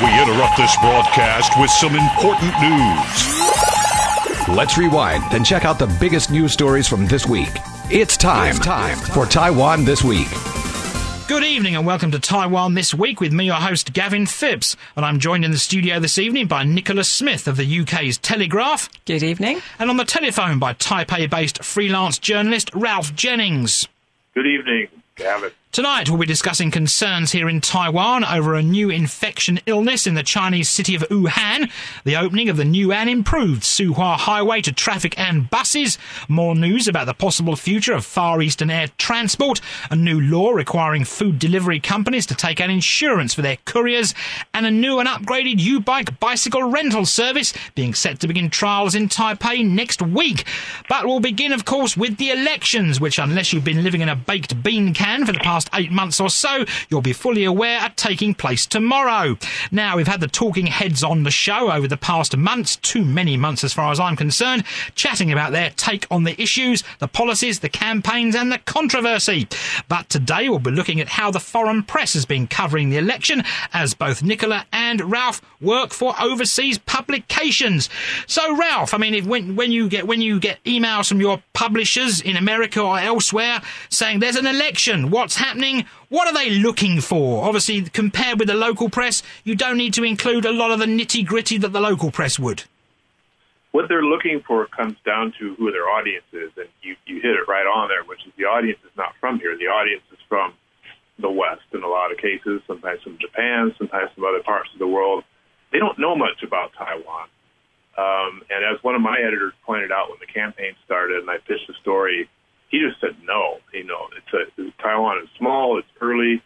We 0.00 0.22
interrupt 0.22 0.56
this 0.56 0.76
broadcast 0.76 1.58
with 1.58 1.70
some 1.72 1.96
important 1.96 2.54
news. 2.60 4.48
Let's 4.56 4.78
rewind 4.78 5.24
and 5.32 5.44
check 5.44 5.64
out 5.64 5.80
the 5.80 5.92
biggest 5.98 6.30
news 6.30 6.52
stories 6.52 6.86
from 6.86 7.08
this 7.08 7.26
week. 7.26 7.50
It's 7.90 8.16
time, 8.16 8.50
it's 8.54 8.64
time 8.64 8.96
for 8.96 9.26
Taiwan 9.26 9.84
This 9.84 10.04
Week. 10.04 10.28
Good 11.26 11.42
evening 11.42 11.74
and 11.74 11.84
welcome 11.84 12.12
to 12.12 12.20
Taiwan 12.20 12.74
This 12.74 12.94
Week 12.94 13.20
with 13.20 13.32
me, 13.32 13.46
your 13.46 13.56
host, 13.56 13.92
Gavin 13.92 14.26
Phipps. 14.26 14.76
And 14.94 15.04
I'm 15.04 15.18
joined 15.18 15.44
in 15.44 15.50
the 15.50 15.58
studio 15.58 15.98
this 15.98 16.16
evening 16.16 16.46
by 16.46 16.62
Nicola 16.62 17.02
Smith 17.02 17.48
of 17.48 17.56
the 17.56 17.80
UK's 17.80 18.18
Telegraph. 18.18 18.88
Good 19.04 19.24
evening. 19.24 19.60
And 19.80 19.90
on 19.90 19.96
the 19.96 20.04
telephone 20.04 20.60
by 20.60 20.74
Taipei 20.74 21.28
based 21.28 21.64
freelance 21.64 22.20
journalist 22.20 22.70
Ralph 22.72 23.16
Jennings. 23.16 23.88
Good 24.32 24.46
evening, 24.46 24.86
Gavin. 25.16 25.50
Tonight, 25.70 26.08
we'll 26.08 26.18
be 26.18 26.26
discussing 26.26 26.70
concerns 26.70 27.30
here 27.30 27.46
in 27.46 27.60
Taiwan 27.60 28.24
over 28.24 28.54
a 28.54 28.62
new 28.62 28.88
infection 28.88 29.60
illness 29.66 30.06
in 30.06 30.14
the 30.14 30.22
Chinese 30.22 30.66
city 30.68 30.94
of 30.94 31.02
Wuhan, 31.02 31.70
the 32.04 32.16
opening 32.16 32.48
of 32.48 32.56
the 32.56 32.64
new 32.64 32.90
and 32.90 33.08
improved 33.08 33.62
Suhua 33.62 34.16
Highway 34.16 34.62
to 34.62 34.72
traffic 34.72 35.16
and 35.18 35.50
buses, 35.50 35.98
more 36.26 36.54
news 36.54 36.88
about 36.88 37.04
the 37.04 37.12
possible 37.12 37.54
future 37.54 37.92
of 37.92 38.06
Far 38.06 38.40
Eastern 38.40 38.70
air 38.70 38.88
transport, 38.96 39.60
a 39.90 39.94
new 39.94 40.18
law 40.18 40.52
requiring 40.52 41.04
food 41.04 41.38
delivery 41.38 41.80
companies 41.80 42.24
to 42.26 42.34
take 42.34 42.62
out 42.62 42.70
insurance 42.70 43.34
for 43.34 43.42
their 43.42 43.58
couriers, 43.66 44.14
and 44.54 44.64
a 44.64 44.70
new 44.70 44.98
and 44.98 45.08
upgraded 45.08 45.60
U-Bike 45.60 46.18
bicycle 46.18 46.62
rental 46.64 47.04
service 47.04 47.52
being 47.74 47.92
set 47.92 48.20
to 48.20 48.26
begin 48.26 48.48
trials 48.48 48.94
in 48.94 49.08
Taipei 49.08 49.64
next 49.68 50.00
week. 50.00 50.44
But 50.88 51.04
we'll 51.04 51.20
begin, 51.20 51.52
of 51.52 51.66
course, 51.66 51.94
with 51.94 52.16
the 52.16 52.30
elections, 52.30 53.00
which, 53.00 53.18
unless 53.18 53.52
you've 53.52 53.64
been 53.64 53.84
living 53.84 54.00
in 54.00 54.08
a 54.08 54.16
baked 54.16 54.62
bean 54.62 54.94
can 54.94 55.26
for 55.26 55.32
the 55.32 55.38
past 55.38 55.57
past 55.58 55.68
eight 55.74 55.90
months 55.90 56.20
or 56.20 56.30
so, 56.30 56.64
you'll 56.88 57.02
be 57.02 57.12
fully 57.12 57.44
aware 57.44 57.80
are 57.80 57.90
taking 57.96 58.32
place 58.32 58.64
tomorrow. 58.64 59.36
Now, 59.72 59.96
we've 59.96 60.06
had 60.06 60.20
the 60.20 60.28
talking 60.28 60.66
heads 60.66 61.02
on 61.02 61.24
the 61.24 61.32
show 61.32 61.72
over 61.72 61.88
the 61.88 61.96
past 61.96 62.36
months, 62.36 62.76
too 62.76 63.04
many 63.04 63.36
months 63.36 63.64
as 63.64 63.74
far 63.74 63.90
as 63.90 63.98
I'm 63.98 64.14
concerned, 64.14 64.62
chatting 64.94 65.32
about 65.32 65.50
their 65.50 65.70
take 65.70 66.06
on 66.12 66.22
the 66.22 66.40
issues, 66.40 66.84
the 67.00 67.08
policies, 67.08 67.58
the 67.58 67.68
campaigns, 67.68 68.36
and 68.36 68.52
the 68.52 68.58
controversy. 68.58 69.48
But 69.88 70.08
today 70.08 70.48
we'll 70.48 70.60
be 70.60 70.70
looking 70.70 71.00
at 71.00 71.08
how 71.08 71.32
the 71.32 71.40
foreign 71.40 71.82
press 71.82 72.14
has 72.14 72.24
been 72.24 72.46
covering 72.46 72.90
the 72.90 72.98
election, 72.98 73.42
as 73.72 73.94
both 73.94 74.22
Nicola 74.22 74.64
and 74.72 75.10
Ralph 75.10 75.42
work 75.60 75.92
for 75.92 76.14
overseas 76.22 76.78
publications. 76.78 77.88
So, 78.28 78.56
Ralph, 78.56 78.94
I 78.94 78.98
mean, 78.98 79.14
if, 79.14 79.26
when 79.26 79.56
when 79.56 79.72
you 79.72 79.88
get 79.88 80.06
when 80.06 80.20
you 80.20 80.38
get 80.38 80.62
emails 80.62 81.08
from 81.08 81.20
your 81.20 81.42
publishers 81.52 82.20
in 82.20 82.36
America 82.36 82.80
or 82.80 82.98
elsewhere 82.98 83.60
saying 83.88 84.20
there's 84.20 84.36
an 84.36 84.46
election, 84.46 85.10
what's 85.10 85.34
happening? 85.34 85.47
Happening? 85.48 85.86
What 86.10 86.28
are 86.28 86.34
they 86.34 86.50
looking 86.50 87.00
for? 87.00 87.44
Obviously, 87.44 87.82
compared 87.82 88.38
with 88.38 88.48
the 88.48 88.54
local 88.54 88.88
press, 88.90 89.22
you 89.44 89.54
don't 89.54 89.78
need 89.78 89.94
to 89.94 90.04
include 90.04 90.44
a 90.44 90.52
lot 90.52 90.70
of 90.70 90.78
the 90.78 90.84
nitty 90.84 91.24
gritty 91.26 91.58
that 91.58 91.72
the 91.72 91.80
local 91.80 92.10
press 92.10 92.38
would. 92.38 92.64
What 93.72 93.88
they're 93.88 94.02
looking 94.02 94.42
for 94.46 94.66
comes 94.66 94.96
down 95.04 95.32
to 95.38 95.54
who 95.56 95.70
their 95.72 95.88
audience 95.88 96.24
is, 96.32 96.50
and 96.56 96.68
you, 96.82 96.96
you 97.06 97.20
hit 97.20 97.32
it 97.32 97.48
right 97.48 97.66
on 97.66 97.88
there, 97.88 98.04
which 98.04 98.20
is 98.26 98.32
the 98.36 98.44
audience 98.44 98.78
is 98.84 98.96
not 98.96 99.12
from 99.20 99.38
here. 99.38 99.56
The 99.56 99.66
audience 99.68 100.02
is 100.12 100.18
from 100.28 100.54
the 101.18 101.30
West 101.30 101.68
in 101.72 101.82
a 101.82 101.88
lot 101.88 102.12
of 102.12 102.18
cases, 102.18 102.62
sometimes 102.66 103.02
from 103.02 103.18
Japan, 103.18 103.74
sometimes 103.78 104.10
from 104.14 104.24
other 104.24 104.42
parts 104.42 104.70
of 104.72 104.78
the 104.78 104.86
world. 104.86 105.24
They 105.72 105.78
don't 105.78 105.98
know 105.98 106.16
much 106.16 106.42
about 106.42 106.72
Taiwan. 106.78 107.28
Um, 107.96 108.42
and 108.48 108.64
as 108.64 108.82
one 108.82 108.94
of 108.94 109.00
my 109.00 109.18
editors 109.18 109.52
pointed 109.66 109.92
out 109.92 110.08
when 110.08 110.18
the 110.20 110.32
campaign 110.32 110.74
started, 110.84 111.20
and 111.20 111.28
I 111.28 111.38
pitched 111.38 111.68
a 111.68 111.74
story 111.80 112.28
he 112.68 112.80
just 112.80 113.00
said 113.00 113.16
no. 113.24 113.58
You 113.72 113.84
know, 113.84 114.08
it's 114.16 114.52
a 114.58 114.82
Taiwan 114.82 115.22
is 115.22 115.28
small. 115.38 115.78
It's 115.78 115.88
early. 116.00 116.42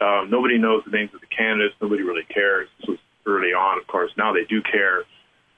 Um, 0.00 0.30
nobody 0.30 0.58
knows 0.58 0.82
the 0.84 0.90
names 0.90 1.10
of 1.14 1.20
the 1.20 1.26
candidates. 1.26 1.74
Nobody 1.80 2.02
really 2.02 2.24
cares. 2.24 2.68
This 2.80 2.88
was 2.88 2.98
early 3.26 3.52
on, 3.52 3.78
of 3.78 3.86
course. 3.86 4.10
Now 4.16 4.32
they 4.32 4.44
do 4.44 4.62
care. 4.62 5.04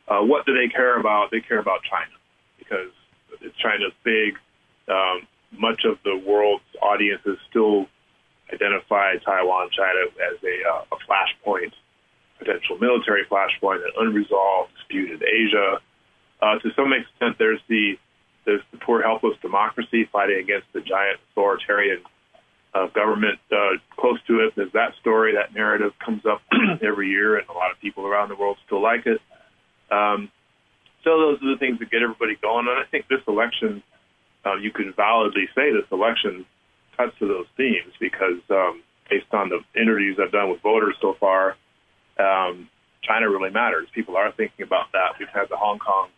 Uh, 0.09 0.21
what 0.21 0.47
do 0.47 0.55
they 0.55 0.69
care 0.69 0.99
about? 0.99 1.31
They 1.31 1.41
care 1.41 1.59
about 1.59 1.81
China 1.89 2.13
because 2.59 2.91
it's 3.41 3.57
China's 3.57 3.93
big. 4.05 4.37
Um, 4.89 5.27
much 5.59 5.85
of 5.85 5.99
the 6.05 6.17
world's 6.17 6.65
audiences 6.83 7.39
still 7.49 7.87
identify 8.53 9.17
Taiwan, 9.25 9.71
China 9.71 10.11
as 10.33 10.43
a, 10.43 10.69
uh, 10.69 10.85
a 10.93 10.97
flashpoint, 11.07 11.73
potential 12.39 12.79
military 12.79 13.25
flashpoint, 13.27 13.85
an 13.85 13.93
unresolved 13.99 14.75
dispute 14.77 15.11
in 15.11 15.21
Asia. 15.27 15.81
Uh, 16.41 16.59
to 16.59 16.71
some 16.75 16.93
extent, 16.93 17.37
there's 17.39 17.61
the 17.69 17.97
the 18.45 18.59
poor, 18.85 19.03
helpless 19.03 19.37
democracy 19.41 20.09
fighting 20.13 20.39
against 20.39 20.67
the 20.73 20.81
giant 20.81 21.21
authoritarian 21.31 22.03
uh, 22.75 22.87
government 22.89 23.39
uh, 23.51 23.79
close 23.97 24.19
to 24.27 24.41
it. 24.41 24.55
There's 24.57 24.73
that 24.73 24.95
story, 25.01 25.35
that 25.35 25.55
narrative 25.55 25.93
comes 26.05 26.23
up 26.27 26.43
every 26.83 27.11
year, 27.11 27.39
and 27.39 27.49
a 27.49 27.53
lot 27.53 27.71
of 27.71 27.81
people 27.81 28.07
around 28.07 28.31
the 28.31 28.37
world 28.37 28.57
still 28.67 28.83
like 28.83 29.07
it. 29.07 29.21
Um, 29.91 30.31
so 31.05 31.19
those 31.19 31.43
are 31.43 31.55
the 31.55 31.59
things 31.59 31.79
that 31.81 31.91
get 31.91 32.03
everybody 32.03 32.37
going. 32.41 32.67
And 32.69 32.79
I 32.79 32.85
think 32.91 33.09
this 33.09 33.21
election, 33.29 33.83
uh, 34.47 34.57
you 34.57 34.71
can 34.71 34.93
validly 34.97 35.49
say 35.55 35.73
this 35.73 35.87
election 35.91 36.47
cuts 36.97 37.13
to 37.19 37.27
those 37.27 37.47
themes 37.57 37.93
because 38.01 38.41
um, 38.51 38.83
based 39.11 39.33
on 39.33 39.51
the 39.51 39.61
interviews 39.79 40.19
I've 40.23 40.33
done 40.33 40.51
with 40.51 40.63
voters 40.63 40.97
so 41.01 41.15
far, 41.19 41.57
um, 42.19 42.69
China 43.03 43.29
really 43.29 43.51
matters. 43.51 43.89
People 43.95 44.17
are 44.17 44.33
thinking 44.33 44.65
about 44.65 44.93
that. 44.93 45.19
We've 45.19 45.29
had 45.29 45.49
the 45.51 45.57
Hong 45.57 45.79
Kong 45.79 46.09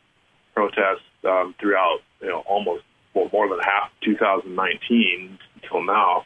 protests 0.55 1.05
um, 1.25 1.55
throughout 1.61 1.99
you 2.21 2.29
know 2.29 2.41
almost 2.47 2.85
well, 3.15 3.29
more 3.33 3.49
than 3.49 3.59
half 3.61 3.91
2019 4.03 5.39
until 5.63 5.83
now. 5.83 6.25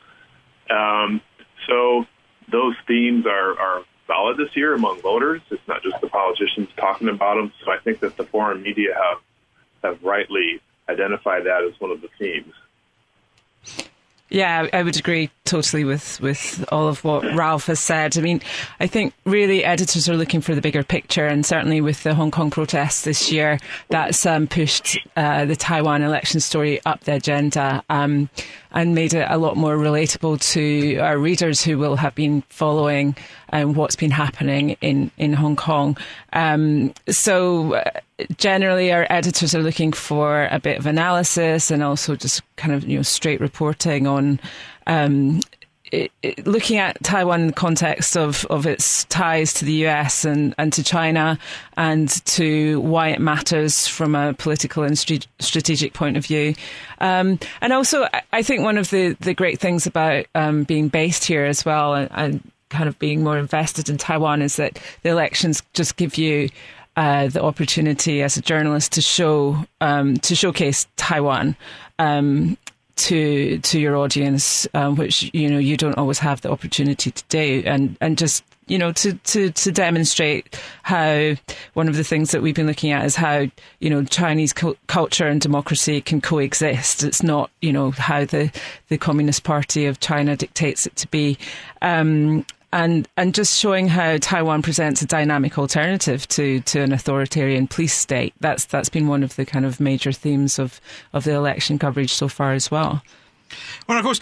Um, 0.71 1.21
so 1.67 2.05
those 2.51 2.75
themes 2.87 3.27
are, 3.27 3.59
are 3.59 3.85
valid 4.07 4.39
this 4.39 4.55
year 4.57 4.75
among 4.75 5.01
voters. 5.01 5.43
It's 5.51 5.67
not 5.69 5.83
just 5.83 6.01
the 6.01 6.09
politicians 6.09 6.69
talking 6.77 7.09
about 7.09 7.37
them. 7.37 7.53
So 7.65 7.71
I 7.71 7.79
think 7.79 8.01
that 8.01 8.17
the 8.17 8.25
foreign 8.25 8.63
media 8.63 8.95
have 8.95 9.23
have 9.83 10.03
rightly 10.03 10.61
identified 10.89 11.45
that 11.45 11.63
as 11.65 11.79
one 11.81 11.91
of 11.91 12.01
the 12.01 12.09
themes. 12.19 12.55
Yeah, 14.31 14.67
I 14.75 14.83
would 14.83 14.99
agree 14.99 15.31
totally 15.47 15.85
with, 15.85 16.21
with 16.21 16.63
all 16.71 16.87
of 16.87 17.03
what 17.03 17.25
Ralph 17.35 17.67
has 17.67 17.81
said. 17.81 18.19
I 18.19 18.21
mean, 18.21 18.43
I 18.79 18.87
think 18.87 19.15
really 19.25 19.65
editors 19.65 20.07
are 20.07 20.17
looking 20.17 20.43
for 20.43 20.55
the 20.55 20.61
bigger 20.61 20.85
picture, 20.85 21.27
and 21.27 21.47
certainly 21.47 21.81
with 21.81 22.03
the 22.03 22.15
Hong 22.15 22.31
Kong 22.31 22.51
protests 22.51 23.03
this 23.05 23.33
year, 23.33 23.59
that's 23.89 24.27
um, 24.27 24.47
pushed 24.47 24.99
uh, 25.17 25.47
the 25.47 25.57
Taiwan 25.57 26.03
election 26.03 26.41
story 26.41 26.79
up 26.85 27.05
the 27.05 27.15
agenda 27.15 27.83
um, 27.89 28.29
and 28.73 28.95
made 28.95 29.15
it 29.15 29.27
a 29.31 29.39
lot 29.39 29.57
more 29.57 29.77
relatable 29.77 30.39
to 30.53 30.99
our 30.99 31.17
readers 31.17 31.65
who 31.65 31.79
will 31.79 31.97
have 31.97 32.15
been 32.15 32.43
following 32.51 33.17
um, 33.55 33.73
what's 33.73 33.97
been 33.97 34.11
happening 34.11 34.77
in, 34.83 35.11
in 35.17 35.33
Hong 35.33 35.57
Kong. 35.57 35.97
Um, 36.35 36.93
so, 37.09 37.75
uh, 37.75 38.01
generally, 38.37 38.93
our 38.93 39.07
editors 39.11 39.55
are 39.55 39.63
looking 39.63 39.93
for 39.93 40.49
a 40.51 40.59
bit 40.59 40.79
of 40.79 40.87
analysis 40.87 41.71
and 41.71 41.83
also 41.83 42.17
just 42.17 42.43
kind 42.57 42.75
of 42.75 42.87
you 42.87 42.97
know 42.97 43.03
straight 43.03 43.41
reporting 43.41 44.07
on 44.07 44.41
um, 44.87 45.41
it, 45.93 46.13
it, 46.23 46.47
looking 46.47 46.79
at 46.79 47.03
Taiwan 47.03 47.43
in 47.43 47.47
the 47.49 47.53
context 47.53 48.17
of, 48.17 48.45
of 48.47 48.67
its 48.67 49.05
ties 49.05 49.53
to 49.55 49.65
the 49.65 49.87
US 49.87 50.25
and, 50.25 50.55
and 50.59 50.73
to 50.73 50.83
China 50.83 51.39
and 51.77 52.09
to 52.27 52.81
why 52.81 53.09
it 53.09 53.21
matters 53.21 53.87
from 53.87 54.15
a 54.15 54.35
political 54.35 54.83
and 54.83 54.99
st- 54.99 55.27
strategic 55.39 55.95
point 55.95 56.17
of 56.17 56.27
view. 56.27 56.55
Um, 57.01 57.39
and 57.61 57.73
also, 57.73 58.07
I 58.33 58.43
think 58.43 58.63
one 58.63 58.79
of 58.79 58.91
the, 58.91 59.17
the 59.21 59.35
great 59.35 59.61
things 59.61 59.87
about 59.87 60.27
um, 60.35 60.65
being 60.65 60.89
based 60.89 61.25
here 61.25 61.45
as 61.45 61.65
well 61.65 61.95
and, 61.95 62.11
and, 62.13 62.53
kind 62.71 62.87
of 62.87 62.99
being 62.99 63.25
more 63.25 63.39
invested 63.39 63.89
in 63.89 63.97
Taiwan 63.97 64.43
is 64.43 64.57
that 64.57 64.79
the 65.03 65.09
elections 65.09 65.63
just 65.73 65.97
give 65.97 66.19
you 66.19 66.51
uh, 66.99 67.29
the 67.29 67.41
opportunity 67.41 68.23
as 68.23 68.37
a 68.37 68.43
journalist 68.43 68.91
to 68.93 69.01
show 69.01 69.57
um, 69.81 70.17
to 70.17 70.35
showcase 70.35 70.89
Taiwan 70.97 71.55
um, 72.01 72.59
to 72.97 73.59
to 73.59 73.79
your 73.79 73.97
audience, 73.97 74.67
um, 74.75 74.97
which 74.97 75.31
you 75.33 75.49
know 75.49 75.59
you 75.59 75.77
don't 75.77 75.97
always 75.97 76.19
have 76.19 76.41
the 76.41 76.51
opportunity 76.51 77.13
to 77.13 77.25
do, 77.29 77.63
and 77.65 77.97
and 78.01 78.19
just 78.19 78.43
you 78.67 78.79
know 78.79 78.91
to 78.91 79.13
to 79.15 79.53
to 79.53 79.71
demonstrate 79.71 80.61
how 80.83 81.35
one 81.75 81.87
of 81.87 81.95
the 81.95 82.03
things 82.03 82.33
that 82.33 82.43
we've 82.43 82.57
been 82.57 82.67
looking 82.67 82.91
at 82.91 83.05
is 83.05 83.15
how 83.15 83.47
you 83.79 83.91
know 83.91 84.03
Chinese 84.03 84.53
cu- 84.53 84.77
culture 84.89 85.29
and 85.29 85.41
democracy 85.41 86.01
can 86.01 86.21
coexist. 86.21 87.05
It's 87.05 87.23
not 87.23 87.49
you 87.63 87.73
know 87.73 87.93
how 87.93 88.25
the 88.25 88.51
the 88.89 88.99
Communist 88.99 89.45
Party 89.45 89.87
of 89.87 90.01
China 90.01 90.37
dictates 90.37 90.85
it 90.85 90.97
to 90.97 91.07
be. 91.07 91.39
Um, 91.81 92.45
and 92.73 93.09
and 93.17 93.35
just 93.35 93.59
showing 93.59 93.89
how 93.89 94.19
Taiwan 94.19 94.63
presents 94.63 95.01
a 95.03 95.07
dynamic 95.07 95.59
alternative 95.59 96.29
to 96.29 96.61
to 96.61 96.81
an 96.81 96.93
authoritarian 96.93 97.67
police 97.67 97.95
state. 97.95 98.35
That's 98.41 98.65
that's 98.67 98.89
been 98.89 99.09
one 99.09 99.23
of 99.23 99.37
the 99.37 99.47
kind 99.47 99.65
of 99.65 99.81
major 99.81 100.13
themes 100.13 100.59
of 100.59 100.81
of 101.13 101.25
the 101.25 101.33
election 101.33 101.79
coverage 101.79 102.13
so 102.13 102.29
far 102.29 102.53
as 102.53 102.71
well. 102.71 103.03
Well, 103.89 103.99
of 103.99 104.05
course. 104.05 104.21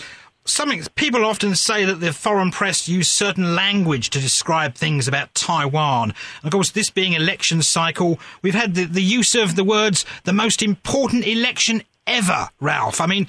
Something 0.49 0.81
people 0.95 1.25
often 1.25 1.57
say 1.57 1.85
that 1.85 1.99
the 1.99 2.13
foreign 2.13 2.53
press 2.53 2.89
use 2.89 3.09
certain 3.09 3.57
language 3.57 4.11
to 4.11 4.21
describe 4.21 4.77
things 4.77 5.09
about 5.09 5.35
Taiwan. 5.35 6.15
of 6.45 6.53
course, 6.53 6.71
this 6.71 6.89
being 6.89 7.15
election 7.15 7.63
cycle, 7.63 8.21
we've 8.43 8.55
had 8.55 8.77
the, 8.77 8.85
the 8.85 9.03
use 9.03 9.35
of 9.35 9.57
the 9.57 9.65
words 9.65 10.05
"the 10.23 10.33
most 10.33 10.63
important 10.63 11.27
election 11.27 11.83
ever." 12.07 12.49
Ralph, 12.61 13.01
I 13.01 13.07
mean, 13.07 13.27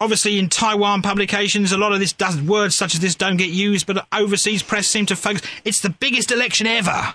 obviously 0.00 0.38
in 0.38 0.48
Taiwan 0.48 1.02
publications, 1.02 1.72
a 1.72 1.78
lot 1.78 1.92
of 1.92 2.00
this 2.00 2.12
does 2.12 2.40
words 2.40 2.74
such 2.74 2.94
as 2.94 3.00
this 3.00 3.14
don't 3.14 3.36
get 3.36 3.50
used, 3.50 3.86
but 3.86 4.06
overseas 4.12 4.62
press 4.62 4.86
seem 4.86 5.06
to 5.06 5.16
focus. 5.16 5.42
It's 5.64 5.80
the 5.80 5.90
biggest 5.90 6.30
election 6.30 6.66
ever. 6.66 7.14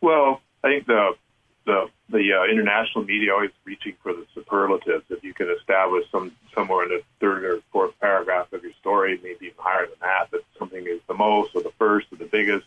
Well, 0.00 0.40
I 0.62 0.68
think 0.68 0.86
the 0.86 1.16
the 1.64 1.88
the 2.08 2.32
uh, 2.32 2.44
international 2.50 3.04
media 3.04 3.32
always 3.32 3.50
reaching 3.64 3.94
for 4.02 4.12
the 4.12 4.24
superlatives. 4.34 5.04
If 5.10 5.24
you 5.24 5.34
can 5.34 5.50
establish 5.50 6.08
some 6.10 6.32
somewhere 6.54 6.84
in 6.84 6.90
the 6.90 7.02
third 7.20 7.44
or 7.44 7.60
fourth 7.72 7.98
paragraph 8.00 8.52
of 8.52 8.62
your 8.62 8.72
story, 8.80 9.18
maybe 9.22 9.46
even 9.46 9.56
higher 9.58 9.86
than 9.86 9.98
that, 10.00 10.30
that 10.30 10.42
something 10.58 10.86
is 10.86 11.00
the 11.08 11.14
most 11.14 11.54
or 11.54 11.62
the 11.62 11.72
first 11.78 12.06
or 12.12 12.16
the 12.16 12.26
biggest, 12.26 12.66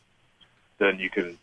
then 0.78 1.00
you 1.00 1.10
can 1.10 1.38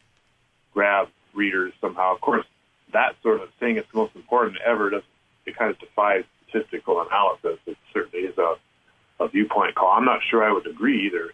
grab 0.74 1.08
readers 1.34 1.72
somehow. 1.80 2.14
Of 2.14 2.20
course, 2.20 2.46
that 2.92 3.16
sort 3.22 3.40
of 3.40 3.48
thing 3.54 3.78
is 3.78 3.84
the 3.90 3.98
most 3.98 4.14
important 4.14 4.58
ever. 4.64 4.90
Doesn't 4.90 5.04
it 5.46 5.56
kind 5.56 5.70
of 5.70 5.78
defies 5.78 6.24
statistical 6.48 7.00
analysis? 7.02 7.58
It 7.66 7.76
certainly 7.92 8.26
is 8.26 8.38
a 8.38 8.56
a 9.18 9.28
viewpoint 9.28 9.74
call. 9.74 9.92
I'm 9.92 10.04
not 10.04 10.20
sure 10.28 10.44
I 10.44 10.52
would 10.52 10.66
agree 10.66 11.06
either. 11.06 11.32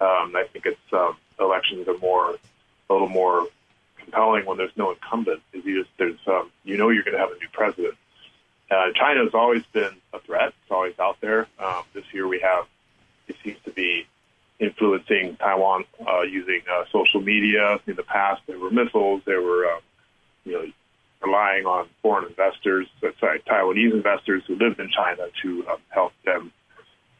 Um, 0.00 0.34
I 0.34 0.44
think 0.52 0.66
it's 0.66 0.92
um, 0.92 1.16
elections 1.38 1.86
are 1.88 1.98
more 1.98 2.36
a 2.88 2.92
little 2.92 3.08
more 3.08 3.46
compelling 3.98 4.46
when 4.46 4.56
there's 4.56 4.76
no 4.76 4.92
incumbent. 4.92 5.42
Is 5.52 5.64
you 5.64 5.82
just 5.82 5.90
there's 5.98 6.18
um, 6.26 6.50
you 6.64 6.76
know 6.76 6.88
you're 6.88 7.02
going 7.02 7.14
to 7.14 7.20
have 7.20 7.30
a 7.30 7.38
new 7.38 7.48
president. 7.52 7.94
Uh, 8.70 8.92
China 8.94 9.24
has 9.24 9.34
always 9.34 9.62
been 9.72 9.94
a 10.12 10.20
threat. 10.20 10.48
It's 10.48 10.70
always 10.70 10.98
out 10.98 11.20
there. 11.20 11.46
Um, 11.58 11.82
this 11.94 12.04
year 12.12 12.26
we 12.26 12.40
have 12.40 12.66
it 13.26 13.36
seems 13.44 13.58
to 13.64 13.70
be 13.70 14.06
influencing 14.58 15.36
Taiwan 15.36 15.84
uh, 16.06 16.22
using 16.22 16.62
uh, 16.70 16.84
social 16.90 17.20
media. 17.20 17.78
In 17.86 17.96
the 17.96 18.02
past, 18.02 18.42
there 18.46 18.58
were 18.58 18.70
missiles. 18.70 19.22
There 19.24 19.42
were 19.42 19.66
uh, 19.66 19.80
you 20.44 20.52
know 20.52 20.66
relying 21.22 21.66
on 21.66 21.88
foreign 22.02 22.26
investors, 22.26 22.86
uh, 23.02 23.08
sorry, 23.18 23.40
Taiwanese 23.40 23.92
investors 23.92 24.42
who 24.46 24.56
lived 24.56 24.78
in 24.80 24.88
China 24.90 25.26
to 25.42 25.68
um, 25.68 25.78
help 25.88 26.12
them 26.24 26.52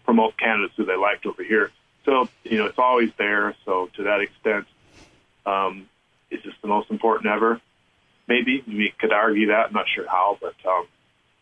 promote 0.05 0.37
candidates 0.39 0.75
who 0.77 0.85
they 0.85 0.97
liked 0.97 1.27
over 1.27 1.43
here. 1.43 1.71
So 2.05 2.29
you 2.45 2.59
know 2.59 2.67
it's 2.67 2.79
always 2.79 3.11
there. 3.19 3.55
So 3.65 3.91
to 3.97 4.05
that 4.05 4.21
extent, 4.21 4.67
um, 5.45 5.89
is 6.31 6.43
this 6.43 6.55
the 6.63 6.69
most 6.69 6.91
important 6.91 7.31
ever? 7.31 7.61
Maybe 8.27 8.63
we 8.67 8.93
could 8.99 9.13
argue 9.13 9.49
that. 9.49 9.67
I'm 9.67 9.73
not 9.73 9.87
sure 9.95 10.07
how, 10.09 10.39
but 10.41 10.55
um, 10.67 10.87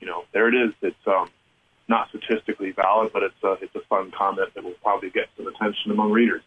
you 0.00 0.06
know, 0.06 0.24
there 0.32 0.48
it 0.48 0.54
is. 0.54 0.74
It's 0.82 1.06
um, 1.06 1.28
not 1.88 2.08
statistically 2.08 2.72
valid, 2.72 3.12
but 3.12 3.22
it's 3.22 3.42
a 3.42 3.52
it's 3.62 3.74
a 3.74 3.80
fun 3.80 4.10
comment 4.10 4.54
that 4.54 4.64
will 4.64 4.72
probably 4.82 5.10
get 5.10 5.28
some 5.36 5.46
attention 5.46 5.90
among 5.90 6.12
readers. 6.12 6.42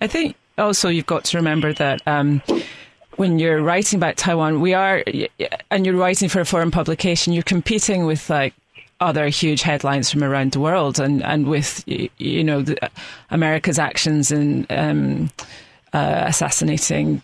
I 0.00 0.06
think 0.06 0.36
also 0.58 0.88
you've 0.88 1.06
got 1.06 1.24
to 1.24 1.38
remember 1.38 1.72
that. 1.74 2.06
When 3.16 3.38
you're 3.38 3.62
writing 3.62 3.98
about 3.98 4.16
Taiwan, 4.16 4.60
we 4.60 4.74
are, 4.74 5.04
and 5.70 5.86
you're 5.86 5.96
writing 5.96 6.28
for 6.28 6.40
a 6.40 6.44
foreign 6.44 6.70
publication, 6.70 7.32
you're 7.32 7.42
competing 7.42 8.06
with 8.06 8.28
like 8.28 8.54
other 9.00 9.28
huge 9.28 9.62
headlines 9.62 10.10
from 10.10 10.24
around 10.24 10.52
the 10.52 10.60
world, 10.60 10.98
and 10.98 11.22
and 11.22 11.46
with 11.46 11.84
you 11.86 12.44
know 12.44 12.62
the, 12.62 12.90
America's 13.30 13.78
actions 13.78 14.32
in 14.32 14.66
um, 14.70 15.30
uh, 15.92 16.24
assassinating 16.26 17.22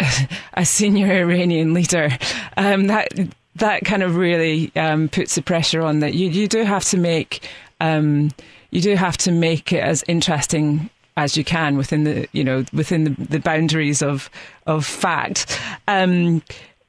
uh, 0.00 0.06
a 0.54 0.64
senior 0.64 1.10
Iranian 1.12 1.74
leader. 1.74 2.10
Um, 2.56 2.86
that 2.86 3.08
that 3.56 3.84
kind 3.84 4.02
of 4.02 4.16
really 4.16 4.72
um, 4.76 5.08
puts 5.08 5.34
the 5.34 5.42
pressure 5.42 5.82
on 5.82 6.00
that 6.00 6.14
you 6.14 6.28
you 6.28 6.48
do 6.48 6.62
have 6.62 6.84
to 6.86 6.98
make 6.98 7.48
um, 7.80 8.30
you 8.70 8.80
do 8.80 8.94
have 8.94 9.16
to 9.18 9.32
make 9.32 9.72
it 9.72 9.82
as 9.82 10.04
interesting 10.08 10.88
as 11.16 11.36
you 11.36 11.44
can 11.44 11.76
within 11.76 12.04
the 12.04 12.28
you 12.32 12.44
know 12.44 12.64
within 12.72 13.04
the, 13.04 13.10
the 13.26 13.40
boundaries 13.40 14.02
of 14.02 14.30
of 14.66 14.86
fact. 14.86 15.60
Um, 15.88 16.42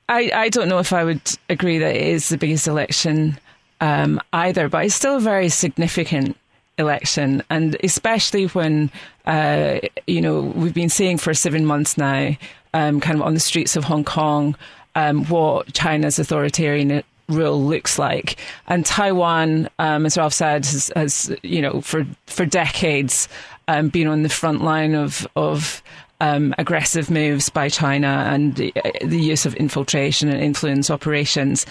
I 0.09 0.31
I 0.33 0.49
don't 0.49 0.69
know 0.69 0.79
if 0.79 0.93
I 0.93 1.03
would 1.03 1.21
agree 1.49 1.77
that 1.79 1.95
it 1.95 2.07
is 2.07 2.29
the 2.29 2.37
biggest 2.37 2.67
election 2.67 3.37
um, 3.81 4.21
either, 4.31 4.69
but 4.69 4.85
it's 4.85 4.95
still 4.95 5.17
a 5.17 5.21
very 5.21 5.49
significant 5.49 6.37
election, 6.77 7.43
and 7.49 7.77
especially 7.83 8.45
when 8.47 8.89
uh, 9.25 9.79
you 10.07 10.21
know 10.21 10.41
we've 10.41 10.73
been 10.73 10.89
seeing 10.89 11.17
for 11.17 11.33
seven 11.33 11.65
months 11.65 11.97
now, 11.97 12.35
um, 12.73 12.99
kind 12.99 13.19
of 13.19 13.25
on 13.25 13.33
the 13.33 13.39
streets 13.39 13.75
of 13.75 13.83
Hong 13.83 14.03
Kong, 14.03 14.55
um, 14.95 15.25
what 15.25 15.73
China's 15.73 16.19
authoritarian 16.19 17.03
rule 17.29 17.61
looks 17.63 17.97
like, 17.97 18.37
and 18.67 18.85
Taiwan, 18.85 19.69
um, 19.79 20.05
as 20.05 20.17
Ralph 20.17 20.33
said, 20.33 20.65
has, 20.65 20.91
has, 20.95 21.35
you 21.43 21.61
know 21.61 21.81
for 21.81 22.05
for 22.25 22.45
decades 22.45 23.27
um, 23.67 23.89
been 23.89 24.07
on 24.07 24.23
the 24.23 24.29
front 24.29 24.63
line 24.63 24.95
of 24.95 25.27
of 25.35 25.81
um, 26.23 26.55
aggressive 26.57 27.09
moves 27.09 27.49
by 27.49 27.67
China 27.67 28.25
and 28.29 28.55
the, 28.55 28.73
the, 29.03 29.19
use 29.19 29.45
of 29.45 29.55
infiltration 29.55 30.29
and 30.29 30.41
influence 30.41 30.89
operations. 30.89 31.65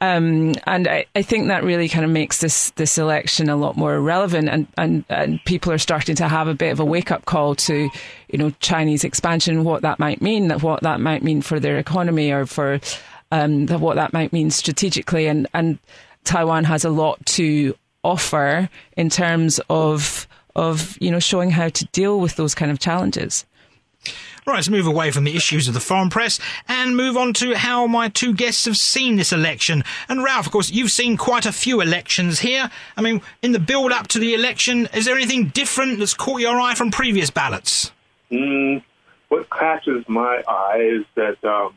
Um, 0.00 0.54
and 0.64 0.86
I, 0.86 1.06
I, 1.16 1.22
think 1.22 1.48
that 1.48 1.64
really 1.64 1.88
kind 1.88 2.04
of 2.04 2.10
makes 2.10 2.38
this 2.38 2.70
this 2.72 2.98
election 2.98 3.48
a 3.48 3.56
lot 3.56 3.76
more 3.76 3.98
relevant, 3.98 4.48
and, 4.48 4.66
and, 4.76 5.04
and 5.08 5.42
people 5.44 5.72
are 5.72 5.78
starting 5.78 6.14
to 6.16 6.28
have 6.28 6.46
a 6.46 6.54
bit 6.54 6.70
of 6.70 6.78
a 6.78 6.84
wake 6.84 7.10
up 7.10 7.24
call 7.24 7.54
to, 7.54 7.88
you 8.28 8.38
know, 8.38 8.50
Chinese 8.60 9.04
expansion, 9.04 9.64
what 9.64 9.82
that 9.82 9.98
might 9.98 10.20
mean, 10.20 10.48
that 10.48 10.62
what 10.62 10.82
that 10.82 11.00
might 11.00 11.24
mean 11.24 11.40
for 11.40 11.58
their 11.58 11.78
economy 11.78 12.30
or 12.30 12.44
for 12.44 12.78
um, 13.32 13.66
what 13.66 13.96
that 13.96 14.12
might 14.12 14.32
mean 14.32 14.50
strategically, 14.50 15.26
and 15.26 15.48
and 15.54 15.78
Taiwan 16.24 16.64
has 16.64 16.84
a 16.84 16.90
lot 16.90 17.24
to 17.26 17.74
offer 18.04 18.68
in 18.96 19.08
terms 19.08 19.60
of 19.70 20.28
of 20.56 20.98
you 21.00 21.12
know 21.12 21.20
showing 21.20 21.50
how 21.50 21.68
to 21.68 21.84
deal 21.86 22.18
with 22.18 22.34
those 22.34 22.54
kind 22.54 22.72
of 22.72 22.80
challenges. 22.80 23.44
Right, 24.46 24.54
let's 24.54 24.68
move 24.68 24.86
away 24.86 25.10
from 25.10 25.24
the 25.24 25.34
issues 25.34 25.66
of 25.66 25.74
the 25.74 25.80
foreign 25.80 26.08
press 26.08 26.38
and 26.68 26.96
move 26.96 27.16
on 27.16 27.32
to 27.34 27.56
how 27.56 27.88
my 27.88 28.08
two 28.08 28.32
guests 28.32 28.64
have 28.66 28.76
seen 28.76 29.16
this 29.16 29.32
election. 29.32 29.82
And 30.08 30.22
Ralph, 30.22 30.46
of 30.46 30.52
course, 30.52 30.70
you've 30.70 30.92
seen 30.92 31.16
quite 31.16 31.46
a 31.46 31.52
few 31.52 31.80
elections 31.80 32.38
here. 32.38 32.70
I 32.96 33.02
mean, 33.02 33.22
in 33.42 33.50
the 33.50 33.58
build 33.58 33.90
up 33.90 34.06
to 34.08 34.20
the 34.20 34.34
election, 34.34 34.88
is 34.94 35.04
there 35.04 35.16
anything 35.16 35.48
different 35.48 35.98
that's 35.98 36.14
caught 36.14 36.40
your 36.40 36.60
eye 36.60 36.76
from 36.76 36.92
previous 36.92 37.28
ballots? 37.28 37.90
Mm, 38.30 38.84
what 39.28 39.50
catches 39.50 40.08
my 40.08 40.44
eye 40.46 41.00
is 41.00 41.04
that 41.16 41.42
um, 41.44 41.74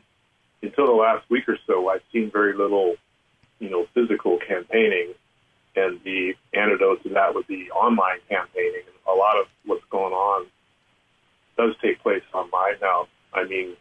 until 0.62 0.86
the 0.86 0.94
last 0.94 1.28
week 1.28 1.50
or 1.50 1.58
so, 1.66 1.90
I've 1.90 2.04
seen 2.14 2.30
very 2.30 2.54
little, 2.54 2.98
you 3.58 3.72
know, 3.72 3.88
physical 3.96 4.38
campaigning. 4.38 5.16
And 5.76 6.00
the 6.04 6.34
antidote 6.54 7.04
to 7.04 7.10
that 7.10 7.34
would 7.36 7.48
be 7.48 7.70
online 7.72 8.20
campaigning. 8.28 8.84
A 9.08 9.14
lot 9.14 9.40
of 9.40 9.48
what's 9.66 9.84
going 9.90 10.14
on 10.14 10.48
does 11.58 11.76
take 11.82 12.02
place 12.02 12.24
online 12.34 12.76
now. 12.82 13.08
I 13.34 13.46
mean, 13.46 13.76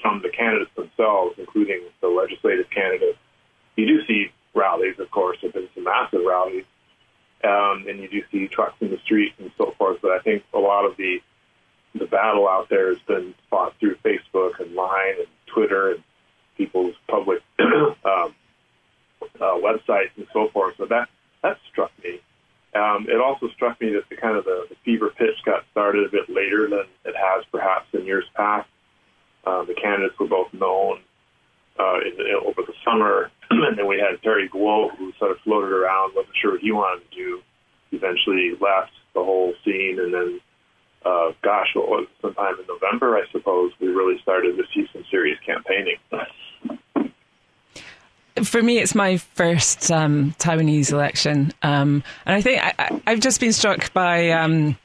from 0.00 0.22
the 0.22 0.30
candidates 0.30 0.70
themselves, 0.74 1.36
including 1.38 1.82
the 2.00 2.08
legislative 2.08 2.68
candidates, 2.70 3.18
you 3.76 3.86
do 3.86 4.04
see 4.06 4.32
rallies, 4.54 4.98
of 4.98 5.10
course. 5.10 5.38
There 5.40 5.50
have 5.50 5.54
been 5.54 5.68
some 5.74 5.84
massive 5.84 6.20
rallies, 6.26 6.64
um, 7.44 7.86
and 7.88 8.00
you 8.00 8.08
do 8.08 8.22
see 8.30 8.48
trucks 8.48 8.76
in 8.80 8.90
the 8.90 8.98
street 8.98 9.32
and 9.38 9.50
so 9.56 9.74
forth. 9.78 9.98
But 10.02 10.12
I 10.12 10.18
think 10.20 10.44
a 10.52 10.58
lot 10.58 10.84
of 10.84 10.96
the 10.96 11.22
the 11.94 12.06
battle 12.06 12.48
out 12.48 12.70
there 12.70 12.88
has 12.88 12.98
been 13.06 13.34
fought 13.50 13.74
through 13.78 13.96
Facebook 13.96 14.58
and 14.60 14.74
Line 14.74 15.14
and 15.18 15.26
Twitter 15.46 15.92
and 15.92 16.02
people's 16.56 16.94
public 17.06 17.42
um, 17.58 18.34
uh, 19.40 19.58
websites 19.58 20.16
and 20.16 20.26
so 20.32 20.48
forth. 20.52 20.74
So 20.78 20.86
that 20.86 21.08
that 21.42 21.58
struck 21.70 21.90
me. 22.02 22.20
Um, 22.74 23.06
it 23.08 23.20
also 23.20 23.48
struck 23.54 23.80
me 23.80 23.92
that 23.92 24.08
the 24.08 24.16
kind 24.16 24.36
of 24.36 24.44
the, 24.44 24.64
the, 24.70 24.76
fever 24.82 25.10
pitch 25.10 25.36
got 25.44 25.64
started 25.72 26.06
a 26.06 26.10
bit 26.10 26.30
later 26.30 26.68
than 26.70 26.86
it 27.04 27.14
has 27.14 27.44
perhaps 27.52 27.84
in 27.92 28.06
years 28.06 28.24
past. 28.34 28.68
Uh, 29.44 29.64
the 29.64 29.74
candidates 29.74 30.18
were 30.18 30.26
both 30.26 30.48
known 30.54 31.00
uh, 31.78 32.00
in, 32.00 32.14
in, 32.18 32.34
over 32.46 32.62
the 32.62 32.72
summer, 32.82 33.30
and 33.50 33.76
then 33.76 33.86
we 33.86 33.98
had 33.98 34.22
Terry 34.22 34.48
Gou, 34.48 34.88
who 34.96 35.12
sort 35.18 35.32
of 35.32 35.38
floated 35.44 35.70
around, 35.70 36.14
wasn't 36.14 36.34
sure 36.40 36.52
what 36.52 36.60
he 36.60 36.72
wanted 36.72 37.04
to 37.10 37.14
do. 37.14 37.42
Eventually 37.90 38.52
left 38.52 38.92
the 39.12 39.22
whole 39.22 39.52
scene, 39.64 39.98
and 40.00 40.14
then, 40.14 40.40
uh, 41.04 41.32
gosh, 41.42 41.68
what 41.74 41.88
was 41.88 42.06
sometime 42.22 42.54
in 42.58 42.66
November, 42.66 43.18
I 43.18 43.30
suppose, 43.32 43.72
we 43.80 43.88
really 43.88 44.18
started 44.22 44.56
to 44.56 44.64
see 44.72 44.86
some 44.94 45.04
serious 45.10 45.38
campaigning 45.44 45.96
for 48.44 48.62
me, 48.62 48.78
it's 48.78 48.94
my 48.94 49.16
first 49.18 49.90
um, 49.90 50.34
Taiwanese 50.38 50.92
election, 50.92 51.52
um, 51.62 52.02
and 52.26 52.34
I 52.34 52.40
think 52.40 52.62
I, 52.62 53.00
have 53.06 53.20
just 53.20 53.40
been 53.40 53.52
struck 53.52 53.92
by 53.92 54.30
um, 54.30 54.76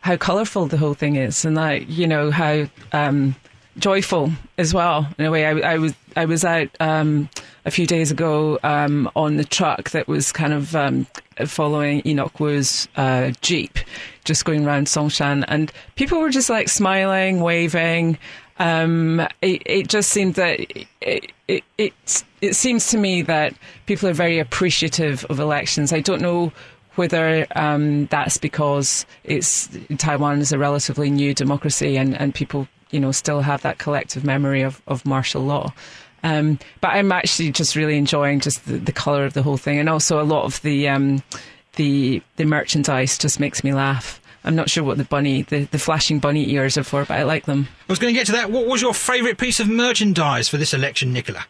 how 0.00 0.16
colourful 0.16 0.66
the 0.66 0.76
whole 0.76 0.94
thing 0.94 1.16
is, 1.16 1.44
and 1.44 1.56
like 1.56 1.88
you 1.88 2.06
know 2.06 2.30
how 2.30 2.66
um, 2.92 3.36
joyful 3.78 4.30
as 4.58 4.72
well. 4.72 5.06
In 5.18 5.26
a 5.26 5.30
way, 5.30 5.46
I, 5.46 5.74
I 5.74 5.78
was 5.78 5.94
I 6.16 6.24
was 6.24 6.44
out 6.44 6.68
um, 6.80 7.28
a 7.64 7.70
few 7.70 7.86
days 7.86 8.10
ago 8.10 8.58
um, 8.62 9.10
on 9.16 9.36
the 9.36 9.44
truck 9.44 9.90
that 9.90 10.08
was 10.08 10.32
kind 10.32 10.52
of 10.52 11.08
following 11.46 12.02
Enoch 12.06 12.38
Wu's 12.40 12.88
uh, 12.96 13.32
jeep, 13.40 13.78
just 14.24 14.44
going 14.44 14.66
around 14.66 14.86
Songshan, 14.86 15.44
and 15.48 15.72
people 15.96 16.20
were 16.20 16.30
just 16.30 16.50
like 16.50 16.68
smiling, 16.68 17.40
waving. 17.40 18.18
Um, 18.58 19.20
it, 19.42 19.62
it, 19.66 19.88
just 19.88 20.10
seemed 20.10 20.34
that 20.34 20.60
it, 20.60 21.32
it, 21.48 21.64
it, 21.76 22.24
it 22.40 22.54
seems 22.54 22.88
to 22.88 22.98
me 22.98 23.22
that 23.22 23.54
people 23.86 24.08
are 24.08 24.14
very 24.14 24.38
appreciative 24.38 25.24
of 25.26 25.40
elections. 25.40 25.92
I 25.92 26.00
don't 26.00 26.22
know 26.22 26.52
whether 26.94 27.46
um, 27.56 28.06
that's 28.06 28.38
because 28.38 29.04
it's 29.24 29.68
Taiwan 29.98 30.40
is 30.40 30.52
a 30.52 30.58
relatively 30.58 31.10
new 31.10 31.34
democracy 31.34 31.96
and, 31.96 32.16
and 32.16 32.32
people 32.32 32.68
you 32.90 33.00
know 33.00 33.10
still 33.10 33.40
have 33.40 33.62
that 33.62 33.78
collective 33.78 34.24
memory 34.24 34.62
of, 34.62 34.80
of 34.86 35.04
martial 35.04 35.42
law. 35.42 35.72
Um, 36.22 36.58
but 36.80 36.88
I'm 36.88 37.12
actually 37.12 37.50
just 37.50 37.76
really 37.76 37.98
enjoying 37.98 38.40
just 38.40 38.64
the, 38.66 38.78
the 38.78 38.92
color 38.92 39.24
of 39.24 39.34
the 39.34 39.42
whole 39.42 39.58
thing, 39.58 39.78
and 39.78 39.88
also 39.88 40.20
a 40.20 40.24
lot 40.24 40.44
of 40.44 40.62
the 40.62 40.88
um, 40.88 41.22
the 41.76 42.22
the 42.36 42.44
merchandise 42.44 43.18
just 43.18 43.40
makes 43.40 43.62
me 43.64 43.74
laugh. 43.74 44.20
I'm 44.44 44.54
not 44.54 44.68
sure 44.70 44.84
what 44.84 44.98
the 44.98 45.04
bunny, 45.04 45.42
the, 45.42 45.64
the 45.64 45.78
flashing 45.78 46.18
bunny 46.18 46.50
ears 46.52 46.76
are 46.76 46.84
for, 46.84 47.04
but 47.04 47.18
I 47.18 47.22
like 47.22 47.46
them. 47.46 47.66
I 47.88 47.92
was 47.92 47.98
going 47.98 48.12
to 48.12 48.18
get 48.18 48.26
to 48.26 48.32
that. 48.32 48.50
What 48.50 48.66
was 48.66 48.82
your 48.82 48.92
favourite 48.94 49.38
piece 49.38 49.58
of 49.60 49.68
merchandise 49.68 50.48
for 50.48 50.56
this 50.58 50.74
election, 50.74 51.12
Nicola? 51.12 51.44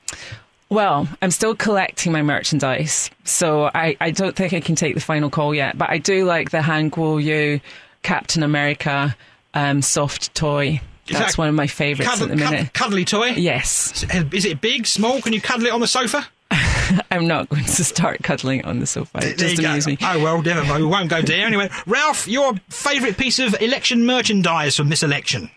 Well, 0.70 1.08
I'm 1.20 1.30
still 1.30 1.54
collecting 1.54 2.10
my 2.12 2.22
merchandise, 2.22 3.10
so 3.24 3.70
I, 3.74 3.96
I 4.00 4.10
don't 4.10 4.34
think 4.34 4.52
I 4.52 4.60
can 4.60 4.74
take 4.76 4.94
the 4.94 5.00
final 5.00 5.28
call 5.30 5.54
yet. 5.54 5.76
But 5.76 5.90
I 5.90 5.98
do 5.98 6.24
like 6.24 6.50
the 6.50 6.62
Han 6.62 6.90
Kuo 6.90 7.22
Yu 7.22 7.60
Captain 8.02 8.42
America 8.42 9.14
um, 9.54 9.82
soft 9.82 10.34
toy. 10.34 10.80
That's 11.06 11.32
that 11.32 11.38
one 11.38 11.48
of 11.48 11.54
my 11.54 11.66
favourites 11.66 12.10
Cuddle- 12.10 12.24
at 12.24 12.30
the 12.30 12.36
minute. 12.36 12.72
cuddly 12.72 13.04
toy? 13.04 13.26
Yes, 13.36 14.04
Is 14.32 14.44
it 14.46 14.60
big, 14.62 14.86
small? 14.86 15.20
Can 15.20 15.32
you 15.34 15.40
cuddle 15.40 15.66
it 15.66 15.72
on 15.72 15.80
the 15.80 15.86
sofa? 15.86 16.26
I'm 17.10 17.26
not 17.26 17.48
going 17.48 17.64
to 17.64 17.84
start 17.84 18.22
cuddling 18.22 18.64
on 18.64 18.78
the 18.78 18.86
sofa. 18.86 19.18
It 19.18 19.20
There 19.20 19.48
just 19.48 19.62
you 19.62 19.68
amuses 19.68 19.86
me. 19.86 19.98
Oh 20.02 20.22
well, 20.22 20.42
never 20.42 20.64
mind. 20.64 20.82
We 20.82 20.88
won't 20.88 21.08
go 21.08 21.22
there 21.22 21.46
anyway. 21.46 21.70
Ralph, 21.86 22.28
your 22.28 22.54
favourite 22.68 23.16
piece 23.16 23.38
of 23.38 23.60
election 23.60 24.06
merchandise 24.06 24.76
from 24.76 24.88
this 24.88 25.02
election? 25.02 25.50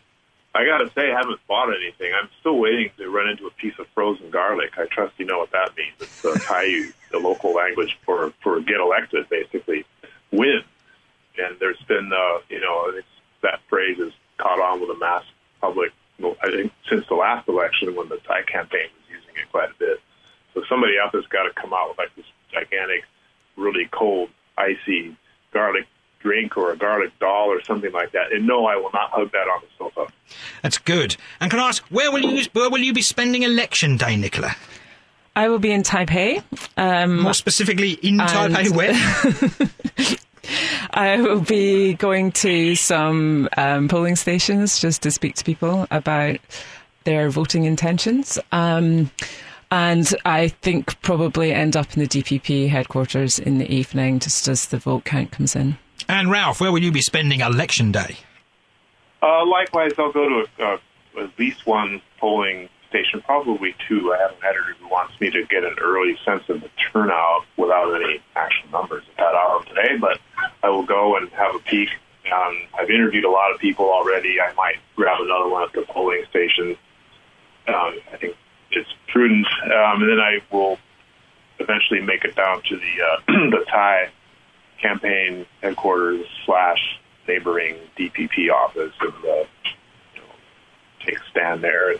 I 0.56 0.65
got 0.65 0.79
to 0.79 0.91
say, 0.96 1.12
I 1.12 1.15
haven't 1.15 1.39
bought 1.48 1.70
anything. 1.70 2.12
I'm 2.20 2.29
still 2.39 2.58
waiting 2.58 2.89
to 2.98 3.10
run 3.10 3.29
into 3.29 3.46
a 3.46 3.51
piece 3.51 3.77
of 3.77 3.86
frozen 3.94 4.32
garlic. 4.32 4.72
I 4.77 4.86
trust 4.86 5.13
you 5.20 5.25
know 5.25 5.38
what 5.38 5.51
that 5.51 5.77
means. 5.77 5.94
It's 6.00 6.25
uh, 6.25 6.34
Taiyu, 6.34 6.94
the 7.12 7.20
local 7.20 7.53
language 7.53 7.98
for 8.03 8.34
for 8.41 8.60
get 8.62 8.79
elected, 8.79 9.29
basically 9.29 9.86
win. 10.32 10.63
And 11.38 11.58
there's 11.60 11.82
been, 11.88 12.12
uh, 12.12 12.39
you 12.50 12.60
know, 12.60 12.91
it's, 12.96 13.08
that 13.44 13.60
phrase 13.70 13.98
has 14.00 14.12
caught 14.38 14.60
on 14.60 14.79
with 14.79 14.89
the 14.89 14.98
mass 14.98 15.24
public. 15.62 15.91
I 16.41 16.50
think 16.50 16.72
since 16.89 17.06
the 17.08 17.13
last 17.13 17.48
election, 17.48 17.96
when 17.96 18.10
the 18.10 18.17
Tsai 18.17 18.41
campaign 18.41 18.89
was 18.98 19.06
using 19.10 19.36
it 19.36 19.51
quite 19.51 19.70
a 19.70 19.75
bit. 19.77 20.01
So 20.58 20.64
somebody 20.68 20.94
out 20.98 21.12
there's 21.12 21.28
got 21.28 21.44
to 21.44 21.54
come 21.54 21.72
out 21.72 21.90
with 21.90 22.00
like 22.00 22.16
this 22.16 22.26
gigantic, 22.52 23.04
really 23.58 23.88
cold, 23.92 24.30
icy 24.58 25.16
garlic 25.54 25.86
drink 26.20 26.58
or 26.58 26.72
a 26.72 26.76
garlic 26.76 27.12
doll 27.20 27.50
or 27.50 27.64
something 27.64 27.92
like 27.92 28.12
that. 28.14 28.34
And 28.34 28.48
no, 28.48 28.66
I 28.66 28.76
will 28.76 28.90
not 28.92 29.12
hug 29.12 29.32
that 29.34 29.48
on 29.48 29.62
the 29.62 29.68
sofa. 29.78 30.12
That's 30.64 30.80
good. 30.80 31.16
And 31.40 31.52
can 31.52 31.60
I 31.60 31.68
ask, 31.68 31.84
where 31.92 32.12
will 32.12 32.22
you 32.26 32.44
where 32.54 32.72
will 32.72 32.80
you 32.80 32.92
be 32.92 33.04
spending 33.04 33.44
election 33.44 33.98
day, 33.98 34.16
Nicola? 34.16 34.56
I 35.36 35.48
will 35.48 35.60
be 35.60 35.72
in 35.72 35.84
Taipei. 35.84 36.42
Um, 36.76 37.22
More 37.22 37.36
specifically, 37.36 37.92
in 37.92 38.18
Taipei, 38.18 38.76
where? 38.76 40.18
I 40.92 41.22
will 41.22 41.42
be 41.42 41.94
going 41.94 42.32
to 42.32 42.74
some 42.74 43.48
um, 43.58 43.90
polling 43.90 44.16
stations 44.16 44.80
just 44.80 45.04
to 45.04 45.12
speak 45.12 45.36
to 45.36 45.44
people 45.44 45.86
about 45.92 46.38
their 47.04 47.30
voting 47.30 47.66
intentions. 47.66 48.40
Um, 48.52 49.12
and 49.71 50.13
I 50.25 50.50
think 50.50 51.01
probably 51.01 51.53
end 51.53 51.75
up 51.75 51.93
in 51.93 52.00
the 52.01 52.07
DPP 52.07 52.69
headquarters 52.69 53.39
in 53.39 53.57
the 53.57 53.69
evening 53.71 54.19
just 54.19 54.47
as 54.47 54.67
the 54.67 54.77
vote 54.77 55.05
count 55.05 55.31
comes 55.31 55.55
in. 55.55 55.77
And 56.07 56.31
Ralph, 56.31 56.62
where 56.62 56.71
will 56.71 56.83
you 56.83 56.91
be 56.91 57.01
spending 57.01 57.41
election 57.41 57.91
day? 57.91 58.17
Uh, 59.21 59.45
likewise, 59.45 59.91
I'll 59.97 60.12
go 60.12 60.29
to 60.29 60.63
uh, 60.63 60.77
at 61.19 61.39
least 61.39 61.65
one 61.65 62.01
polling 62.19 62.69
station, 62.89 63.21
probably 63.21 63.75
two. 63.88 64.13
I 64.13 64.17
have 64.19 64.31
an 64.31 64.38
editor 64.43 64.75
who 64.79 64.88
wants 64.88 65.19
me 65.19 65.29
to 65.31 65.43
get 65.45 65.63
an 65.63 65.75
early 65.81 66.17
sense 66.24 66.43
of 66.50 66.62
the 66.62 66.69
turnout 66.91 67.45
without 67.57 67.93
any 67.95 68.21
actual 68.36 68.69
numbers 68.71 69.03
at 69.09 69.17
that 69.17 69.33
hour 69.33 69.63
today, 69.65 69.97
but 70.00 70.19
I 70.63 70.69
will 70.69 70.86
go 70.86 71.17
and 71.17 71.29
have 71.31 71.55
a 71.55 71.59
peek. 71.59 71.89
Um, 72.31 72.57
I've 72.77 72.89
interviewed 72.89 73.25
a 73.25 73.29
lot 73.29 73.53
of 73.53 73.59
people 73.59 73.86
already. 73.89 74.39
I 74.39 74.53
might 74.53 74.77
grab 74.95 75.19
another 75.21 75.50
one 75.50 75.63
at 75.63 75.74
the 75.74 75.81
polling 75.81 76.24
station. 76.29 76.77
Um, 77.67 78.00
I 78.13 78.17
think 78.19 78.36
it's 78.71 78.89
prudent, 79.07 79.47
um, 79.63 80.01
and 80.01 80.09
then 80.09 80.19
I 80.19 80.39
will 80.51 80.77
eventually 81.59 82.01
make 82.01 82.24
it 82.24 82.36
down 82.36 82.62
the 82.79 83.03
uh, 83.03 83.50
the 83.50 83.65
Tsai 83.67 84.10
campaign 84.81 85.46
headquarters 85.62 86.25
slash 86.46 87.00
neighboring 87.27 87.75
DPP 87.98 88.51
office 88.51 88.93
and 89.01 89.13
uh, 89.13 89.46
you 90.13 90.22
know, 90.22 90.36
take 91.05 91.17
a 91.17 91.29
stand 91.29 91.63
there 91.63 91.91
and 91.91 92.00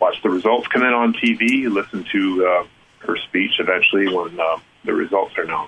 watch 0.00 0.20
the 0.22 0.30
results 0.30 0.66
come 0.68 0.82
in 0.82 0.92
on 0.92 1.12
TV. 1.12 1.70
Listen 1.70 2.04
to 2.12 2.46
uh, 2.46 2.66
her 3.06 3.16
speech 3.16 3.52
eventually 3.58 4.14
when 4.14 4.38
uh, 4.38 4.58
the 4.84 4.92
results 4.92 5.36
are 5.36 5.44
known. 5.44 5.61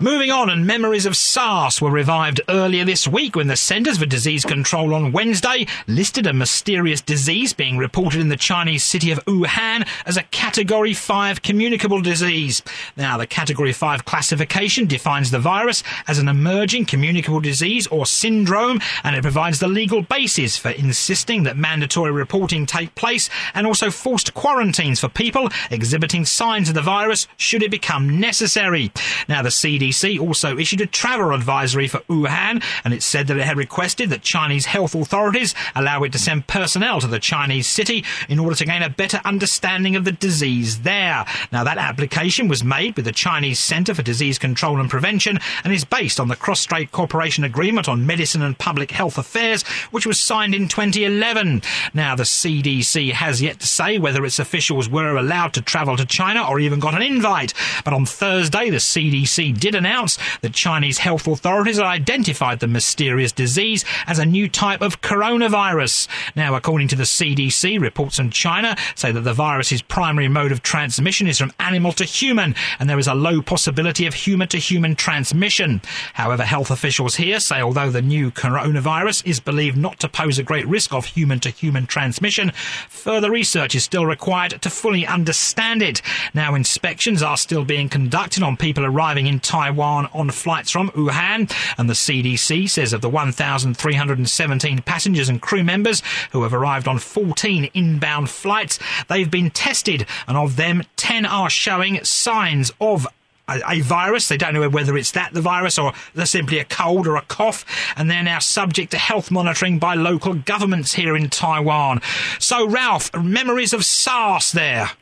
Moving 0.00 0.32
on, 0.32 0.50
and 0.50 0.66
memories 0.66 1.06
of 1.06 1.16
SARS 1.16 1.80
were 1.80 1.90
revived 1.90 2.40
earlier 2.48 2.84
this 2.84 3.06
week 3.06 3.36
when 3.36 3.46
the 3.46 3.54
Centers 3.54 3.98
for 3.98 4.06
Disease 4.06 4.44
Control 4.44 4.92
on 4.92 5.12
Wednesday 5.12 5.68
listed 5.86 6.26
a 6.26 6.32
mysterious 6.32 7.00
disease 7.00 7.52
being 7.52 7.78
reported 7.78 8.20
in 8.20 8.28
the 8.28 8.36
Chinese 8.36 8.82
city 8.82 9.12
of 9.12 9.24
Wuhan 9.24 9.86
as 10.04 10.16
a 10.16 10.24
Category 10.24 10.94
5 10.94 11.42
communicable 11.42 12.02
disease. 12.02 12.60
Now, 12.96 13.16
the 13.18 13.26
Category 13.28 13.72
5 13.72 14.04
classification 14.04 14.86
defines 14.86 15.30
the 15.30 15.38
virus 15.38 15.84
as 16.08 16.18
an 16.18 16.26
emerging 16.26 16.86
communicable 16.86 17.40
disease 17.40 17.86
or 17.86 18.04
syndrome, 18.04 18.80
and 19.04 19.14
it 19.14 19.22
provides 19.22 19.60
the 19.60 19.68
legal 19.68 20.02
basis 20.02 20.56
for 20.58 20.70
insisting 20.70 21.44
that 21.44 21.56
mandatory 21.56 22.10
reporting 22.10 22.66
take 22.66 22.96
place 22.96 23.30
and 23.54 23.64
also 23.64 23.92
forced 23.92 24.34
quarantines 24.34 24.98
for 24.98 25.08
people 25.08 25.48
exhibiting 25.70 26.24
signs 26.24 26.68
of 26.68 26.74
the 26.74 26.82
virus 26.82 27.28
should 27.36 27.62
it 27.62 27.70
become 27.70 28.18
necessary. 28.18 28.90
Now, 29.28 29.40
the 29.40 29.52
CDC 29.84 30.20
also 30.20 30.56
issued 30.56 30.80
a 30.80 30.86
travel 30.86 31.32
advisory 31.32 31.88
for 31.88 31.98
Wuhan, 32.00 32.62
and 32.84 32.94
it 32.94 33.02
said 33.02 33.26
that 33.26 33.36
it 33.36 33.44
had 33.44 33.56
requested 33.56 34.10
that 34.10 34.22
Chinese 34.22 34.66
health 34.66 34.94
authorities 34.94 35.54
allow 35.74 36.02
it 36.04 36.12
to 36.12 36.18
send 36.18 36.46
personnel 36.46 37.00
to 37.00 37.06
the 37.06 37.18
Chinese 37.18 37.66
city 37.66 38.04
in 38.28 38.38
order 38.38 38.56
to 38.56 38.64
gain 38.64 38.82
a 38.82 38.88
better 38.88 39.20
understanding 39.24 39.96
of 39.96 40.04
the 40.04 40.12
disease 40.12 40.80
there. 40.82 41.24
Now, 41.52 41.64
that 41.64 41.78
application 41.78 42.48
was 42.48 42.64
made 42.64 42.96
with 42.96 43.04
the 43.04 43.12
Chinese 43.12 43.58
Center 43.58 43.94
for 43.94 44.02
Disease 44.02 44.38
Control 44.38 44.80
and 44.80 44.88
Prevention 44.88 45.38
and 45.64 45.72
is 45.72 45.84
based 45.84 46.18
on 46.18 46.28
the 46.28 46.36
Cross-Strait 46.36 46.92
Cooperation 46.92 47.44
Agreement 47.44 47.88
on 47.88 48.06
Medicine 48.06 48.42
and 48.42 48.58
Public 48.58 48.90
Health 48.90 49.18
Affairs, 49.18 49.62
which 49.90 50.06
was 50.06 50.18
signed 50.18 50.54
in 50.54 50.68
2011. 50.68 51.62
Now, 51.92 52.16
the 52.16 52.22
CDC 52.22 53.12
has 53.12 53.42
yet 53.42 53.60
to 53.60 53.66
say 53.66 53.98
whether 53.98 54.24
its 54.24 54.38
officials 54.38 54.88
were 54.88 55.16
allowed 55.16 55.52
to 55.54 55.62
travel 55.62 55.96
to 55.96 56.06
China 56.06 56.46
or 56.48 56.58
even 56.58 56.80
got 56.80 56.94
an 56.94 57.02
invite. 57.02 57.52
But 57.84 57.94
on 57.94 58.06
Thursday, 58.06 58.70
the 58.70 58.78
CDC 58.78 59.58
did 59.58 59.73
announce 59.74 60.18
that 60.40 60.52
Chinese 60.52 60.98
health 60.98 61.26
authorities 61.26 61.76
had 61.76 61.86
identified 61.86 62.60
the 62.60 62.66
mysterious 62.66 63.32
disease 63.32 63.84
as 64.06 64.18
a 64.18 64.26
new 64.26 64.48
type 64.48 64.80
of 64.80 65.00
coronavirus. 65.00 66.08
Now, 66.34 66.54
according 66.54 66.88
to 66.88 66.96
the 66.96 67.04
CDC, 67.04 67.80
reports 67.80 68.16
from 68.16 68.30
China 68.30 68.76
say 68.94 69.12
that 69.12 69.20
the 69.20 69.32
virus's 69.32 69.82
primary 69.82 70.28
mode 70.28 70.52
of 70.52 70.62
transmission 70.62 71.26
is 71.26 71.38
from 71.38 71.52
animal 71.58 71.92
to 71.92 72.04
human, 72.04 72.54
and 72.78 72.88
there 72.88 72.98
is 72.98 73.06
a 73.06 73.14
low 73.14 73.42
possibility 73.42 74.06
of 74.06 74.14
human 74.14 74.48
to 74.48 74.58
human 74.58 74.94
transmission. 74.94 75.80
However, 76.14 76.44
health 76.44 76.70
officials 76.70 77.16
here 77.16 77.40
say 77.40 77.60
although 77.60 77.90
the 77.90 78.02
new 78.02 78.30
coronavirus 78.30 79.26
is 79.26 79.40
believed 79.40 79.76
not 79.76 79.98
to 80.00 80.08
pose 80.08 80.38
a 80.38 80.42
great 80.42 80.66
risk 80.66 80.92
of 80.92 81.06
human 81.06 81.40
to 81.40 81.50
human 81.50 81.86
transmission, 81.86 82.52
further 82.88 83.30
research 83.30 83.74
is 83.74 83.84
still 83.84 84.06
required 84.06 84.62
to 84.62 84.70
fully 84.70 85.06
understand 85.06 85.82
it. 85.82 86.00
Now, 86.32 86.54
inspections 86.54 87.22
are 87.22 87.36
still 87.36 87.64
being 87.64 87.88
conducted 87.88 88.42
on 88.42 88.56
people 88.56 88.84
arriving 88.84 89.26
in 89.26 89.40
Taiwan 89.40 89.63
on 89.70 90.30
flights 90.30 90.70
from 90.70 90.90
Wuhan, 90.90 91.52
and 91.78 91.88
the 91.88 91.94
CDC 91.94 92.68
says 92.68 92.92
of 92.92 93.00
the 93.00 93.08
1,317 93.08 94.82
passengers 94.82 95.28
and 95.28 95.40
crew 95.40 95.64
members 95.64 96.02
who 96.32 96.42
have 96.42 96.54
arrived 96.54 96.88
on 96.88 96.98
14 96.98 97.70
inbound 97.74 98.30
flights, 98.30 98.78
they've 99.08 99.30
been 99.30 99.50
tested, 99.50 100.06
and 100.26 100.36
of 100.36 100.56
them, 100.56 100.82
10 100.96 101.26
are 101.26 101.50
showing 101.50 102.02
signs 102.04 102.72
of 102.80 103.06
a, 103.48 103.60
a 103.68 103.80
virus. 103.80 104.28
They 104.28 104.36
don't 104.36 104.54
know 104.54 104.68
whether 104.68 104.96
it's 104.96 105.12
that 105.12 105.32
the 105.32 105.40
virus 105.40 105.78
or 105.78 105.92
they're 106.14 106.26
simply 106.26 106.58
a 106.58 106.64
cold 106.64 107.06
or 107.06 107.16
a 107.16 107.22
cough, 107.22 107.64
and 107.96 108.10
they're 108.10 108.22
now 108.22 108.38
subject 108.38 108.90
to 108.92 108.98
health 108.98 109.30
monitoring 109.30 109.78
by 109.78 109.94
local 109.94 110.34
governments 110.34 110.94
here 110.94 111.16
in 111.16 111.28
Taiwan. 111.28 112.00
So, 112.38 112.68
Ralph, 112.68 113.14
memories 113.14 113.72
of 113.72 113.84
SARS 113.84 114.52
there. 114.52 114.92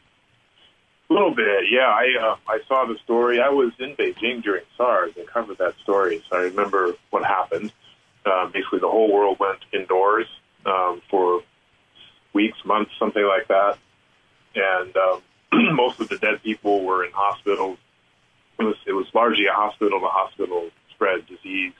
A 1.13 1.21
little 1.21 1.35
bit, 1.35 1.65
yeah. 1.71 1.89
I 1.89 2.07
uh, 2.19 2.37
I 2.49 2.61
saw 2.67 2.87
the 2.87 2.97
story. 3.05 3.39
I 3.39 3.51
was 3.51 3.73
in 3.79 3.95
Beijing 3.97 4.43
during 4.43 4.65
SARS 4.79 5.13
and 5.19 5.27
covered 5.27 5.59
that 5.59 5.75
story, 5.83 6.25
so 6.31 6.39
I 6.39 6.45
remember 6.45 6.95
what 7.11 7.23
happened. 7.23 7.71
Uh, 8.25 8.47
basically, 8.47 8.79
the 8.79 8.89
whole 8.89 9.13
world 9.13 9.39
went 9.39 9.59
indoors 9.75 10.27
um, 10.65 11.03
for 11.11 11.43
weeks, 12.33 12.57
months, 12.65 12.93
something 12.99 13.23
like 13.23 13.47
that, 13.49 13.77
and 14.55 14.97
um, 14.97 15.23
most 15.77 16.01
of 16.01 16.09
the 16.09 16.17
dead 16.17 16.43
people 16.43 16.83
were 16.83 17.05
in 17.05 17.13
hospitals. 17.13 17.77
It 18.59 18.63
was 18.63 18.77
it 18.87 18.93
was 18.93 19.07
largely 19.13 19.45
a 19.45 19.53
hospital 19.53 20.01
to 20.01 20.07
hospital 20.07 20.71
spread 20.95 21.27
disease. 21.27 21.75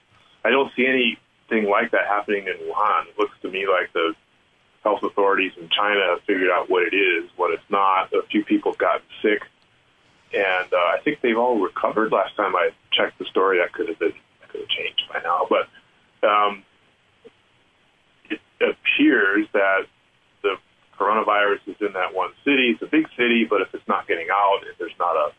I 0.45 0.51
don't 0.51 0.71
see 0.77 0.87
anything 0.87 1.71
like 1.71 1.93
that 1.93 2.07
happening 2.07 2.49
in 2.49 2.69
Wuhan. 2.69 3.09
It 3.09 3.19
looks 3.19 3.35
to 3.41 3.51
me 3.51 3.67
like 3.67 3.95
the 3.95 4.13
health 4.83 5.03
authorities 5.03 5.53
in 5.57 5.69
China 5.69 6.01
have 6.11 6.23
figured 6.23 6.51
out 6.51 6.69
what 6.69 6.83
it 6.83 6.95
is, 6.95 7.31
what 7.37 7.53
it's 7.53 7.71
not. 7.71 8.13
A 8.13 8.23
few 8.31 8.45
people 8.45 8.73
gotten 8.73 9.07
sick, 9.23 9.43
and 10.33 10.73
uh, 10.73 10.77
I 10.77 10.99
think 11.05 11.21
they've 11.21 11.39
all 11.39 11.61
recovered. 11.61 12.13
Last 12.13 12.37
time 12.37 12.55
I 12.57 12.71
checked 12.93 13.19
the 13.19 13.25
story, 13.27 13.59
that 13.59 13.73
could 13.73 13.89
have 13.89 13.99
been 13.99 14.15
that 14.41 14.49
could 14.49 14.61
have 14.61 14.71
changed 14.71 15.03
by 15.13 15.21
now, 15.23 15.47
but 15.49 15.69
um, 16.29 16.63
it 18.31 18.41
appears 18.61 19.47
that 19.53 19.87
the 20.43 20.57
coronavirus 20.99 21.61
is 21.67 21.77
in 21.81 21.93
that 21.93 22.15
one 22.15 22.31
city. 22.45 22.71
It's 22.71 22.83
a 22.83 22.87
big 22.87 23.07
city, 23.17 23.45
but 23.49 23.61
if 23.61 23.75
it's 23.75 23.87
not 23.89 24.07
getting 24.09 24.29
out, 24.33 24.61
if 24.71 24.79
there's 24.79 24.99
not 24.99 25.17
a 25.17 25.33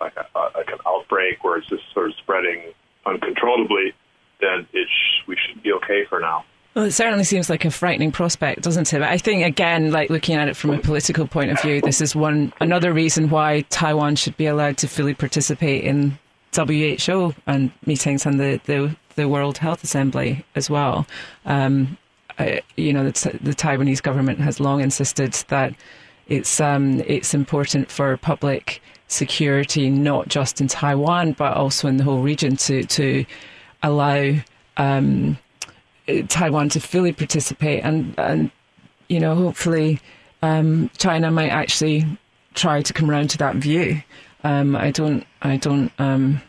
like 0.00 0.14
a, 0.16 0.26
like 0.56 0.68
an 0.68 0.78
outbreak 0.86 1.42
where 1.42 1.58
it's 1.58 1.68
just 1.68 1.82
sort 1.92 2.10
of 2.10 2.14
spreading 2.16 2.72
uncontrollably, 3.04 3.94
then 4.40 4.66
it 4.72 4.88
sh- 4.88 5.26
we 5.26 5.36
should 5.36 5.62
be 5.62 5.72
okay 5.72 6.04
for 6.08 6.20
now. 6.20 6.44
Well, 6.74 6.84
it 6.84 6.92
certainly 6.92 7.24
seems 7.24 7.50
like 7.50 7.64
a 7.64 7.70
frightening 7.70 8.12
prospect, 8.12 8.62
doesn't 8.62 8.92
it? 8.92 9.00
But 9.00 9.08
I 9.08 9.18
think, 9.18 9.44
again, 9.44 9.90
like 9.90 10.10
looking 10.10 10.36
at 10.36 10.48
it 10.48 10.56
from 10.56 10.70
a 10.70 10.78
political 10.78 11.26
point 11.26 11.50
of 11.50 11.60
view, 11.60 11.80
this 11.80 12.00
is 12.00 12.14
one 12.14 12.52
another 12.60 12.92
reason 12.92 13.30
why 13.30 13.62
Taiwan 13.62 14.16
should 14.16 14.36
be 14.36 14.46
allowed 14.46 14.76
to 14.78 14.88
fully 14.88 15.14
participate 15.14 15.82
in 15.82 16.18
WHO 16.54 17.34
and 17.46 17.72
meetings 17.84 18.26
and 18.26 18.38
the, 18.38 18.60
the, 18.66 18.94
the 19.16 19.28
World 19.28 19.58
Health 19.58 19.82
Assembly 19.82 20.44
as 20.54 20.70
well. 20.70 21.06
Um, 21.46 21.98
I, 22.38 22.62
you 22.76 22.92
know, 22.92 23.04
the, 23.04 23.38
the, 23.42 23.54
Taiwanese 23.54 24.02
government 24.02 24.38
has 24.40 24.60
long 24.60 24.80
insisted 24.80 25.32
that 25.48 25.74
it's 26.28 26.60
um, 26.60 27.00
it's 27.06 27.34
important 27.34 27.90
for 27.90 28.16
public 28.18 28.80
security, 29.08 29.90
not 29.90 30.28
just 30.28 30.60
in 30.60 30.68
Taiwan 30.68 31.32
but 31.32 31.56
also 31.56 31.88
in 31.88 31.96
the 31.96 32.04
whole 32.04 32.22
region, 32.22 32.56
to 32.56 32.84
to 32.84 33.24
allow 33.82 34.34
um, 34.76 35.38
Taiwan 36.28 36.68
to 36.70 36.80
fully 36.80 37.12
participate, 37.12 37.84
and 37.84 38.14
and 38.18 38.50
you 39.08 39.20
know, 39.20 39.34
hopefully, 39.34 40.00
um, 40.42 40.90
China 40.98 41.30
might 41.30 41.50
actually 41.50 42.04
try 42.54 42.82
to 42.82 42.92
come 42.92 43.10
around 43.10 43.30
to 43.30 43.38
that 43.38 43.56
view. 43.56 44.02
Um, 44.44 44.76
I 44.76 44.90
don't, 44.90 45.26
I 45.42 45.56
don't 45.56 45.90
um, 45.98 46.40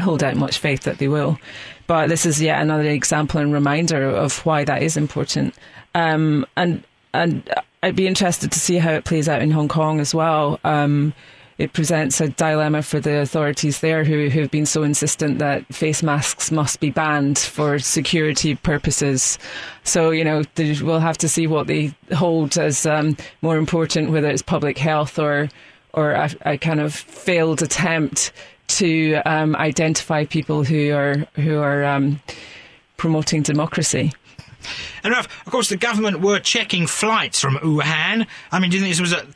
hold 0.00 0.24
out 0.24 0.36
much 0.36 0.58
faith 0.58 0.82
that 0.82 0.98
they 0.98 1.08
will. 1.08 1.38
But 1.86 2.08
this 2.08 2.26
is 2.26 2.40
yet 2.40 2.60
another 2.60 2.88
example 2.88 3.40
and 3.40 3.52
reminder 3.52 4.08
of 4.08 4.44
why 4.44 4.64
that 4.64 4.82
is 4.82 4.96
important. 4.96 5.54
Um, 5.94 6.46
and 6.56 6.82
and 7.14 7.48
I'd 7.82 7.96
be 7.96 8.06
interested 8.06 8.50
to 8.52 8.58
see 8.58 8.76
how 8.76 8.92
it 8.92 9.04
plays 9.04 9.28
out 9.28 9.40
in 9.40 9.50
Hong 9.50 9.68
Kong 9.68 10.00
as 10.00 10.14
well. 10.14 10.58
Um, 10.64 11.14
it 11.58 11.72
presents 11.72 12.20
a 12.20 12.28
dilemma 12.28 12.82
for 12.82 13.00
the 13.00 13.18
authorities 13.18 13.80
there 13.80 14.04
who 14.04 14.28
have 14.28 14.50
been 14.50 14.66
so 14.66 14.82
insistent 14.82 15.38
that 15.38 15.64
face 15.74 16.02
masks 16.02 16.50
must 16.50 16.80
be 16.80 16.90
banned 16.90 17.38
for 17.38 17.78
security 17.78 18.54
purposes. 18.54 19.38
So, 19.82 20.10
you 20.10 20.24
know, 20.24 20.42
we'll 20.56 21.00
have 21.00 21.18
to 21.18 21.28
see 21.28 21.46
what 21.46 21.66
they 21.66 21.94
hold 22.14 22.58
as 22.58 22.84
um, 22.84 23.16
more 23.40 23.56
important, 23.56 24.10
whether 24.10 24.28
it's 24.28 24.42
public 24.42 24.78
health 24.78 25.18
or 25.18 25.48
or 25.94 26.12
a, 26.12 26.30
a 26.42 26.58
kind 26.58 26.78
of 26.78 26.94
failed 26.94 27.62
attempt 27.62 28.32
to 28.68 29.14
um, 29.24 29.56
identify 29.56 30.26
people 30.26 30.62
who 30.62 30.92
are 30.92 31.26
who 31.36 31.58
are 31.58 31.84
um, 31.84 32.20
promoting 32.98 33.42
democracy. 33.42 34.12
And 35.02 35.14
of 35.14 35.28
course, 35.46 35.68
the 35.68 35.76
government 35.76 36.20
were 36.20 36.40
checking 36.40 36.86
flights 36.86 37.40
from 37.40 37.56
Wuhan. 37.56 38.26
I 38.50 38.58
mean, 38.58 38.70
do 38.70 38.76
you 38.76 38.82
think 38.82 38.92
this 38.92 39.00
was 39.00 39.12
a, 39.12 39.26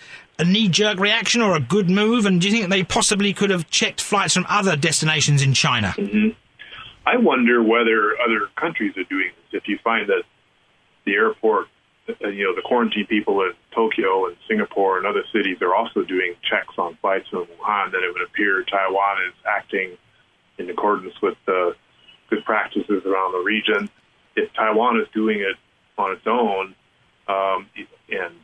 a 0.41 0.45
knee-jerk 0.45 0.99
reaction 0.99 1.43
or 1.43 1.55
a 1.55 1.61
good 1.61 1.91
move? 1.91 2.27
And 2.27 2.41
do 2.41 2.49
you 2.49 2.57
think 2.57 2.71
they 2.71 2.83
possibly 2.83 3.33
could 3.33 3.51
have 3.51 3.69
checked 3.71 4.01
flights 4.01 4.35
from 4.35 4.47
other 4.49 4.77
destinations 4.77 5.43
in 5.43 5.55
China? 5.55 5.95
Mm-hmm. 5.97 6.31
I 7.07 7.17
wonder 7.17 7.63
whether 7.63 8.17
other 8.21 8.49
countries 8.57 8.97
are 8.97 9.05
doing 9.05 9.31
this. 9.37 9.63
If 9.63 9.69
you 9.69 9.79
find 9.85 10.09
that 10.09 10.23
the 11.05 11.13
airport 11.13 11.69
uh, 12.25 12.29
you 12.29 12.45
know, 12.45 12.55
the 12.55 12.63
quarantine 12.63 13.07
people 13.07 13.41
in 13.43 13.53
Tokyo 13.75 14.27
and 14.27 14.37
Singapore 14.49 14.99
and 14.99 15.07
other 15.07 15.25
cities 15.33 15.59
are 15.61 15.75
also 15.75 16.03
doing 16.03 16.35
checks 16.43 16.75
on 16.79 16.97
flights 16.97 17.29
from 17.29 17.47
Wuhan, 17.47 17.93
then 17.93 18.03
it 18.03 18.13
would 18.13 18.27
appear 18.27 18.65
Taiwan 18.65 19.19
is 19.29 19.35
acting 19.47 19.97
in 20.59 20.71
accordance 20.71 21.15
with 21.23 21.37
the 21.47 21.75
good 22.29 22.45
practices 22.45 23.03
around 23.05 23.33
the 23.33 23.43
region. 23.45 23.89
If 24.37 24.53
Taiwan 24.55 25.01
is 25.01 25.09
doing 25.15 25.41
it 25.41 25.57
on 25.99 26.13
its 26.13 26.27
own, 26.27 26.75
um, 27.29 27.69
and 28.11 28.35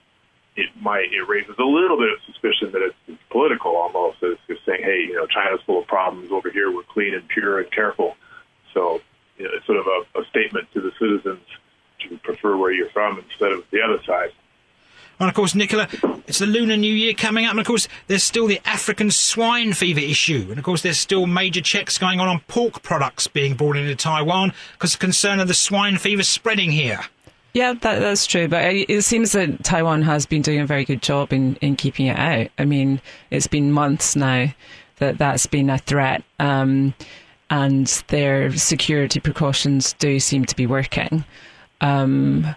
it 0.57 0.71
might 0.81 1.13
it 1.13 1.29
raises 1.29 1.55
a 1.59 1.65
little 1.65 1.99
bit 1.99 2.11
of 2.13 2.19
suspicion 2.27 2.73
that 2.73 2.83
it's, 2.83 2.97
it's 3.09 3.23
political 3.31 3.77
almost. 3.77 4.19
It's 4.23 4.41
just 4.47 4.65
saying, 4.65 4.83
hey, 4.83 5.07
you 5.09 5.15
know, 5.15 5.27
China's 5.27 5.61
full 5.67 5.81
of 5.81 5.87
problems 5.87 6.31
over 6.33 6.51
here. 6.51 6.75
We're 6.75 6.83
clean 6.83 7.15
and 7.15 7.27
pure 7.29 7.61
and 7.61 7.71
careful. 7.71 8.17
So 8.73 9.01
you 9.39 9.45
know, 9.45 9.51
it's 9.55 9.67
sort 9.67 9.79
of 9.79 9.87
a, 9.87 10.21
a 10.21 10.25
statement 10.27 10.69
to 10.73 10.81
the 10.81 10.93
citizens 10.99 11.45
to 12.09 12.17
prefer 12.19 12.57
where 12.57 12.73
you're 12.73 12.91
from 12.91 13.19
instead 13.19 13.53
of 13.53 13.65
the 13.71 13.81
other 13.83 14.03
side. 14.05 14.33
And 15.19 15.31
of 15.31 15.35
course, 15.35 15.55
Nicola, 15.55 15.89
it's 16.27 16.41
the 16.41 16.47
Lunar 16.47 16.77
New 16.77 16.93
Year 16.93 17.15
coming 17.15 17.47
up, 17.47 17.53
and 17.53 17.61
of 17.61 17.67
course, 17.67 17.89
there's 18.07 18.23
still 18.23 18.47
the 18.47 18.61
African 18.67 19.11
swine 19.11 19.73
fever 19.73 20.01
issue, 20.01 20.47
and 20.51 20.59
of 20.59 20.65
course, 20.65 20.83
there's 20.83 20.99
still 20.99 21.27
major 21.27 21.63
checks 21.63 21.97
going 21.97 22.21
on 22.21 22.29
on 22.29 22.41
pork 22.49 22.83
products 22.83 23.27
being 23.27 23.55
brought 23.55 23.79
into 23.79 23.97
Taiwan 23.97 24.53
because 24.73 24.95
concern 24.95 25.41
of 25.41 25.49
the 25.49 25.55
swine 25.55 25.97
fever 25.97 26.23
spreading 26.23 26.71
here. 26.71 27.01
Yeah, 27.57 27.73
that, 27.73 28.01
that's 28.01 28.27
true. 28.27 28.49
But 28.49 28.67
it 28.67 29.03
seems 29.03 29.33
that 29.33 29.65
Taiwan 29.65 30.03
has 30.03 30.27
been 30.27 30.43
doing 30.43 30.61
a 30.61 30.67
very 30.67 30.85
good 30.85 31.01
job 31.01 31.33
in, 31.33 31.57
in 31.63 31.75
keeping 31.75 32.05
it 32.05 32.19
out. 32.19 32.49
I 32.59 32.67
mean, 32.67 33.01
it's 33.31 33.47
been 33.47 33.73
months 33.73 34.15
now 34.15 34.53
that 34.99 35.17
that's 35.17 35.47
been 35.47 35.71
a 35.71 35.79
threat. 35.79 36.23
Um, 36.39 36.93
and 37.49 37.87
their 38.09 38.53
security 38.53 39.21
precautions 39.21 39.95
do 39.95 40.21
seem 40.21 40.45
to 40.45 40.55
be 40.55 40.67
working. 40.67 41.25
Um, 41.81 42.55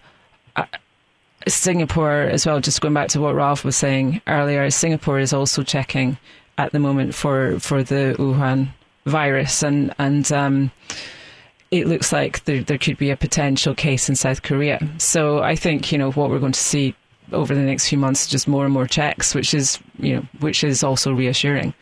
Singapore 1.48 2.24
as 2.24 2.46
well. 2.46 2.60
Just 2.60 2.82
going 2.82 2.94
back 2.94 3.08
to 3.12 3.22
what 3.22 3.36
Ralph 3.36 3.64
was 3.64 3.78
saying 3.78 4.22
earlier, 4.28 4.70
Singapore 4.70 5.20
is 5.20 5.32
also 5.32 5.64
checking 5.64 6.18
at 6.58 6.74
the 6.74 6.80
moment 6.80 7.16
for 7.16 7.58
for 7.62 7.84
the 7.84 8.18
Wuhan 8.20 8.68
virus, 9.06 9.64
and 9.64 9.96
and 9.98 10.30
um, 10.34 10.72
it 11.72 11.88
looks 11.88 12.12
like 12.12 12.44
there 12.46 12.64
there 12.64 12.78
could 12.78 12.98
be 12.98 13.12
a 13.12 13.18
potential 13.18 13.76
case 13.76 14.10
in 14.10 14.16
South 14.16 14.42
Korea. 14.42 14.80
So 14.98 15.40
I 15.40 15.56
think 15.56 15.92
you 15.92 15.98
know 15.98 16.12
what 16.12 16.30
we're 16.30 16.40
going 16.40 16.52
to 16.52 16.60
see 16.60 16.96
over 17.32 17.54
the 17.54 17.62
next 17.62 17.90
few 17.90 17.98
months, 17.98 18.24
is 18.24 18.28
just 18.28 18.48
more 18.48 18.66
and 18.66 18.74
more 18.74 18.88
checks, 18.88 19.36
which 19.36 19.54
is 19.54 19.80
you 19.98 20.16
know 20.16 20.26
which 20.40 20.64
is 20.64 20.84
also 20.84 21.14
reassuring. 21.14 21.74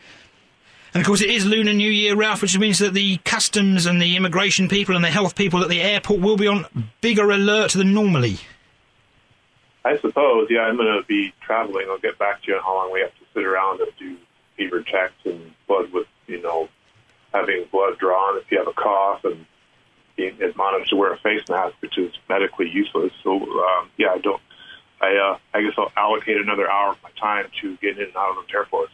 And 0.94 1.02
of 1.02 1.06
course, 1.06 1.20
it 1.20 1.30
is 1.30 1.44
Lunar 1.44 1.74
New 1.74 1.90
Year, 1.90 2.16
Ralph, 2.16 2.40
which 2.40 2.58
means 2.58 2.78
that 2.78 2.94
the 2.94 3.18
customs 3.18 3.84
and 3.84 4.00
the 4.00 4.16
immigration 4.16 4.68
people 4.68 4.96
and 4.96 5.04
the 5.04 5.10
health 5.10 5.36
people 5.36 5.62
at 5.62 5.68
the 5.68 5.82
airport 5.82 6.20
will 6.20 6.36
be 6.36 6.46
on 6.46 6.66
bigger 7.00 7.30
alert 7.30 7.72
than 7.72 7.92
normally. 7.92 8.38
I 9.84 9.98
suppose, 9.98 10.48
yeah, 10.50 10.62
I'm 10.62 10.76
going 10.76 11.00
to 11.00 11.06
be 11.06 11.32
traveling. 11.40 11.86
I'll 11.88 11.98
get 11.98 12.18
back 12.18 12.42
to 12.42 12.48
you 12.48 12.56
on 12.56 12.62
how 12.62 12.74
long 12.74 12.92
we 12.92 13.00
have 13.00 13.10
to 13.10 13.24
sit 13.34 13.44
around 13.44 13.80
and 13.80 13.90
do 13.98 14.16
fever 14.56 14.82
checks 14.82 15.14
and 15.24 15.52
blood 15.66 15.92
with, 15.92 16.06
you 16.26 16.42
know, 16.42 16.68
having 17.32 17.64
blood 17.70 17.98
drawn 17.98 18.38
if 18.38 18.50
you 18.50 18.58
have 18.58 18.66
a 18.66 18.72
cough 18.72 19.24
and 19.24 19.46
being 20.18 20.42
admonished 20.42 20.90
to 20.90 20.96
wear 20.96 21.14
a 21.14 21.18
face 21.18 21.42
mask, 21.48 21.76
which 21.80 21.96
is 21.96 22.12
medically 22.28 22.68
useless. 22.68 23.12
So, 23.22 23.36
um, 23.36 23.88
yeah, 23.96 24.08
I 24.08 24.18
don't. 24.18 24.42
I 25.00 25.14
uh, 25.14 25.38
I 25.54 25.62
guess 25.62 25.74
I'll 25.78 25.92
allocate 25.96 26.38
another 26.38 26.68
hour 26.68 26.90
of 26.90 26.98
my 27.04 27.10
time 27.18 27.46
to 27.62 27.76
getting 27.76 27.98
in 27.98 28.08
and 28.08 28.16
out 28.16 28.30
of 28.30 28.36
those 28.36 28.52
airports. 28.52 28.92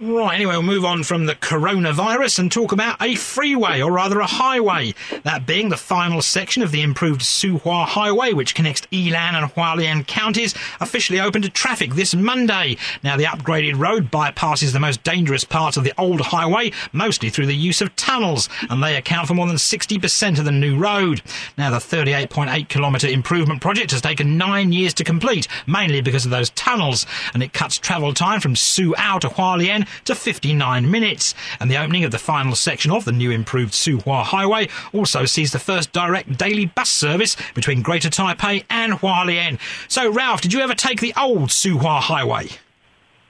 Right, 0.00 0.34
anyway, 0.34 0.54
we'll 0.54 0.62
move 0.62 0.84
on 0.84 1.04
from 1.04 1.26
the 1.26 1.36
coronavirus 1.36 2.40
and 2.40 2.50
talk 2.50 2.72
about 2.72 3.00
a 3.00 3.14
freeway, 3.14 3.80
or 3.80 3.92
rather 3.92 4.18
a 4.18 4.26
highway. 4.26 4.92
That 5.22 5.46
being 5.46 5.68
the 5.68 5.76
final 5.76 6.20
section 6.20 6.64
of 6.64 6.72
the 6.72 6.82
improved 6.82 7.20
Suhua 7.20 7.86
Highway, 7.86 8.32
which 8.32 8.56
connects 8.56 8.88
Yilan 8.90 9.34
and 9.34 9.52
Hualien 9.52 10.04
counties, 10.04 10.52
officially 10.80 11.20
opened 11.20 11.44
to 11.44 11.50
traffic 11.50 11.94
this 11.94 12.12
Monday. 12.12 12.76
Now, 13.04 13.16
the 13.16 13.24
upgraded 13.24 13.78
road 13.78 14.10
bypasses 14.10 14.72
the 14.72 14.80
most 14.80 15.04
dangerous 15.04 15.44
parts 15.44 15.76
of 15.76 15.84
the 15.84 15.92
old 15.96 16.20
highway, 16.22 16.72
mostly 16.92 17.30
through 17.30 17.46
the 17.46 17.54
use 17.54 17.80
of 17.80 17.94
tunnels, 17.94 18.48
and 18.68 18.82
they 18.82 18.96
account 18.96 19.28
for 19.28 19.34
more 19.34 19.46
than 19.46 19.56
60% 19.56 20.38
of 20.40 20.44
the 20.44 20.50
new 20.50 20.76
road. 20.76 21.22
Now, 21.56 21.70
the 21.70 21.76
38.8 21.76 22.68
kilometre 22.68 23.06
improvement 23.06 23.60
project 23.60 23.92
has 23.92 24.02
taken 24.02 24.36
nine 24.36 24.72
years 24.72 24.92
to 24.94 25.04
complete, 25.04 25.46
mainly 25.68 26.00
because 26.00 26.24
of 26.24 26.32
those 26.32 26.50
tunnels, 26.50 27.06
and 27.32 27.44
it 27.44 27.52
cuts 27.52 27.78
travel 27.78 28.12
time 28.12 28.40
from 28.40 28.54
Suao 28.54 29.20
to 29.20 29.28
Hualien 29.28 29.83
to 30.04 30.14
59 30.14 30.90
minutes. 30.90 31.34
And 31.60 31.70
the 31.70 31.78
opening 31.78 32.04
of 32.04 32.10
the 32.10 32.18
final 32.18 32.54
section 32.54 32.90
of 32.90 33.04
the 33.04 33.12
new 33.12 33.30
improved 33.30 33.72
Suhua 33.72 34.24
Highway 34.24 34.68
also 34.92 35.24
sees 35.24 35.52
the 35.52 35.58
first 35.58 35.92
direct 35.92 36.36
daily 36.36 36.66
bus 36.66 36.90
service 36.90 37.36
between 37.54 37.82
Greater 37.82 38.10
Taipei 38.10 38.64
and 38.70 38.94
Hualien. 38.94 39.58
So, 39.88 40.10
Ralph, 40.10 40.40
did 40.40 40.52
you 40.52 40.60
ever 40.60 40.74
take 40.74 41.00
the 41.00 41.14
old 41.16 41.50
Suhua 41.50 42.00
Highway? 42.00 42.48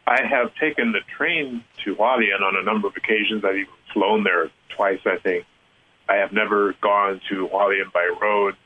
I 0.07 0.23
have 0.23 0.55
taken 0.57 0.93
the 0.93 1.01
train 1.17 1.65
to 1.85 1.95
Hualien 1.95 2.43
on 2.43 2.57
a 2.57 2.63
number 2.63 2.89
of 2.89 2.95
occasions. 2.97 3.45
I've 3.45 3.57
even 3.57 3.73
flown 3.93 4.25
there 4.25 4.51
twice, 4.69 5.01
I 5.07 5.17
think. 5.17 5.47
I 6.09 6.17
have 6.17 6.33
never 6.33 6.75
gone 6.83 7.21
to 7.31 7.49
Hualien 7.49 7.93
by 7.93 8.11
road. 8.21 8.57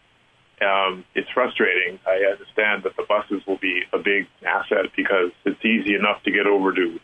Um, 0.60 1.04
it's 1.14 1.28
frustrating. 1.30 2.00
I 2.06 2.24
understand 2.32 2.82
that 2.82 2.96
the 2.96 3.04
buses 3.08 3.46
will 3.46 3.58
be 3.58 3.82
a 3.92 3.98
big 3.98 4.26
asset 4.44 4.86
because 4.96 5.30
it's 5.44 5.64
easy 5.64 5.94
enough 5.94 6.22
to 6.24 6.32
get 6.32 6.46
over 6.46 6.72
to 6.72 6.98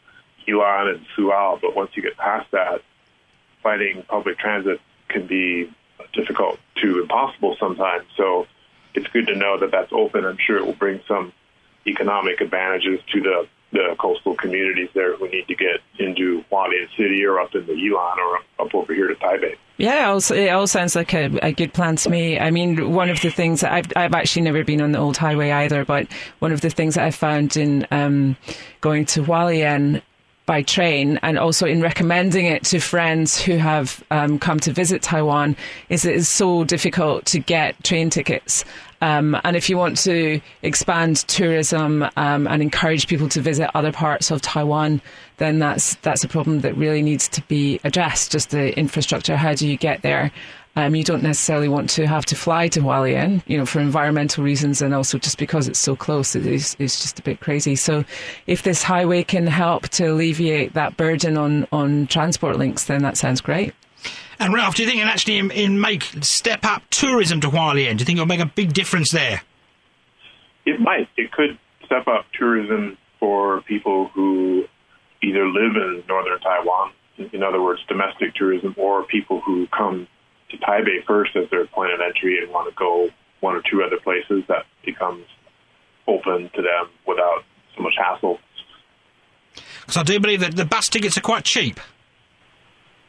Yilan 0.46 0.94
and 0.94 1.06
Suao, 1.16 1.60
but 1.60 1.74
once 1.74 1.90
you 1.94 2.02
get 2.02 2.16
past 2.16 2.50
that, 2.52 2.82
finding 3.62 4.02
public 4.02 4.38
transit 4.38 4.80
can 5.08 5.26
be 5.26 5.70
difficult 6.12 6.58
to 6.76 7.00
impossible 7.00 7.56
sometimes. 7.58 8.04
So 8.16 8.46
it's 8.94 9.08
good 9.08 9.26
to 9.26 9.34
know 9.34 9.58
that 9.58 9.70
that's 9.70 9.92
open. 9.92 10.24
I'm 10.24 10.38
sure 10.38 10.56
it 10.56 10.66
will 10.66 10.74
bring 10.74 11.00
some 11.08 11.32
economic 11.86 12.40
advantages 12.40 13.00
to 13.12 13.20
the, 13.20 13.48
the 13.72 13.96
coastal 13.98 14.34
communities 14.34 14.88
there 14.94 15.16
who 15.16 15.28
need 15.28 15.46
to 15.48 15.54
get 15.54 15.80
into 15.98 16.44
Hualien 16.50 16.88
City 16.96 17.24
or 17.24 17.40
up 17.40 17.54
in 17.54 17.66
the 17.66 17.72
Yilan 17.72 18.16
or 18.18 18.38
up 18.64 18.74
over 18.74 18.94
here 18.94 19.08
to 19.08 19.14
Taipei. 19.14 19.56
Yeah, 19.76 20.04
it 20.04 20.30
all, 20.30 20.36
it 20.36 20.48
all 20.50 20.66
sounds 20.68 20.94
like 20.94 21.12
a, 21.14 21.36
a, 21.42 21.52
good 21.52 21.72
plan 21.72 21.96
to 21.96 22.10
me. 22.10 22.38
I 22.38 22.52
mean, 22.52 22.92
one 22.92 23.10
of 23.10 23.20
the 23.20 23.30
things 23.30 23.62
that 23.62 23.72
I've, 23.72 23.92
I've 23.96 24.14
actually 24.14 24.42
never 24.42 24.62
been 24.62 24.80
on 24.80 24.92
the 24.92 25.00
old 25.00 25.16
highway 25.16 25.50
either, 25.50 25.84
but 25.84 26.06
one 26.38 26.52
of 26.52 26.60
the 26.60 26.70
things 26.70 26.94
that 26.94 27.04
I 27.04 27.10
found 27.10 27.56
in 27.56 27.84
um, 27.90 28.36
going 28.80 29.04
to 29.06 29.24
Hualien 29.24 30.00
by 30.46 30.62
train 30.62 31.18
and 31.22 31.38
also 31.38 31.66
in 31.66 31.80
recommending 31.80 32.46
it 32.46 32.64
to 32.64 32.78
friends 32.78 33.40
who 33.40 33.56
have 33.56 34.04
um, 34.10 34.38
come 34.38 34.60
to 34.60 34.72
visit 34.72 35.02
Taiwan 35.02 35.56
is 35.88 36.04
it 36.04 36.14
is 36.14 36.28
so 36.28 36.64
difficult 36.64 37.24
to 37.26 37.38
get 37.38 37.82
train 37.82 38.10
tickets. 38.10 38.64
Um, 39.00 39.38
and 39.44 39.56
if 39.56 39.68
you 39.68 39.76
want 39.76 39.98
to 39.98 40.40
expand 40.62 41.16
tourism 41.28 42.04
um, 42.16 42.46
and 42.46 42.62
encourage 42.62 43.06
people 43.06 43.28
to 43.30 43.40
visit 43.40 43.70
other 43.74 43.92
parts 43.92 44.30
of 44.30 44.40
Taiwan, 44.40 45.00
then 45.36 45.58
that's 45.58 45.96
that's 45.96 46.24
a 46.24 46.28
problem 46.28 46.60
that 46.60 46.76
really 46.76 47.02
needs 47.02 47.28
to 47.28 47.42
be 47.42 47.80
addressed. 47.84 48.32
Just 48.32 48.50
the 48.50 48.76
infrastructure. 48.78 49.36
How 49.36 49.54
do 49.54 49.68
you 49.68 49.76
get 49.76 50.02
there? 50.02 50.32
Um, 50.76 50.96
you 50.96 51.04
don't 51.04 51.22
necessarily 51.22 51.68
want 51.68 51.88
to 51.90 52.06
have 52.06 52.26
to 52.26 52.34
fly 52.34 52.66
to 52.68 52.80
Hualien, 52.80 53.42
you 53.46 53.56
know, 53.56 53.64
for 53.64 53.78
environmental 53.78 54.42
reasons 54.42 54.82
and 54.82 54.92
also 54.92 55.18
just 55.18 55.38
because 55.38 55.68
it's 55.68 55.78
so 55.78 55.94
close, 55.94 56.34
it 56.34 56.46
is, 56.46 56.74
it's 56.80 57.00
just 57.00 57.20
a 57.20 57.22
bit 57.22 57.38
crazy. 57.38 57.76
So 57.76 58.04
if 58.48 58.64
this 58.64 58.82
highway 58.82 59.22
can 59.22 59.46
help 59.46 59.88
to 59.90 60.06
alleviate 60.06 60.74
that 60.74 60.96
burden 60.96 61.36
on, 61.36 61.68
on 61.70 62.08
transport 62.08 62.56
links, 62.56 62.84
then 62.84 63.02
that 63.02 63.16
sounds 63.16 63.40
great. 63.40 63.72
And 64.40 64.52
Ralph, 64.52 64.74
do 64.74 64.82
you 64.82 64.88
think 64.88 65.00
it 65.00 65.06
actually 65.06 65.38
in, 65.38 65.50
in 65.52 65.80
make 65.80 66.02
step 66.22 66.64
up 66.64 66.82
tourism 66.90 67.40
to 67.42 67.48
Hualien? 67.48 67.96
Do 67.96 68.02
you 68.02 68.06
think 68.06 68.16
it'll 68.16 68.26
make 68.26 68.40
a 68.40 68.46
big 68.46 68.72
difference 68.72 69.12
there? 69.12 69.42
It 70.66 70.80
might. 70.80 71.08
It 71.16 71.30
could 71.30 71.56
step 71.84 72.08
up 72.08 72.26
tourism 72.36 72.98
for 73.20 73.62
people 73.62 74.08
who 74.08 74.64
either 75.22 75.46
live 75.46 75.76
in 75.76 76.02
northern 76.08 76.40
Taiwan, 76.40 76.92
in 77.32 77.42
other 77.42 77.62
words, 77.62 77.80
domestic 77.86 78.34
tourism, 78.34 78.74
or 78.76 79.04
people 79.04 79.40
who 79.40 79.68
come 79.68 80.08
to 80.58 80.64
Taipei 80.64 81.04
first 81.06 81.36
as 81.36 81.48
their 81.50 81.66
point 81.66 81.92
of 81.92 82.00
entry 82.00 82.38
and 82.42 82.50
want 82.52 82.68
to 82.68 82.74
go 82.74 83.08
one 83.40 83.54
or 83.54 83.62
two 83.70 83.82
other 83.82 83.98
places, 83.98 84.44
that 84.48 84.64
becomes 84.84 85.26
open 86.06 86.50
to 86.54 86.62
them 86.62 86.90
without 87.06 87.44
so 87.76 87.82
much 87.82 87.94
hassle. 87.98 88.38
Because 89.80 89.96
I 89.96 90.02
do 90.02 90.18
believe 90.20 90.40
that 90.40 90.56
the 90.56 90.64
bus 90.64 90.88
tickets 90.88 91.16
are 91.18 91.22
quite 91.22 91.44
cheap. 91.44 91.78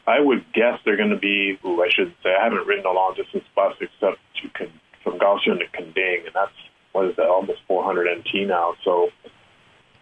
I 0.06 0.20
would 0.20 0.44
guess 0.52 0.78
they're 0.84 0.96
going 0.96 1.10
to 1.10 1.18
be. 1.18 1.58
Ooh, 1.64 1.82
I 1.82 1.88
shouldn't 1.90 2.16
say. 2.22 2.30
I 2.38 2.44
haven't 2.44 2.66
ridden 2.66 2.86
a 2.86 2.92
long 2.92 3.14
distance 3.16 3.44
bus 3.54 3.74
except 3.80 4.18
to 4.42 4.68
from 5.02 5.18
Kaohsiung 5.18 5.58
to 5.58 5.66
Kending, 5.72 6.22
and 6.26 6.34
that's 6.34 6.52
what 6.92 7.06
is 7.06 7.16
that? 7.16 7.26
Almost 7.26 7.60
400 7.66 8.18
NT 8.18 8.46
now. 8.46 8.74
So 8.84 9.10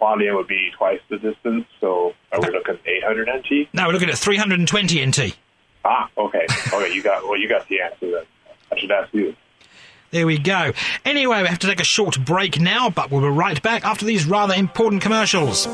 Hualien 0.00 0.36
would 0.36 0.46
be 0.46 0.70
twice 0.76 1.00
the 1.08 1.18
distance. 1.18 1.64
So 1.80 2.12
are 2.32 2.40
we 2.40 2.50
looking 2.50 2.74
at 2.74 2.86
800 2.86 3.28
NT? 3.28 3.68
No, 3.72 3.86
we're 3.86 3.92
looking 3.92 4.10
at 4.10 4.18
320 4.18 5.06
NT. 5.06 5.36
Ah, 5.84 6.08
okay. 6.16 6.46
Okay, 6.72 6.92
you 6.94 7.02
got 7.02 7.24
well. 7.24 7.38
You 7.38 7.48
got 7.48 7.68
the 7.68 7.80
answer 7.80 8.10
then. 8.10 8.24
I 8.72 8.78
should 8.78 8.90
ask 8.90 9.12
you. 9.12 9.36
There 10.10 10.26
we 10.26 10.38
go. 10.38 10.72
Anyway, 11.04 11.42
we 11.42 11.48
have 11.48 11.58
to 11.58 11.66
take 11.66 11.80
a 11.80 11.84
short 11.84 12.24
break 12.24 12.60
now, 12.60 12.88
but 12.88 13.10
we'll 13.10 13.20
be 13.20 13.28
right 13.28 13.60
back 13.62 13.84
after 13.84 14.04
these 14.04 14.26
rather 14.26 14.54
important 14.54 15.02
commercials. 15.02 15.66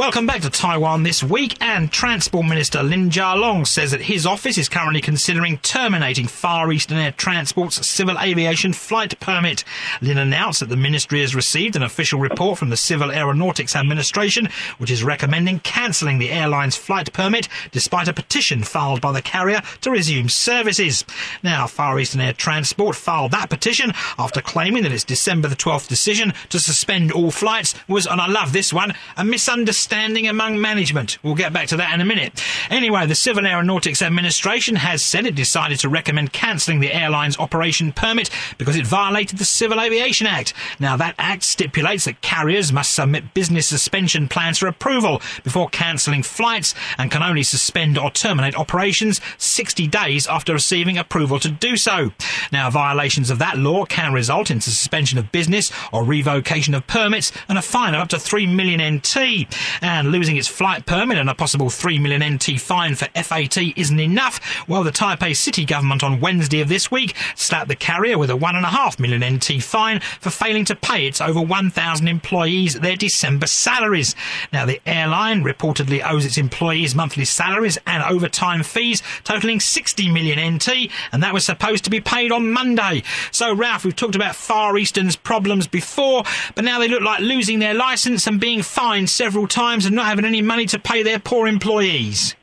Welcome 0.00 0.26
back 0.26 0.40
to 0.40 0.48
Taiwan 0.48 1.02
this 1.02 1.22
week, 1.22 1.58
and 1.60 1.92
Transport 1.92 2.46
Minister 2.46 2.82
Lin 2.82 3.10
Chia-lung 3.10 3.66
says 3.66 3.90
that 3.90 4.00
his 4.00 4.24
office 4.24 4.56
is 4.56 4.66
currently 4.66 5.02
considering 5.02 5.58
terminating 5.58 6.26
Far 6.26 6.72
Eastern 6.72 6.96
Air 6.96 7.12
Transport's 7.12 7.86
civil 7.86 8.18
aviation 8.18 8.72
flight 8.72 9.20
permit. 9.20 9.62
Lin 10.00 10.16
announced 10.16 10.60
that 10.60 10.70
the 10.70 10.76
ministry 10.76 11.20
has 11.20 11.34
received 11.34 11.76
an 11.76 11.82
official 11.82 12.18
report 12.18 12.58
from 12.58 12.70
the 12.70 12.78
Civil 12.78 13.12
Aeronautics 13.12 13.76
Administration, 13.76 14.48
which 14.78 14.90
is 14.90 15.04
recommending 15.04 15.60
cancelling 15.60 16.18
the 16.18 16.30
airline's 16.30 16.76
flight 16.76 17.12
permit 17.12 17.46
despite 17.70 18.08
a 18.08 18.14
petition 18.14 18.62
filed 18.62 19.02
by 19.02 19.12
the 19.12 19.20
carrier 19.20 19.60
to 19.82 19.90
resume 19.90 20.30
services. 20.30 21.04
Now, 21.42 21.66
Far 21.66 22.00
Eastern 22.00 22.22
Air 22.22 22.32
Transport 22.32 22.96
filed 22.96 23.32
that 23.32 23.50
petition 23.50 23.92
after 24.18 24.40
claiming 24.40 24.82
that 24.84 24.92
its 24.92 25.04
December 25.04 25.48
the 25.48 25.56
12th 25.56 25.88
decision 25.88 26.32
to 26.48 26.58
suspend 26.58 27.12
all 27.12 27.30
flights 27.30 27.74
was, 27.86 28.06
and 28.06 28.18
I 28.18 28.28
love 28.28 28.54
this 28.54 28.72
one, 28.72 28.94
a 29.18 29.26
misunderstanding 29.26 29.89
standing 29.90 30.28
among 30.28 30.60
management. 30.60 31.18
We'll 31.24 31.34
get 31.34 31.52
back 31.52 31.66
to 31.70 31.76
that 31.78 31.92
in 31.92 32.00
a 32.00 32.04
minute. 32.04 32.40
Anyway, 32.70 33.06
the 33.06 33.16
Civil 33.16 33.44
Aeronautics 33.44 34.02
Administration 34.02 34.76
has 34.76 35.04
said 35.04 35.26
it 35.26 35.34
decided 35.34 35.80
to 35.80 35.88
recommend 35.88 36.32
cancelling 36.32 36.78
the 36.78 36.94
airline's 36.94 37.36
operation 37.40 37.90
permit 37.90 38.30
because 38.56 38.76
it 38.76 38.86
violated 38.86 39.40
the 39.40 39.44
Civil 39.44 39.80
Aviation 39.80 40.28
Act. 40.28 40.54
Now, 40.78 40.96
that 40.98 41.16
act 41.18 41.42
stipulates 41.42 42.04
that 42.04 42.20
carriers 42.20 42.72
must 42.72 42.94
submit 42.94 43.34
business 43.34 43.66
suspension 43.66 44.28
plans 44.28 44.58
for 44.58 44.68
approval 44.68 45.20
before 45.42 45.68
cancelling 45.68 46.22
flights 46.22 46.72
and 46.96 47.10
can 47.10 47.24
only 47.24 47.42
suspend 47.42 47.98
or 47.98 48.12
terminate 48.12 48.54
operations 48.54 49.20
60 49.38 49.88
days 49.88 50.28
after 50.28 50.52
receiving 50.52 50.98
approval 50.98 51.40
to 51.40 51.50
do 51.50 51.76
so. 51.76 52.12
Now, 52.52 52.70
violations 52.70 53.28
of 53.28 53.40
that 53.40 53.58
law 53.58 53.86
can 53.86 54.12
result 54.12 54.52
in 54.52 54.60
suspension 54.60 55.18
of 55.18 55.32
business 55.32 55.72
or 55.92 56.04
revocation 56.04 56.74
of 56.74 56.86
permits 56.86 57.32
and 57.48 57.58
a 57.58 57.62
fine 57.62 57.94
of 57.94 58.02
up 58.02 58.08
to 58.10 58.20
3 58.20 58.46
million 58.46 58.98
NT 58.98 59.48
and 59.80 60.10
losing 60.10 60.36
its 60.36 60.48
flight 60.48 60.86
permit 60.86 61.18
and 61.18 61.30
a 61.30 61.34
possible 61.34 61.70
3 61.70 61.98
million 61.98 62.34
NT 62.34 62.60
fine 62.60 62.94
for 62.94 63.06
FAT 63.06 63.56
isn't 63.76 64.00
enough, 64.00 64.68
well, 64.68 64.84
the 64.84 64.90
Taipei 64.90 65.34
city 65.36 65.64
government 65.64 66.02
on 66.02 66.20
Wednesday 66.20 66.60
of 66.60 66.68
this 66.68 66.90
week 66.90 67.14
slapped 67.34 67.68
the 67.68 67.76
carrier 67.76 68.18
with 68.18 68.30
a 68.30 68.34
1.5 68.34 68.98
million 68.98 69.36
NT 69.36 69.62
fine 69.62 70.00
for 70.00 70.30
failing 70.30 70.64
to 70.66 70.76
pay 70.76 71.06
its 71.06 71.20
over 71.20 71.40
1,000 71.40 72.08
employees 72.08 72.80
their 72.80 72.96
December 72.96 73.46
salaries. 73.46 74.14
Now, 74.52 74.66
the 74.66 74.80
airline 74.86 75.42
reportedly 75.44 76.02
owes 76.04 76.26
its 76.26 76.38
employees 76.38 76.94
monthly 76.94 77.24
salaries 77.24 77.78
and 77.86 78.02
overtime 78.02 78.62
fees 78.62 79.02
totaling 79.24 79.60
60 79.60 80.10
million 80.10 80.56
NT, 80.56 80.90
and 81.12 81.22
that 81.22 81.34
was 81.34 81.44
supposed 81.44 81.84
to 81.84 81.90
be 81.90 82.00
paid 82.00 82.32
on 82.32 82.52
Monday. 82.52 83.02
So, 83.30 83.54
Ralph, 83.54 83.84
we've 83.84 83.96
talked 83.96 84.16
about 84.16 84.36
Far 84.36 84.76
Eastern's 84.76 85.16
problems 85.16 85.66
before, 85.66 86.24
but 86.54 86.64
now 86.64 86.78
they 86.78 86.88
look 86.88 87.02
like 87.02 87.20
losing 87.20 87.58
their 87.58 87.74
license 87.74 88.26
and 88.26 88.40
being 88.40 88.62
fined 88.62 89.08
several 89.08 89.46
times 89.46 89.59
times 89.60 89.84
and 89.86 89.94
not 89.94 90.06
having 90.06 90.24
any 90.24 90.42
money 90.42 90.66
to 90.66 90.78
pay 90.78 91.02
their 91.02 91.18
poor 91.18 91.46
employees. 91.46 92.34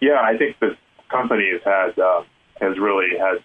Yeah, 0.00 0.20
I 0.20 0.36
think 0.36 0.58
the 0.60 0.76
company 1.08 1.50
has 1.52 1.62
had 1.64 1.98
uh, 1.98 2.22
has 2.60 2.78
really 2.78 3.16
had 3.18 3.42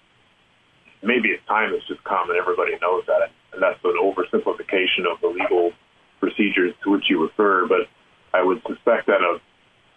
maybe 1.01 1.29
its 1.29 1.45
time 1.47 1.71
has 1.71 1.81
just 1.87 2.03
come, 2.03 2.29
and 2.29 2.37
everybody 2.37 2.73
knows 2.81 3.03
that, 3.07 3.29
and 3.53 3.61
that's 3.61 3.79
an 3.83 3.97
oversimplification 4.01 5.05
of 5.11 5.21
the 5.21 5.27
legal 5.27 5.71
procedures 6.19 6.73
to 6.83 6.91
which 6.91 7.05
you 7.09 7.21
refer. 7.23 7.67
But 7.67 7.87
I 8.33 8.43
would 8.43 8.61
suspect 8.67 9.07
that 9.07 9.21
a 9.21 9.39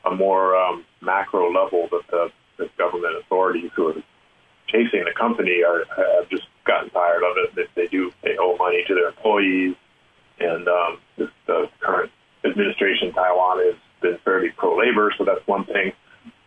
a 0.09 0.15
more 0.15 0.57
um, 0.57 0.85
macro 1.03 1.53
level 1.53 1.89
that 1.91 2.07
the, 2.11 2.31
the 2.57 2.71
government 2.79 3.17
authorities 3.21 3.71
who 3.75 3.89
are 3.89 4.03
chasing 4.69 5.05
the 5.05 5.13
company 5.19 5.63
are 5.65 5.85
have 5.97 6.29
just 6.31 6.47
gotten 6.65 6.89
tired 6.91 7.23
of 7.25 7.37
it. 7.43 7.55
That 7.57 7.69
they 7.75 7.89
do 7.89 8.13
they 8.23 8.37
owe 8.39 8.57
money 8.57 8.85
to 8.87 8.95
their 8.95 9.09
employees, 9.09 9.75
and 10.39 10.69
um, 10.69 10.99
the 11.17 11.69
current 11.81 12.13
administration 12.45 13.09
in 13.09 13.15
Taiwan 13.15 13.59
has 13.59 13.75
been 14.01 14.19
fairly 14.25 14.51
pro-labor, 14.57 15.13
so 15.19 15.25
that's 15.25 15.47
one 15.47 15.65
thing. 15.65 15.93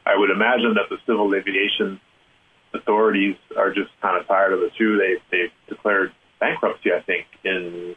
I 0.06 0.18
would 0.18 0.30
imagine 0.30 0.76
that 0.76 0.90
the 0.90 0.98
civil 1.06 1.34
aviation 1.34 2.00
authorities 2.74 3.36
are 3.58 3.74
just 3.74 3.90
kind 4.02 4.20
of 4.20 4.28
tired 4.28 4.54
of 4.54 4.62
it 4.62 4.74
too. 4.78 4.98
They 4.98 5.16
they 5.32 5.52
declared 5.70 6.12
bankruptcy, 6.40 6.92
I 6.92 7.02
think, 7.02 7.26
in 7.44 7.96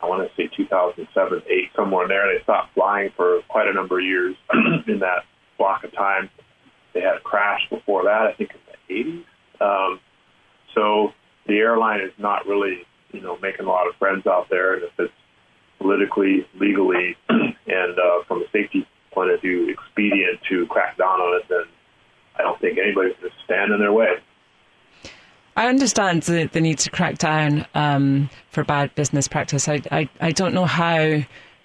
I 0.00 0.06
want 0.06 0.28
to 0.28 0.34
say 0.36 0.48
2007, 0.56 1.42
eight, 1.48 1.70
somewhere 1.74 2.04
in 2.04 2.08
there. 2.08 2.32
They 2.32 2.42
stopped 2.44 2.74
flying 2.74 3.10
for 3.16 3.40
quite 3.48 3.66
a 3.66 3.72
number 3.72 3.98
of 3.98 4.04
years 4.04 4.36
in 4.86 5.00
that 5.00 5.24
block 5.58 5.82
of 5.84 5.92
time. 5.92 6.30
They 6.94 7.00
had 7.00 7.16
a 7.16 7.20
crash 7.20 7.60
before 7.68 8.04
that, 8.04 8.22
I 8.22 8.32
think 8.34 8.50
in 8.88 9.24
the 9.58 9.60
80s. 9.60 9.90
Um, 9.90 10.00
so 10.74 11.12
the 11.46 11.58
airline 11.58 12.00
is 12.00 12.12
not 12.16 12.46
really, 12.46 12.86
you 13.12 13.20
know, 13.20 13.36
making 13.42 13.66
a 13.66 13.68
lot 13.68 13.88
of 13.88 13.96
friends 13.96 14.26
out 14.26 14.46
there, 14.50 14.74
and 14.74 14.84
if 14.84 14.92
it's 14.98 15.12
politically, 15.78 16.46
legally, 16.58 17.16
and 17.28 17.98
uh, 17.98 18.22
from 18.26 18.42
a 18.42 18.50
safety 18.52 18.86
point 19.12 19.30
of 19.30 19.40
view, 19.40 19.68
expedient 19.70 20.40
to 20.48 20.66
crack 20.66 20.96
down 20.98 21.20
on 21.20 21.40
it, 21.40 21.48
then 21.48 21.64
I 22.36 22.42
don't 22.42 22.60
think 22.60 22.78
anybody's 22.78 23.14
going 23.20 23.32
to 23.32 23.44
stand 23.44 23.72
in 23.72 23.80
their 23.80 23.92
way. 23.92 24.16
I 25.56 25.66
understand 25.66 26.22
the, 26.22 26.48
the 26.52 26.60
need 26.60 26.78
to 26.78 26.90
crack 26.90 27.18
down 27.18 27.66
um, 27.74 28.30
for 28.50 28.62
bad 28.62 28.94
business 28.94 29.26
practice. 29.26 29.68
I, 29.68 29.82
I, 29.90 30.08
I 30.20 30.30
don't 30.30 30.54
know 30.54 30.66
how 30.66 31.20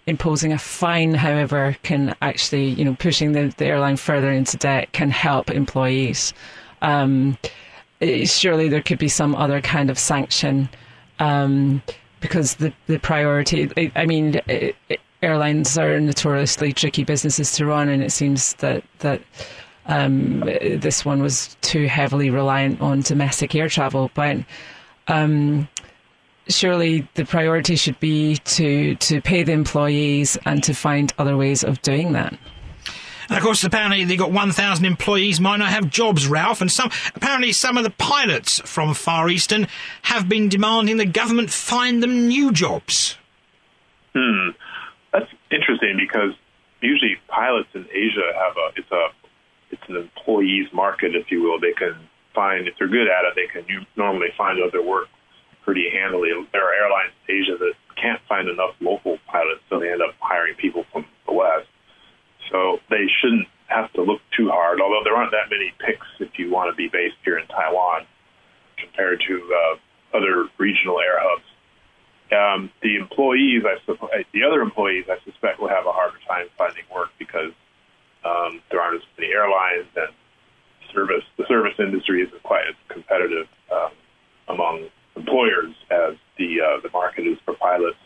imposing 0.07 0.51
a 0.51 0.57
fine, 0.57 1.13
however, 1.13 1.77
can 1.83 2.15
actually, 2.21 2.69
you 2.69 2.83
know, 2.83 2.95
pushing 2.97 3.33
the, 3.33 3.53
the 3.57 3.65
airline 3.65 3.97
further 3.97 4.31
into 4.31 4.57
debt 4.57 4.91
can 4.93 5.11
help 5.11 5.51
employees. 5.51 6.33
Um, 6.81 7.37
surely 8.25 8.67
there 8.67 8.81
could 8.81 8.99
be 8.99 9.07
some 9.07 9.35
other 9.35 9.61
kind 9.61 9.89
of 9.89 9.97
sanction. 9.97 10.69
Um, 11.19 11.81
because 12.23 12.55
the 12.55 12.73
the 12.87 12.97
priority. 12.97 13.91
I 13.95 14.05
mean, 14.05 14.35
it, 14.47 14.75
it, 14.87 14.99
airlines 15.21 15.77
are 15.77 15.99
notoriously 15.99 16.71
tricky 16.73 17.03
businesses 17.03 17.51
to 17.53 17.65
run, 17.65 17.89
and 17.89 18.01
it 18.01 18.11
seems 18.11 18.53
that 18.55 18.83
that. 18.99 19.21
Um, 19.85 20.39
this 20.39 21.03
one 21.03 21.21
was 21.21 21.57
too 21.59 21.87
heavily 21.87 22.29
reliant 22.29 22.79
on 22.79 23.01
domestic 23.01 23.53
air 23.53 23.67
travel, 23.67 24.09
but 24.13 24.37
um, 25.09 25.67
surely 26.47 27.05
the 27.15 27.25
priority 27.25 27.75
should 27.75 27.99
be 27.99 28.37
to 28.55 28.95
to 28.95 29.19
pay 29.19 29.43
the 29.43 29.51
employees 29.51 30.37
and 30.45 30.63
to 30.63 30.73
find 30.73 31.13
other 31.17 31.35
ways 31.35 31.65
of 31.65 31.81
doing 31.81 32.13
that. 32.13 32.33
And 33.33 33.39
of 33.39 33.43
course, 33.43 33.63
apparently 33.63 34.03
they've 34.03 34.15
got 34.15 34.31
1,000 34.31 34.85
employees 34.85 35.39
might 35.39 35.57
not 35.57 35.69
have 35.69 35.89
jobs, 35.89 36.27
Ralph, 36.27 36.61
and 36.61 36.71
some 36.71 36.91
apparently 37.15 37.51
some 37.51 37.79
of 37.79 37.83
the 37.83 37.89
pilots 37.89 38.59
from 38.59 38.93
Far 38.93 39.27
Eastern 39.27 39.67
have 40.03 40.29
been 40.29 40.49
demanding 40.49 40.97
the 40.97 41.07
government 41.07 41.49
find 41.49 42.03
them 42.03 42.27
new 42.27 42.51
jobs. 42.51 43.17
Hmm, 44.13 44.49
that's 45.11 45.31
interesting 45.49 45.97
because 45.99 46.35
usually 46.79 47.15
pilots 47.27 47.69
in 47.73 47.87
Asia 47.91 48.21
have 48.37 48.55
a 48.55 48.69
it's 48.75 48.91
a 48.91 49.07
it's 49.71 49.81
an 49.89 49.95
employees 49.95 50.67
market, 50.71 51.15
if 51.15 51.31
you 51.31 51.41
will. 51.41 51.59
They 51.59 51.73
can 51.73 51.95
find 52.35 52.67
if 52.67 52.75
they're 52.77 52.87
good 52.87 53.07
at 53.07 53.25
it, 53.25 53.33
they 53.35 53.47
can 53.47 53.87
normally 53.95 54.29
find 54.37 54.61
other 54.61 54.83
work 54.83 55.07
pretty 55.63 55.89
handily. 55.89 56.29
There 56.51 56.61
are 56.61 56.73
airlines 56.75 57.13
in 57.27 57.35
Asia 57.35 57.57
that 57.57 57.73
can't 57.99 58.21
find 58.29 58.47
enough 58.47 58.75
local 58.79 59.17
pilots, 59.25 59.61
so 59.71 59.79
they 59.79 59.91
end 59.91 60.03
up 60.03 60.13
hiring 60.19 60.53
people 60.53 60.85
from 60.91 61.05
the 61.25 61.33
West. 61.33 61.67
So 62.53 62.77
they 62.89 63.09
shouldn't 63.19 63.47
have 63.65 63.91
to 63.93 64.03
look 64.03 64.21
too 64.37 64.49
hard, 64.49 64.79
although 64.79 65.01
there 65.03 65.17
aren't 65.17 65.31
that 65.31 65.49
many 65.49 65.73
picks 65.81 66.05
if 66.19 66.37
you 66.37 66.51
want 66.51 66.69
to 66.69 66.75
be 66.77 66.87
based 66.87 67.17
here 67.25 67.39
in 67.39 67.47
Taiwan 67.47 68.05
compared 68.77 69.21
to 69.27 69.33
uh, 69.33 70.17
other 70.17 70.45
regional 70.59 70.99
air 71.01 71.17
hubs. 71.17 71.49
Um, 72.31 72.69
the 72.81 72.95
employees, 72.95 73.63
I 73.65 73.81
suppose, 73.85 74.09
the 74.33 74.43
other 74.43 74.61
employees, 74.61 75.05
I 75.09 75.17
suspect, 75.25 75.59
will 75.59 75.69
have 75.69 75.85
a 75.85 75.91
harder 75.91 76.17
time 76.27 76.47
finding 76.57 76.85
work 76.93 77.09
because 77.17 77.51
um, 78.23 78.61
there 78.69 78.79
aren't 78.81 79.01
as 79.01 79.07
many 79.17 79.33
airlines 79.33 79.89
and 79.95 80.13
service. 80.93 81.25
The 81.37 81.45
service 81.47 81.73
industry 81.79 82.21
isn't 82.21 82.43
quite 82.43 82.69
as 82.69 82.75
competitive 82.87 83.47
um, 83.71 83.91
among 84.47 84.89
employers 85.15 85.73
as 85.89 86.15
the 86.37 86.61
uh, 86.61 86.81
the 86.81 86.89
market 86.93 87.25
is 87.25 87.37
for 87.45 87.55
pilots. 87.55 87.97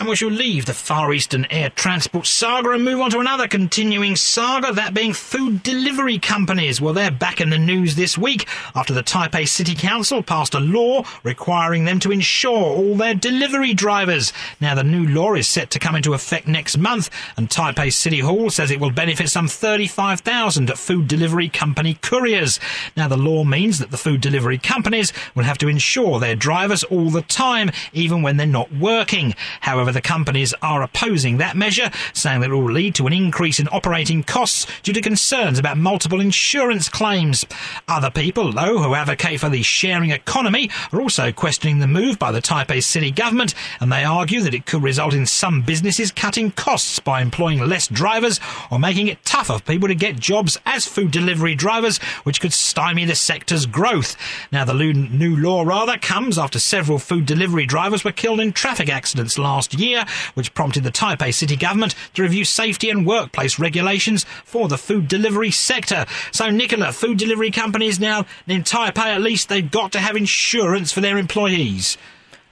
And 0.00 0.08
we 0.08 0.16
shall 0.16 0.28
leave 0.28 0.66
the 0.66 0.74
Far 0.74 1.12
Eastern 1.12 1.46
air 1.50 1.70
transport 1.70 2.26
saga 2.26 2.70
and 2.70 2.84
move 2.84 3.00
on 3.00 3.12
to 3.12 3.20
another 3.20 3.46
continuing 3.46 4.16
saga, 4.16 4.72
that 4.72 4.92
being 4.92 5.12
food 5.12 5.62
delivery 5.62 6.18
companies. 6.18 6.80
Well, 6.80 6.94
they're 6.94 7.12
back 7.12 7.40
in 7.40 7.50
the 7.50 7.58
news 7.58 7.94
this 7.94 8.18
week 8.18 8.48
after 8.74 8.92
the 8.92 9.04
Taipei 9.04 9.46
City 9.46 9.76
Council 9.76 10.20
passed 10.20 10.52
a 10.54 10.58
law 10.58 11.04
requiring 11.22 11.84
them 11.84 12.00
to 12.00 12.10
insure 12.10 12.74
all 12.76 12.96
their 12.96 13.14
delivery 13.14 13.72
drivers. 13.72 14.32
Now, 14.60 14.74
the 14.74 14.82
new 14.82 15.06
law 15.06 15.34
is 15.34 15.46
set 15.46 15.70
to 15.70 15.78
come 15.78 15.94
into 15.94 16.12
effect 16.12 16.48
next 16.48 16.76
month, 16.76 17.08
and 17.36 17.48
Taipei 17.48 17.92
City 17.92 18.18
Hall 18.18 18.50
says 18.50 18.72
it 18.72 18.80
will 18.80 18.90
benefit 18.90 19.28
some 19.28 19.46
35,000 19.46 20.76
food 20.76 21.06
delivery 21.06 21.48
company 21.48 21.94
couriers. 22.02 22.58
Now, 22.96 23.06
the 23.06 23.16
law 23.16 23.44
means 23.44 23.78
that 23.78 23.92
the 23.92 23.96
food 23.96 24.20
delivery 24.20 24.58
companies 24.58 25.12
will 25.36 25.44
have 25.44 25.58
to 25.58 25.68
insure 25.68 26.18
their 26.18 26.34
drivers 26.34 26.82
all 26.82 27.10
the 27.10 27.22
time, 27.22 27.70
even 27.92 28.22
when 28.22 28.38
they're 28.38 28.46
not 28.48 28.72
working. 28.72 29.36
However, 29.60 29.83
However, 29.84 29.92
the 29.92 30.00
companies 30.00 30.54
are 30.62 30.82
opposing 30.82 31.36
that 31.36 31.58
measure, 31.58 31.90
saying 32.14 32.40
that 32.40 32.48
it 32.48 32.54
will 32.54 32.72
lead 32.72 32.94
to 32.94 33.06
an 33.06 33.12
increase 33.12 33.60
in 33.60 33.68
operating 33.70 34.22
costs 34.22 34.66
due 34.80 34.94
to 34.94 35.02
concerns 35.02 35.58
about 35.58 35.76
multiple 35.76 36.22
insurance 36.22 36.88
claims. 36.88 37.44
Other 37.86 38.10
people, 38.10 38.50
though, 38.50 38.78
who 38.78 38.94
advocate 38.94 39.40
for 39.40 39.50
the 39.50 39.62
sharing 39.62 40.10
economy 40.10 40.70
are 40.90 41.02
also 41.02 41.32
questioning 41.32 41.80
the 41.80 41.86
move 41.86 42.18
by 42.18 42.32
the 42.32 42.40
Taipei 42.40 42.82
city 42.82 43.10
government, 43.10 43.54
and 43.78 43.92
they 43.92 44.04
argue 44.04 44.40
that 44.40 44.54
it 44.54 44.64
could 44.64 44.82
result 44.82 45.12
in 45.12 45.26
some 45.26 45.60
businesses 45.60 46.10
cutting 46.10 46.50
costs 46.52 46.98
by 46.98 47.20
employing 47.20 47.60
less 47.60 47.86
drivers 47.86 48.40
or 48.70 48.78
making 48.78 49.08
it 49.08 49.22
tougher 49.26 49.58
for 49.58 49.64
people 49.64 49.88
to 49.88 49.94
get 49.94 50.18
jobs 50.18 50.58
as 50.64 50.86
food 50.86 51.10
delivery 51.10 51.54
drivers, 51.54 51.98
which 52.22 52.40
could 52.40 52.54
stymie 52.54 53.04
the 53.04 53.14
sector's 53.14 53.66
growth. 53.66 54.16
Now, 54.50 54.64
the 54.64 54.72
new 54.72 55.36
law 55.36 55.62
rather 55.62 55.98
comes 55.98 56.38
after 56.38 56.58
several 56.58 56.98
food 56.98 57.26
delivery 57.26 57.66
drivers 57.66 58.02
were 58.02 58.12
killed 58.12 58.40
in 58.40 58.54
traffic 58.54 58.88
accidents 58.88 59.36
last 59.36 59.73
year, 59.74 60.04
which 60.34 60.54
prompted 60.54 60.84
the 60.84 60.90
Taipei 60.90 61.32
city 61.32 61.56
government 61.56 61.94
to 62.14 62.22
review 62.22 62.44
safety 62.44 62.90
and 62.90 63.06
workplace 63.06 63.58
regulations 63.58 64.24
for 64.44 64.68
the 64.68 64.78
food 64.78 65.08
delivery 65.08 65.50
sector. 65.50 66.06
So, 66.32 66.50
Nicola, 66.50 66.92
food 66.92 67.18
delivery 67.18 67.50
companies 67.50 68.00
now 68.00 68.26
in 68.46 68.62
Taipei, 68.62 69.14
at 69.14 69.20
least 69.20 69.48
they've 69.48 69.70
got 69.70 69.92
to 69.92 69.98
have 69.98 70.16
insurance 70.16 70.92
for 70.92 71.00
their 71.00 71.18
employees. 71.18 71.98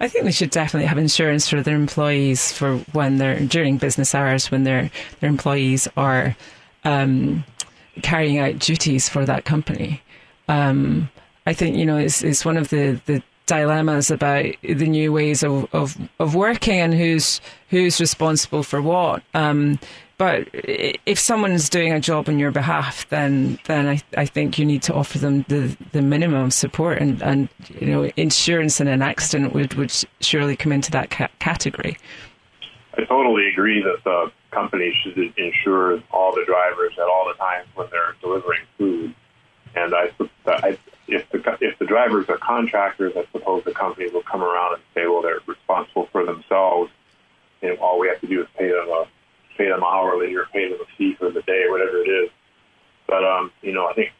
I 0.01 0.09
think 0.09 0.25
they 0.25 0.33
should 0.33 0.51
definitely 0.51 0.89
have 0.89 0.99
insurance 0.99 1.49
for 1.49 1.63
their 1.63 1.77
employees 1.77 2.53
for 2.53 2.79
when 2.93 3.19
they're 3.19 3.39
during 3.39 3.77
business 3.77 4.17
hours 4.17 4.51
when 4.51 4.65
their 4.65 4.91
their 5.21 5.31
employees 5.31 5.87
are 5.97 6.37
um, 6.85 7.45
carrying 8.03 8.39
out 8.39 8.59
duties 8.59 9.09
for 9.09 9.25
that 9.25 9.45
company. 9.45 10.03
Um, 10.49 11.09
I 11.47 11.53
think 11.53 11.77
you 11.77 11.87
know 11.87 11.99
it's, 11.99 12.23
it's 12.23 12.45
one 12.45 12.57
of 12.57 12.69
the, 12.71 13.01
the 13.07 13.23
dilemmas 13.53 14.11
about 14.11 14.47
the 14.63 14.87
new 14.87 15.13
ways 15.13 15.43
of, 15.43 15.67
of, 15.75 15.97
of 16.19 16.35
working 16.35 16.81
and 16.81 16.95
who's 16.95 17.41
who's 17.69 18.01
responsible 18.01 18.63
for 18.63 18.81
what. 18.81 19.23
Um, 19.35 19.79
but 20.19 20.49
if 20.53 21.19
someone's 21.19 21.69
doing 21.69 21.93
a 21.93 22.01
job 22.01 22.29
on 22.29 22.39
your 22.39 22.51
behalf, 22.51 23.09
then 23.09 23.59
then 23.67 23.89
I, 23.89 24.01
I 24.17 24.25
think 24.25 24.59
you 24.59 24.65
need 24.65 24.83
to 24.85 24.95
offer 24.95 25.19
them 25.19 25.45
the, 25.49 25.77
the 25.93 26.01
minimum 26.01 26.51
support, 26.51 26.99
and, 26.99 27.23
and 27.23 27.49
you 27.81 27.89
know 27.89 28.11
insurance 28.17 28.81
in 28.81 28.89
an 28.89 29.03
accident 29.03 29.53
would, 29.53 29.75
would 29.75 29.93
surely 30.21 30.57
come 30.57 30.73
into 30.73 30.91
that 30.93 31.11
ca- 31.11 31.29
category. 31.39 31.97
I 32.97 33.05
totally 33.05 33.49
agree 33.49 33.83
that 33.83 34.05
the 34.05 34.31
company 34.51 34.97
should 35.03 35.19
insure 35.37 36.01
all 36.11 36.33
the 36.33 36.45
drivers 36.47 36.93
at 36.99 37.05
all 37.05 37.27
the 37.29 37.35
times 37.35 37.67
when 37.75 37.89
they're 37.91 38.15
delivering 38.21 38.61
food, 38.79 39.15
and 39.75 39.95
I, 39.95 40.11
I 40.47 40.79
if 41.09 41.29
the 41.31 41.59
if 41.61 41.79
the 41.79 41.87
drivers 41.87 42.29
are 42.29 42.39
contractors, 42.39 43.13
I 43.17 43.25
suppose 43.33 43.65
the 43.65 43.73
company 43.73 44.11
will 44.11 44.23
come 44.23 44.43
around 44.43 44.75
and 44.75 44.83
say, 44.95 45.07
well, 45.07 45.23
they're 45.23 45.41
responsible 45.47 46.09
for 46.13 46.25
themselves, 46.25 46.91
and 47.61 47.79
all 47.79 47.99
we 47.99 48.09
have 48.09 48.21
to 48.21 48.27
do 48.27 48.43
is 48.43 48.49
pay 48.57 48.69
them 48.69 48.89
a 48.89 49.07
pay 49.57 49.69
them 49.69 49.83
hourly 49.85 50.35
or 50.35 50.47
pay 50.53 50.69
them 50.69 50.79
a 50.81 50.97
fee 50.97 51.15
for 51.19 51.31
the 51.31 51.43
day, 51.43 51.65
whatever 51.69 51.99
it 51.99 52.09
is. 52.09 52.31
But 53.07 53.25
um, 53.25 53.53
you 53.63 53.73
know, 53.73 53.87
I 53.87 53.95
think 53.95 54.13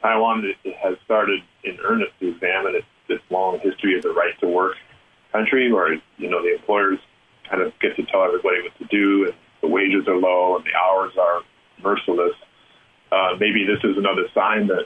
Taiwan 0.00 0.54
has 0.82 0.96
started 1.04 1.40
in 1.64 1.78
earnest 1.82 2.12
to 2.20 2.28
examine 2.28 2.76
its, 2.76 2.86
its 3.08 3.22
long 3.30 3.58
history 3.60 3.98
as 3.98 4.04
a 4.04 4.10
right 4.10 4.38
to 4.40 4.48
work 4.48 4.76
country, 5.32 5.72
where 5.72 5.94
you 6.16 6.30
know 6.30 6.42
the 6.42 6.54
employers 6.54 6.98
kind 7.50 7.62
of 7.62 7.72
get 7.80 7.96
to 7.96 8.04
tell 8.06 8.24
everybody 8.24 8.62
what 8.62 8.76
to 8.78 8.84
do, 8.84 9.26
and 9.26 9.34
the 9.60 9.68
wages 9.68 10.06
are 10.06 10.16
low 10.16 10.56
and 10.56 10.64
the 10.64 10.74
hours 10.74 11.12
are 11.18 11.42
merciless. 11.82 12.34
Uh, 13.10 13.36
maybe 13.40 13.66
this 13.66 13.82
is 13.84 13.96
another 13.96 14.28
sign 14.34 14.66
that 14.68 14.84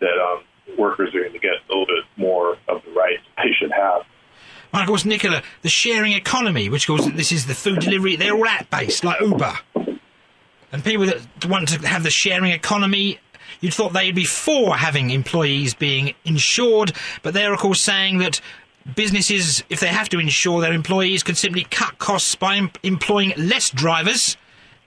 that 0.00 0.18
um, 0.18 0.42
workers 0.76 1.14
are 1.14 1.20
going 1.20 1.32
to 1.32 1.38
get 1.38 1.52
a 1.52 1.68
little 1.68 1.86
bit 1.86 2.04
more 2.16 2.56
of 2.68 2.82
the 2.84 2.90
rights 2.92 3.22
they 3.36 3.52
should 3.58 3.72
have. 3.72 4.02
And 4.72 4.82
of 4.82 4.88
course, 4.88 5.04
Nicola, 5.04 5.42
the 5.62 5.68
sharing 5.68 6.12
economy, 6.12 6.68
which 6.68 6.86
course 6.86 7.06
this 7.06 7.32
is 7.32 7.46
the 7.46 7.54
food 7.54 7.80
delivery, 7.80 8.16
they're 8.16 8.34
all 8.34 8.46
app 8.46 8.68
based, 8.70 9.02
like 9.02 9.20
Uber. 9.20 9.54
And 10.70 10.84
people 10.84 11.06
that 11.06 11.46
want 11.46 11.68
to 11.68 11.88
have 11.88 12.02
the 12.02 12.10
sharing 12.10 12.52
economy, 12.52 13.18
you'd 13.60 13.72
thought 13.72 13.94
they'd 13.94 14.14
be 14.14 14.26
for 14.26 14.76
having 14.76 15.10
employees 15.10 15.72
being 15.72 16.14
insured, 16.24 16.92
but 17.22 17.32
they're 17.32 17.54
of 17.54 17.60
course 17.60 17.80
saying 17.80 18.18
that 18.18 18.40
businesses, 18.94 19.62
if 19.70 19.80
they 19.80 19.88
have 19.88 20.08
to 20.10 20.18
insure 20.18 20.60
their 20.60 20.72
employees, 20.72 21.22
could 21.22 21.38
simply 21.38 21.64
cut 21.64 21.98
costs 21.98 22.34
by 22.34 22.56
em- 22.56 22.70
employing 22.82 23.32
less 23.36 23.70
drivers 23.70 24.36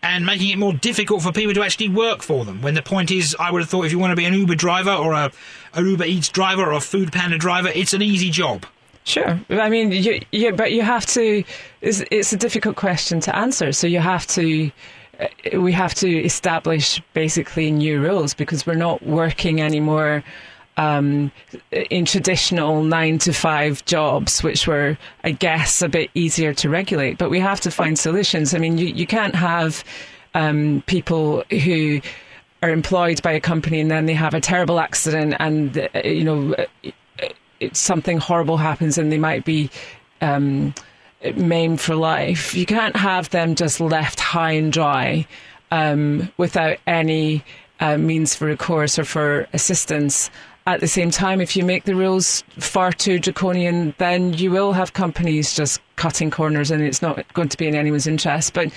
and 0.04 0.26
making 0.26 0.50
it 0.50 0.58
more 0.58 0.74
difficult 0.74 1.22
for 1.22 1.32
people 1.32 1.54
to 1.54 1.64
actually 1.64 1.90
work 1.90 2.22
for 2.22 2.44
them. 2.44 2.62
When 2.62 2.74
the 2.74 2.82
point 2.82 3.12
is, 3.12 3.36
I 3.40 3.52
would 3.52 3.62
have 3.62 3.70
thought 3.70 3.86
if 3.86 3.92
you 3.92 4.00
want 4.00 4.12
to 4.12 4.16
be 4.16 4.26
an 4.26 4.34
Uber 4.34 4.56
driver 4.56 4.92
or 4.92 5.14
a, 5.14 5.32
a 5.74 5.84
Uber 5.84 6.06
Eats 6.06 6.30
driver 6.30 6.64
or 6.64 6.74
a 6.74 6.82
Food 6.82 7.12
Panda 7.12 7.38
driver, 7.38 7.70
it's 7.74 7.94
an 7.94 8.02
easy 8.02 8.30
job. 8.30 8.66
Sure, 9.04 9.40
I 9.50 9.70
mean, 9.70 9.92
you, 9.92 10.22
you, 10.32 10.54
but 10.54 10.72
you 10.72 10.84
have 10.84 11.06
to. 11.08 11.44
It's, 11.82 12.04
it's 12.12 12.34
a 12.34 12.38
difficult 12.38 12.76
question 12.76 13.20
to 13.22 13.36
answer. 13.36 13.72
So 13.72 13.88
you 13.88 14.00
have 14.00 14.28
to. 14.28 14.72
Uh, 15.20 15.60
we 15.60 15.72
have 15.72 15.96
to 15.96 16.08
establish 16.24 17.02
basically 17.14 17.72
new 17.72 18.00
rules 18.02 18.34
because 18.34 18.66
we're 18.66 18.76
not 18.76 19.02
working 19.04 19.62
anymore 19.62 20.24
um, 20.78 21.32
in 21.72 22.06
traditional 22.06 22.84
nine 22.84 23.18
to 23.20 23.34
five 23.34 23.84
jobs, 23.86 24.44
which 24.44 24.68
were, 24.68 24.98
I 25.24 25.32
guess, 25.32 25.82
a 25.82 25.90
bit 25.90 26.10
easier 26.14 26.54
to 26.56 26.70
regulate. 26.70 27.18
But 27.18 27.30
we 27.30 27.40
have 27.40 27.60
to 27.62 27.72
find 27.72 27.98
solutions. 27.98 28.54
I 28.54 28.58
mean, 28.58 28.78
you, 28.78 28.88
you 28.88 29.06
can't 29.06 29.36
have 29.36 29.84
um, 30.34 30.84
people 30.88 31.44
who 31.64 32.02
are 32.64 32.70
employed 32.70 33.22
by 33.22 33.32
a 33.32 33.40
company 33.40 33.80
and 33.80 33.90
then 33.92 34.06
they 34.06 34.14
have 34.14 34.34
a 34.34 34.42
terrible 34.42 34.80
accident 34.80 35.36
and, 35.40 35.78
uh, 35.78 36.02
you 36.04 36.24
know, 36.24 36.56
something 37.74 38.18
horrible 38.18 38.58
happens 38.58 38.98
and 38.98 39.12
they 39.12 39.18
might 39.18 39.46
be. 39.46 39.70
Um, 40.22 40.74
maimed 41.36 41.80
for 41.80 41.96
life. 41.96 42.56
You 42.56 42.66
can't 42.66 42.96
have 42.96 43.30
them 43.30 43.54
just 43.54 43.80
left 43.80 44.20
high 44.20 44.54
and 44.54 44.74
dry 44.74 45.28
um, 45.72 46.32
without 46.38 46.78
any 46.88 47.44
uh, 47.80 47.98
means 47.98 48.36
for 48.36 48.46
recourse 48.46 49.00
or 49.00 49.04
for 49.04 49.48
assistance. 49.54 50.30
At 50.67 50.80
the 50.80 50.88
same 50.88 51.10
time, 51.10 51.41
if 51.41 51.56
you 51.56 51.65
make 51.65 51.86
the 51.86 51.95
rules 51.95 52.43
far 52.52 52.91
too 52.91 53.17
draconian, 53.17 53.95
then 53.97 54.34
you 54.34 54.52
will 54.52 54.74
have 54.74 54.93
companies 54.93 55.56
just 55.56 55.82
cutting 55.95 56.30
corners, 56.30 56.69
and 56.69 56.84
it's 56.84 57.02
not 57.02 57.32
going 57.34 57.50
to 57.50 57.58
be 57.58 57.67
in 57.67 57.74
anyone's 57.74 58.06
interest. 58.06 58.54
But 58.54 58.67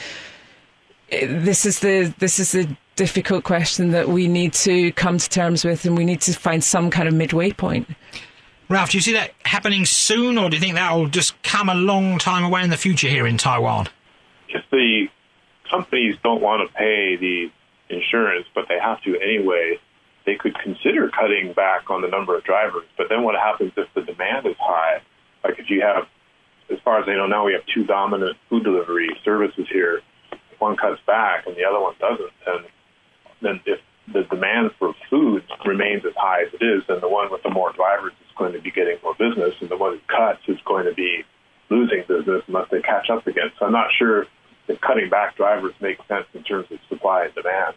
eh, 1.10 1.26
this 1.26 1.66
is 1.66 1.80
the 1.80 2.14
this 2.18 2.38
is 2.38 2.52
the 2.52 2.74
difficult 2.96 3.44
question 3.44 3.90
that 3.90 4.08
we 4.08 4.28
need 4.28 4.54
to 4.54 4.92
come 4.92 5.18
to 5.18 5.28
terms 5.28 5.64
with, 5.64 5.84
and 5.84 5.96
we 5.96 6.06
need 6.06 6.22
to 6.22 6.32
find 6.32 6.64
some 6.64 6.90
kind 6.90 7.06
of 7.06 7.14
midway 7.14 7.52
point. 7.52 7.86
Ralph, 8.70 8.90
do 8.90 8.96
you 8.96 9.02
see 9.02 9.12
that 9.12 9.32
happening 9.44 9.84
soon, 9.84 10.38
or 10.38 10.48
do 10.48 10.56
you 10.56 10.60
think 10.60 10.76
that 10.76 10.92
will 10.94 11.08
just 11.08 11.40
come 11.42 11.68
a 11.68 11.74
long 11.74 12.18
time 12.18 12.44
away 12.44 12.62
in 12.62 12.70
the 12.70 12.78
future 12.78 13.08
here 13.08 13.26
in 13.26 13.36
Taiwan? 13.36 13.88
If 14.48 14.62
the 14.70 15.08
companies 15.70 16.16
don't 16.22 16.40
want 16.40 16.66
to 16.66 16.74
pay 16.74 17.16
the 17.16 17.50
insurance, 17.90 18.46
but 18.54 18.66
they 18.68 18.78
have 18.78 19.02
to 19.02 19.18
anyway, 19.20 19.78
they 20.26 20.36
could 20.36 20.58
consider 20.58 21.10
cutting 21.10 21.52
back 21.52 21.90
on 21.90 22.02
the 22.02 22.08
number 22.08 22.36
of 22.36 22.44
drivers. 22.44 22.84
But 22.96 23.08
then 23.08 23.22
what 23.22 23.34
happens 23.34 23.72
if 23.76 23.88
the 23.94 24.02
demand 24.02 24.46
is 24.46 24.56
high? 24.58 25.02
Like 25.42 25.58
if 25.58 25.68
you 25.68 25.82
have, 25.82 26.06
as 26.70 26.78
far 26.84 27.00
as 27.00 27.08
I 27.08 27.14
know 27.14 27.26
now, 27.26 27.44
we 27.44 27.52
have 27.52 27.62
two 27.72 27.84
dominant 27.84 28.36
food 28.48 28.64
delivery 28.64 29.10
services 29.24 29.66
here. 29.70 30.00
If 30.32 30.60
one 30.60 30.76
cuts 30.76 31.00
back 31.06 31.46
and 31.46 31.56
the 31.56 31.64
other 31.64 31.80
one 31.80 31.94
doesn't, 32.00 32.32
then 32.46 32.70
then 33.42 33.60
if 33.66 33.80
the 34.12 34.22
demand 34.24 34.70
for 34.78 34.94
food 35.10 35.44
remains 35.66 36.04
as 36.06 36.14
high 36.16 36.42
as 36.42 36.54
it 36.54 36.64
is, 36.64 36.82
then 36.88 37.00
the 37.00 37.08
one 37.08 37.30
with 37.30 37.42
the 37.42 37.50
more 37.50 37.72
drivers 37.72 38.12
is 38.12 38.32
going 38.36 38.52
to 38.52 38.60
be 38.60 38.70
getting 38.70 38.96
more 39.02 39.14
business, 39.14 39.54
and 39.60 39.68
the 39.68 39.76
one 39.76 39.92
who 39.92 40.00
cuts 40.08 40.40
is 40.48 40.58
going 40.64 40.86
to 40.86 40.94
be 40.94 41.24
losing 41.70 42.04
business 42.08 42.42
unless 42.46 42.68
they 42.70 42.80
catch 42.80 43.10
up 43.10 43.26
again. 43.26 43.50
So 43.58 43.66
I'm 43.66 43.72
not 43.72 43.88
sure 43.98 44.26
if 44.68 44.80
cutting 44.80 45.10
back 45.10 45.36
drivers 45.36 45.74
makes 45.80 46.06
sense 46.08 46.26
in 46.34 46.42
terms 46.42 46.66
of 46.70 46.78
supply 46.88 47.24
and 47.24 47.34
demand. 47.34 47.74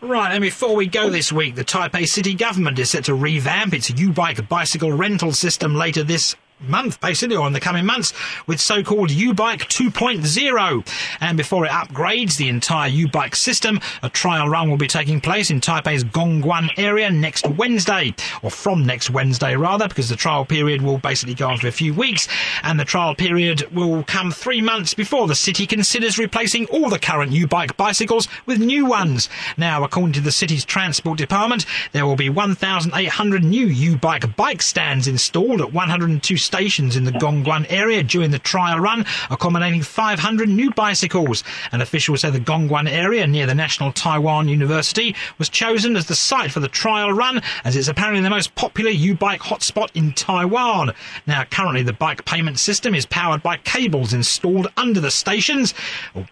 Right, 0.00 0.32
and 0.32 0.42
before 0.42 0.76
we 0.76 0.86
go 0.86 1.10
this 1.10 1.32
week, 1.32 1.54
the 1.54 1.64
Taipei 1.64 2.06
city 2.06 2.34
government 2.34 2.78
is 2.78 2.90
set 2.90 3.04
to 3.06 3.14
revamp 3.14 3.72
its 3.72 3.90
U-Bike 3.90 4.48
bicycle 4.48 4.92
rental 4.92 5.32
system 5.32 5.74
later 5.74 6.02
this 6.02 6.36
month, 6.60 7.00
basically, 7.00 7.36
or 7.36 7.46
in 7.46 7.52
the 7.52 7.60
coming 7.60 7.84
months, 7.84 8.12
with 8.46 8.60
so-called 8.60 9.10
U-Bike 9.10 9.68
2.0. 9.68 11.16
And 11.20 11.36
before 11.36 11.66
it 11.66 11.70
upgrades 11.70 12.36
the 12.36 12.48
entire 12.48 12.88
U-Bike 12.88 13.36
system, 13.36 13.80
a 14.02 14.08
trial 14.08 14.48
run 14.48 14.70
will 14.70 14.76
be 14.76 14.88
taking 14.88 15.20
place 15.20 15.50
in 15.50 15.60
Taipei's 15.60 16.04
Gongguan 16.04 16.70
area 16.76 17.10
next 17.10 17.46
Wednesday, 17.46 18.14
or 18.42 18.50
from 18.50 18.86
next 18.86 19.10
Wednesday 19.10 19.56
rather, 19.56 19.88
because 19.88 20.08
the 20.08 20.16
trial 20.16 20.44
period 20.44 20.82
will 20.82 20.98
basically 20.98 21.34
go 21.34 21.48
on 21.48 21.58
for 21.58 21.68
a 21.68 21.72
few 21.72 21.94
weeks, 21.94 22.28
and 22.62 22.80
the 22.80 22.84
trial 22.84 23.14
period 23.14 23.62
will 23.74 24.02
come 24.04 24.30
three 24.30 24.60
months 24.60 24.94
before 24.94 25.26
the 25.26 25.34
city 25.34 25.66
considers 25.66 26.18
replacing 26.18 26.66
all 26.66 26.88
the 26.88 26.98
current 26.98 27.32
U-Bike 27.32 27.76
bicycles 27.76 28.28
with 28.46 28.58
new 28.58 28.86
ones. 28.86 29.28
Now, 29.56 29.84
according 29.84 30.14
to 30.14 30.20
the 30.20 30.32
city's 30.32 30.64
transport 30.64 31.18
department, 31.18 31.66
there 31.92 32.06
will 32.06 32.16
be 32.16 32.30
1,800 32.30 33.44
new 33.44 33.66
U-Bike 33.66 34.36
bike 34.36 34.62
stands 34.62 35.08
installed 35.08 35.60
at 35.60 35.72
102 35.72 36.36
stations 36.46 36.96
in 36.96 37.04
the 37.04 37.12
Gongguan 37.12 37.66
area 37.68 38.02
during 38.02 38.30
the 38.30 38.38
trial 38.38 38.78
run, 38.78 39.04
accommodating 39.30 39.82
500 39.82 40.48
new 40.48 40.70
bicycles. 40.70 41.42
An 41.72 41.82
official 41.82 42.16
said 42.16 42.32
the 42.32 42.40
Gongguan 42.40 42.88
area 42.88 43.26
near 43.26 43.46
the 43.46 43.54
National 43.54 43.92
Taiwan 43.92 44.48
University 44.48 45.14
was 45.38 45.48
chosen 45.48 45.96
as 45.96 46.06
the 46.06 46.14
site 46.14 46.52
for 46.52 46.60
the 46.60 46.68
trial 46.68 47.12
run, 47.12 47.42
as 47.64 47.76
it's 47.76 47.88
apparently 47.88 48.22
the 48.22 48.30
most 48.30 48.54
popular 48.54 48.90
U-bike 48.90 49.40
hotspot 49.40 49.90
in 49.94 50.12
Taiwan. 50.12 50.92
Now, 51.26 51.44
currently 51.44 51.82
the 51.82 51.92
bike 51.92 52.24
payment 52.24 52.58
system 52.58 52.94
is 52.94 53.06
powered 53.06 53.42
by 53.42 53.56
cables 53.58 54.14
installed 54.14 54.68
under 54.76 55.00
the 55.00 55.10
stations, 55.10 55.74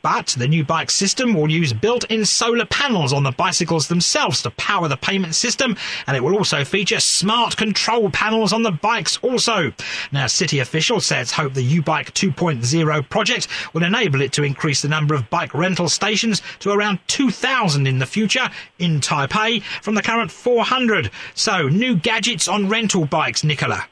but 0.03 0.29
the 0.38 0.46
new 0.46 0.64
bike 0.64 0.90
system 0.90 1.35
will 1.35 1.50
use 1.50 1.72
built-in 1.72 2.24
solar 2.24 2.66
panels 2.66 3.12
on 3.12 3.24
the 3.24 3.33
bicycles 3.33 3.88
themselves 3.88 4.42
to 4.42 4.50
power 4.53 4.87
the 4.87 4.96
payment 4.96 5.35
system, 5.35 5.77
and 6.07 6.16
it 6.16 6.22
will 6.22 6.37
also 6.37 6.64
feature 6.64 7.00
smart 7.00 7.57
control 7.57 8.11
panels 8.11 8.53
on 8.53 8.62
the 8.62 8.70
bikes 8.70 9.18
also. 9.22 9.72
Now, 10.12 10.26
city 10.26 10.58
officials 10.58 11.06
says 11.06 11.32
hope 11.32 11.54
the 11.54 11.62
U-Bike 11.62 12.14
2.0 12.14 13.08
project 13.08 13.48
will 13.72 13.82
enable 13.82 14.20
it 14.20 14.32
to 14.32 14.42
increase 14.42 14.82
the 14.82 14.88
number 14.88 15.14
of 15.14 15.28
bike 15.30 15.54
rental 15.54 15.88
stations 15.88 16.42
to 16.60 16.70
around 16.70 16.98
2,000 17.08 17.86
in 17.86 17.98
the 17.98 18.06
future 18.06 18.50
in 18.78 19.00
Taipei 19.00 19.62
from 19.82 19.94
the 19.94 20.02
current 20.02 20.30
400. 20.30 21.10
So, 21.34 21.68
new 21.68 21.96
gadgets 21.96 22.48
on 22.48 22.68
rental 22.68 23.06
bikes, 23.06 23.44
Nicola. 23.44 23.86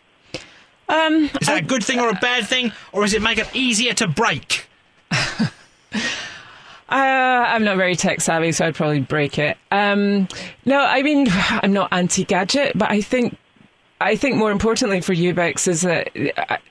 Um, 0.89 1.31
Is 1.41 1.47
that 1.47 1.59
a 1.59 1.65
good 1.65 1.85
thing 1.85 2.01
or 2.01 2.09
a 2.11 2.15
bad 2.15 2.47
thing, 2.47 2.73
or 2.93 3.03
does 3.03 3.15
it 3.15 3.23
make 3.23 3.39
it 3.39 3.49
easier 3.55 3.95
to 3.95 4.07
break? 4.09 4.67
Uh, 6.93 7.47
I'm 7.49 7.65
not 7.65 7.79
very 7.79 7.97
tech 7.97 8.21
savvy, 8.21 8.53
so 8.53 8.67
I'd 8.67 8.75
probably 8.75 9.01
break 9.01 9.39
it. 9.39 9.57
Um, 9.71 10.29
no, 10.67 10.79
I 10.79 11.03
mean, 11.03 11.27
I'm 11.33 11.73
not 11.73 11.89
anti 11.91 12.25
gadget, 12.25 12.77
but 12.77 12.91
I 12.91 13.01
think. 13.01 13.39
I 14.03 14.17
think 14.17 14.37
more 14.37 14.51
importantly 14.51 15.01
for 15.01 15.13
U-Bikes 15.13 15.69
is 15.69 15.83
that 15.83 16.11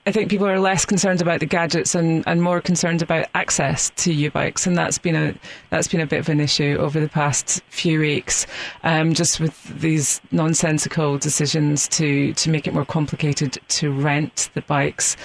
I 0.06 0.12
think 0.12 0.30
people 0.30 0.48
are 0.48 0.60
less 0.60 0.86
concerned 0.86 1.22
about 1.22 1.40
the 1.40 1.46
gadgets 1.46 1.96
and, 1.96 2.24
and 2.28 2.42
more 2.42 2.60
concerned 2.60 3.02
about 3.02 3.28
access 3.34 3.90
to 3.98 4.14
U-Bikes, 4.14 4.68
and 4.68 4.78
that's 4.78 4.98
been 4.98 5.16
a 5.16 5.34
that's 5.70 5.88
been 5.88 6.02
a 6.02 6.06
bit 6.06 6.20
of 6.20 6.30
an 6.30 6.40
issue 6.40 6.78
over 6.80 7.00
the 7.00 7.10
past 7.10 7.62
few 7.70 8.00
weeks, 8.00 8.46
um, 8.84 9.14
just 9.14 9.40
with 9.40 9.64
these 9.80 10.20
nonsensical 10.32 11.18
decisions 11.18 11.88
to 11.90 12.34
to 12.34 12.50
make 12.50 12.68
it 12.68 12.74
more 12.74 12.86
complicated 12.86 13.58
to 13.70 13.92
rent 13.92 14.50
the 14.54 14.62
bikes 14.62 15.16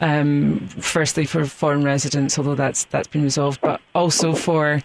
um, 0.00 0.60
firstly 0.68 1.24
for 1.24 1.46
foreign 1.46 1.82
residents, 1.82 2.38
although 2.38 2.54
that's 2.54 2.84
that's 2.84 3.08
been 3.08 3.22
resolved, 3.22 3.60
but 3.62 3.80
also 3.94 4.34
for 4.34 4.82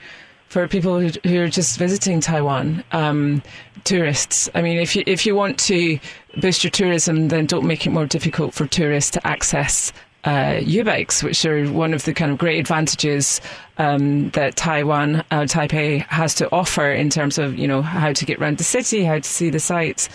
for 0.47 0.67
people 0.67 0.99
who, 0.99 1.09
who 1.25 1.41
are 1.41 1.47
just 1.47 1.77
visiting 1.77 2.19
Taiwan, 2.19 2.83
um, 2.91 3.41
tourists. 3.83 4.49
I 4.55 4.61
mean, 4.61 4.79
if 4.79 4.95
you 4.95 5.03
if 5.05 5.25
you 5.25 5.35
want 5.35 5.59
to 5.59 5.99
boost 6.37 6.63
your 6.63 6.71
tourism, 6.71 7.29
then 7.29 7.45
don't 7.45 7.65
make 7.65 7.85
it 7.85 7.91
more 7.91 8.05
difficult 8.05 8.53
for 8.53 8.65
tourists 8.67 9.11
to 9.11 9.27
access 9.27 9.91
uh, 10.25 10.59
U-bikes, 10.61 11.23
which 11.23 11.45
are 11.45 11.65
one 11.67 11.93
of 11.93 12.03
the 12.03 12.13
kind 12.13 12.31
of 12.31 12.37
great 12.37 12.59
advantages 12.59 13.39
um, 13.77 14.29
that 14.31 14.55
Taiwan, 14.55 15.17
uh, 15.31 15.45
Taipei, 15.45 16.05
has 16.07 16.35
to 16.35 16.51
offer 16.51 16.91
in 16.91 17.09
terms 17.09 17.37
of 17.37 17.57
you 17.57 17.67
know 17.67 17.81
how 17.81 18.11
to 18.11 18.25
get 18.25 18.39
around 18.39 18.57
the 18.57 18.63
city, 18.63 19.03
how 19.03 19.19
to 19.19 19.23
see 19.23 19.49
the 19.49 19.59
sights, 19.59 20.09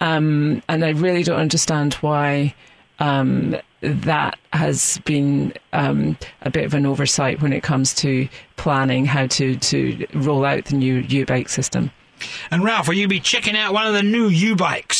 um, 0.00 0.62
and 0.68 0.84
I 0.84 0.90
really 0.90 1.22
don't 1.22 1.40
understand 1.40 1.94
why. 1.94 2.54
Um, 2.98 3.56
that 3.82 4.38
has 4.52 4.98
been 5.06 5.54
um, 5.72 6.18
a 6.42 6.50
bit 6.50 6.66
of 6.66 6.74
an 6.74 6.84
oversight 6.84 7.40
when 7.40 7.54
it 7.54 7.62
comes 7.62 7.94
to 7.94 8.28
planning 8.56 9.06
how 9.06 9.26
to, 9.28 9.56
to 9.56 10.06
roll 10.12 10.44
out 10.44 10.66
the 10.66 10.76
new 10.76 10.96
U-bike 10.96 11.48
system. 11.48 11.90
And 12.50 12.62
Ralph, 12.62 12.88
will 12.88 12.96
you 12.96 13.08
be 13.08 13.20
checking 13.20 13.56
out 13.56 13.72
one 13.72 13.86
of 13.86 13.94
the 13.94 14.02
new 14.02 14.28
U-bikes? 14.28 14.99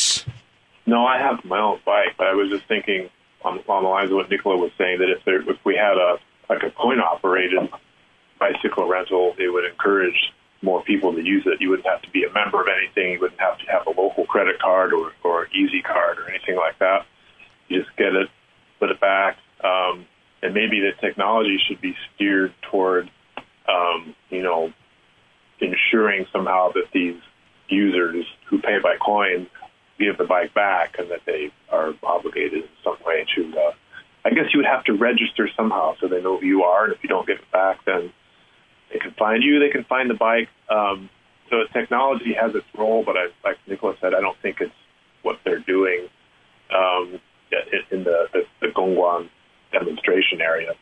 No, 0.90 1.07
I 1.07 1.18
have 1.18 1.44
my 1.44 1.61
own 1.61 1.79
bike, 1.87 2.16
but 2.18 2.26
I 2.26 2.35
was 2.35 2.50
just 2.50 2.66
thinking 2.66 3.09
on, 3.44 3.61
on 3.68 3.85
the 3.85 3.88
lines 3.88 4.11
of 4.11 4.16
what 4.16 4.29
Nicola 4.29 4.57
was 4.57 4.72
saying 4.76 4.98
that 4.98 5.09
if 5.09 5.24
there, 5.24 5.40
if 5.48 5.64
we 5.64 5.76
had 5.76 5.96
a 5.96 6.18
like 6.48 6.64
a 6.64 6.70
coin 6.72 6.98
operated 6.98 7.61
bicycle 8.40 8.88
rental, 8.88 9.37
it 9.38 9.50
would 9.50 9.64
encourage 9.64 10.33
more 10.62 10.83
people 10.83 11.14
to 11.14 11.22
use 11.22 11.44
it. 11.46 11.61
You 11.61 11.70
wouldn't 11.70 11.87
have 11.87 12.03
to 12.03 12.11
be 12.11 12.24
a 12.24 12.33
member 12.33 12.61
of 12.61 12.66
anything. 12.66 13.12
You 13.12 13.20
wouldn't 13.20 13.40
have 13.40 13.57
to 13.59 13.66
have 13.70 13.87
a 13.87 13.90
local 13.90 14.26
credit 14.26 14.59
card 14.59 14.92
or 14.92 15.12
or 15.22 15.46
Easy 15.55 15.81
card 15.81 16.18
or 16.18 16.29
anything 16.29 16.57
like 16.57 16.81
that. 16.81 17.07
You 17.68 17.85
just 17.85 17.96
get 17.96 18.16
it, 18.16 18.29
put 18.81 18.90
it 18.90 19.00
back, 19.00 19.37
um, 19.62 20.07
and 20.42 20.55
maybe 20.55 20.81
the 20.81 20.90
technology 21.00 21.57
should 21.68 21.81
be 21.81 21.94
steered 22.16 22.53
toward, 22.68 23.09
um, 23.68 24.16
you 24.29 24.42
know, 24.42 24.72
ensuring 25.61 26.26
somehow 26.33 26.72
that 26.72 26.87
these 26.92 27.20
users 27.68 28.26
who 28.48 28.61
pay 28.61 28.81
by 28.83 28.96
coin 28.96 29.46
give 30.00 30.18
the 30.18 30.24
bike 30.24 30.54
back 30.54 30.96
and 30.98 31.10
that 31.10 31.20
they 31.26 31.52
are 31.70 31.92
obligated 32.02 32.64
in 32.64 32.68
some 32.82 32.96
way 33.04 33.26
to. 33.36 33.52
Uh, 33.56 33.72
I 34.24 34.30
guess 34.30 34.52
you 34.52 34.58
would 34.58 34.66
have 34.66 34.84
to 34.84 34.92
register 34.92 35.48
somehow 35.56 35.94
so 36.00 36.08
they 36.08 36.20
know 36.20 36.38
who 36.38 36.46
you 36.46 36.62
are, 36.64 36.84
and 36.84 36.94
if 36.94 37.02
you 37.02 37.08
don't 37.08 37.26
give 37.26 37.38
it 37.38 37.52
back, 37.52 37.84
then 37.86 38.12
they 38.92 38.98
can 38.98 39.12
find 39.12 39.42
you. 39.42 39.60
They 39.60 39.70
can 39.70 39.84
find 39.84 40.10
the 40.10 40.14
bike. 40.14 40.48
Um, 40.68 41.08
so 41.48 41.64
technology 41.72 42.34
has 42.38 42.54
its 42.54 42.66
role, 42.76 43.02
but 43.04 43.16
I, 43.16 43.28
like 43.44 43.56
Nicola 43.66 43.94
said, 44.00 44.14
I 44.14 44.20
don't 44.20 44.36
think 44.42 44.60
it's 44.60 44.72
what 45.22 45.38
they're 45.44 45.60
doing 45.60 46.08
um, 46.74 47.20
in 47.90 48.04
the, 48.04 48.26
the, 48.32 48.42
the 48.60 48.68
Gongguan 48.68 49.28
demonstration 49.72 50.40
area. 50.40 50.72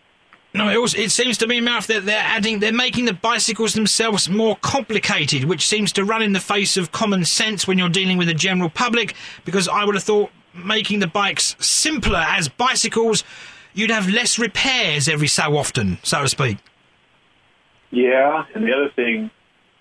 No, 0.58 0.68
it, 0.68 0.76
also, 0.76 0.98
it 0.98 1.12
seems 1.12 1.38
to 1.38 1.46
me, 1.46 1.60
Mouth, 1.60 1.86
that 1.86 2.04
they're 2.04 2.18
adding, 2.18 2.58
they're 2.58 2.72
making 2.72 3.04
the 3.04 3.12
bicycles 3.12 3.74
themselves 3.74 4.28
more 4.28 4.56
complicated, 4.56 5.44
which 5.44 5.64
seems 5.64 5.92
to 5.92 6.04
run 6.04 6.20
in 6.20 6.32
the 6.32 6.40
face 6.40 6.76
of 6.76 6.90
common 6.90 7.24
sense 7.24 7.68
when 7.68 7.78
you're 7.78 7.88
dealing 7.88 8.18
with 8.18 8.26
the 8.26 8.34
general 8.34 8.68
public. 8.68 9.14
Because 9.44 9.68
I 9.68 9.84
would 9.84 9.94
have 9.94 10.02
thought 10.02 10.32
making 10.52 10.98
the 10.98 11.06
bikes 11.06 11.54
simpler 11.60 12.18
as 12.18 12.48
bicycles, 12.48 13.22
you'd 13.72 13.92
have 13.92 14.08
less 14.08 14.36
repairs 14.36 15.08
every 15.08 15.28
so 15.28 15.56
often, 15.56 15.98
so 16.02 16.22
to 16.22 16.28
speak. 16.28 16.58
Yeah, 17.92 18.44
and 18.52 18.64
the 18.64 18.72
other 18.72 18.90
thing, 18.96 19.30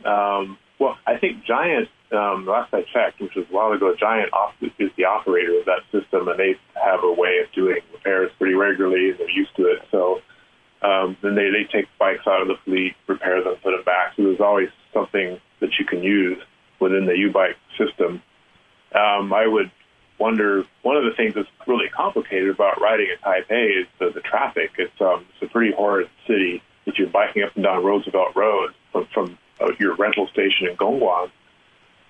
um, 0.06 0.60
well, 0.78 0.96
I 1.08 1.18
think 1.18 1.44
Giant, 1.44 1.90
um, 2.12 2.46
last 2.46 2.72
I 2.72 2.84
checked, 2.94 3.20
which 3.20 3.34
was 3.36 3.48
a 3.50 3.54
while 3.54 3.72
ago, 3.72 3.96
Giant 4.00 4.30
is 4.78 4.92
the 4.96 5.06
operator 5.06 5.58
of 5.58 5.66
that 5.66 5.82
system, 5.92 6.28
and 6.28 6.38
they 6.38 6.56
have 6.76 7.04
a 7.04 7.12
way 7.12 7.40
of 7.44 7.52
doing 7.54 7.82
repairs 7.92 8.30
pretty 8.38 8.54
regularly, 8.54 9.12
they're 9.14 9.28
used 9.28 9.56
to 9.56 9.64
it. 9.64 9.80
So 9.90 10.22
um, 10.82 11.18
then 11.22 11.36
they, 11.36 11.50
they 11.50 11.64
take 11.72 11.88
bikes 11.98 12.28
out 12.28 12.42
of 12.42 12.48
the 12.48 12.58
fleet, 12.66 12.96
repair 13.08 13.44
them, 13.44 13.56
put 13.64 13.72
them 13.72 13.84
back. 13.84 14.14
So 14.16 14.24
there's 14.24 14.42
always 14.42 14.70
something 14.94 15.40
that 15.60 15.70
you 15.80 15.86
can 15.86 16.04
use 16.04 16.38
within 16.80 17.06
the 17.06 17.18
U-Bike 17.18 17.58
system. 17.78 18.22
Um, 18.94 19.34
I 19.34 19.48
would 19.48 19.72
wonder, 20.20 20.64
one 20.84 20.98
of 20.98 21.04
the 21.04 21.12
things 21.16 21.34
that's 21.36 21.50
really 21.66 21.90
complicated 21.90 22.50
about 22.50 22.80
riding 22.82 23.08
in 23.10 23.18
Taipei 23.18 23.82
is 23.82 23.88
the, 24.00 24.12
the 24.12 24.22
traffic. 24.22 24.72
It's, 24.78 25.02
um, 25.02 25.26
it's 25.34 25.50
a 25.50 25.52
pretty 25.52 25.74
horrid 25.74 26.10
city 26.28 26.62
if 26.88 26.98
you're 26.98 27.10
biking 27.10 27.44
up 27.44 27.54
and 27.56 27.64
down 27.64 27.84
Roosevelt 27.84 28.36
Road 28.36 28.72
from, 28.92 29.08
from 29.14 29.38
uh, 29.60 29.68
your 29.80 29.96
rental 29.96 30.28
station 30.28 30.68
in 30.70 30.78
Gongguan, 30.78 31.30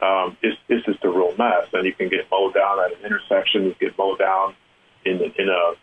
um, 0.02 0.38
it's, 0.44 0.58
it's 0.70 0.86
just 0.86 1.04
a 1.04 1.10
real 1.10 1.36
mess. 1.36 1.68
And 1.74 1.86
you 1.86 1.94
can 1.94 2.10
get 2.10 2.30
mowed 2.32 2.54
down 2.54 2.80
at 2.80 2.98
an 2.98 3.04
intersection, 3.04 3.66
you 3.66 3.76
get 3.80 3.98
mowed 3.98 4.20
down 4.20 4.56
in 5.04 5.16
in 5.16 5.50
a 5.50 5.74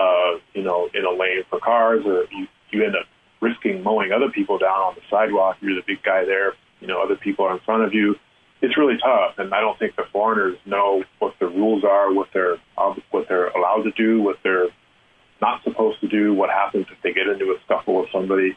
uh, 0.00 0.38
you 0.54 0.62
know 0.62 0.88
in 0.94 1.04
a 1.04 1.10
lane 1.10 1.42
for 1.50 1.58
cars, 1.60 2.02
or 2.06 2.24
you 2.30 2.46
you 2.70 2.84
end 2.84 2.96
up 2.96 3.06
risking 3.40 3.82
mowing 3.82 4.12
other 4.12 4.30
people 4.30 4.58
down 4.58 4.80
on 4.88 4.94
the 4.94 5.02
sidewalk. 5.10 5.56
You're 5.60 5.76
the 5.76 5.86
big 5.86 6.02
guy 6.02 6.24
there. 6.24 6.54
you 6.80 6.86
know 6.86 7.02
other 7.02 7.16
people 7.16 7.44
are 7.46 7.52
in 7.52 7.60
front 7.60 7.84
of 7.84 7.94
you. 7.94 8.16
It's 8.62 8.76
really 8.76 8.98
tough, 8.98 9.38
and 9.38 9.54
I 9.54 9.60
don't 9.60 9.78
think 9.78 9.96
the 9.96 10.04
foreigners 10.12 10.58
know 10.66 11.02
what 11.18 11.34
the 11.40 11.46
rules 11.46 11.82
are, 11.84 12.12
what 12.12 12.28
they're 12.32 12.58
what 13.10 13.26
they're 13.28 13.48
allowed 13.48 13.82
to 13.84 13.90
do, 13.92 14.22
what 14.22 14.38
they're 14.42 14.68
not 15.40 15.62
supposed 15.64 16.00
to 16.00 16.08
do, 16.08 16.34
what 16.34 16.50
happens 16.50 16.86
if 16.90 17.00
they 17.02 17.12
get 17.12 17.26
into 17.26 17.46
a 17.46 17.56
scuffle 17.64 18.00
with 18.00 18.10
somebody. 18.12 18.56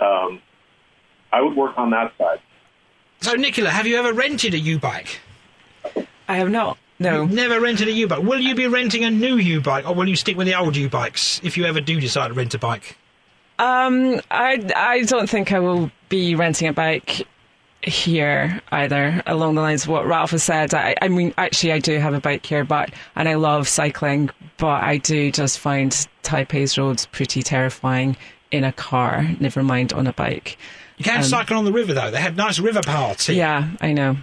Um, 0.00 0.40
I 1.32 1.40
would 1.42 1.56
work 1.56 1.76
on 1.76 1.90
that 1.90 2.12
side. 2.16 2.40
So, 3.20 3.32
Nicola, 3.34 3.70
have 3.70 3.86
you 3.86 3.96
ever 3.96 4.12
rented 4.12 4.54
a 4.54 4.58
U-bike? 4.58 5.20
I 6.28 6.36
have 6.36 6.50
not. 6.50 6.78
No. 6.98 7.22
You've 7.22 7.32
never 7.32 7.60
rented 7.60 7.88
a 7.88 7.92
U-bike. 7.92 8.22
Will 8.22 8.40
you 8.40 8.54
be 8.54 8.66
renting 8.66 9.04
a 9.04 9.10
new 9.10 9.36
U-bike, 9.36 9.86
or 9.86 9.94
will 9.94 10.08
you 10.08 10.16
stick 10.16 10.36
with 10.36 10.46
the 10.46 10.54
old 10.58 10.76
U-bikes 10.76 11.40
if 11.44 11.56
you 11.56 11.64
ever 11.66 11.80
do 11.80 12.00
decide 12.00 12.28
to 12.28 12.34
rent 12.34 12.54
a 12.54 12.58
bike? 12.58 12.96
Um, 13.58 14.20
I 14.30 14.62
I 14.76 15.02
don't 15.02 15.28
think 15.28 15.52
I 15.52 15.58
will 15.60 15.90
be 16.08 16.34
renting 16.34 16.68
a 16.68 16.72
bike 16.72 17.26
here 17.82 18.60
either. 18.72 19.22
Along 19.26 19.54
the 19.54 19.60
lines 19.62 19.84
of 19.84 19.88
what 19.90 20.06
Ralph 20.06 20.30
has 20.32 20.42
said, 20.42 20.74
I, 20.74 20.94
I 21.00 21.08
mean, 21.08 21.32
actually, 21.38 21.72
I 21.72 21.78
do 21.78 21.98
have 21.98 22.14
a 22.14 22.20
bike 22.20 22.44
here, 22.44 22.64
but 22.64 22.90
and 23.14 23.28
I 23.28 23.34
love 23.34 23.68
cycling, 23.68 24.30
but 24.56 24.82
I 24.82 24.98
do 24.98 25.30
just 25.30 25.58
find 25.58 25.90
Taipei's 26.22 26.76
roads 26.78 27.06
pretty 27.06 27.42
terrifying 27.42 28.16
in 28.50 28.64
a 28.64 28.72
car. 28.72 29.26
Never 29.40 29.62
mind 29.62 29.92
on 29.92 30.06
a 30.06 30.12
bike. 30.12 30.58
You 30.98 31.04
can 31.04 31.18
Um, 31.18 31.22
cycle 31.24 31.56
on 31.58 31.64
the 31.64 31.72
river 31.72 31.92
though. 31.94 32.10
They 32.10 32.20
have 32.20 32.36
nice 32.36 32.58
river 32.58 32.80
paths. 32.82 33.26
here. 33.26 33.36
Yeah, 33.36 33.68
I 33.80 33.92
know. 33.92 34.16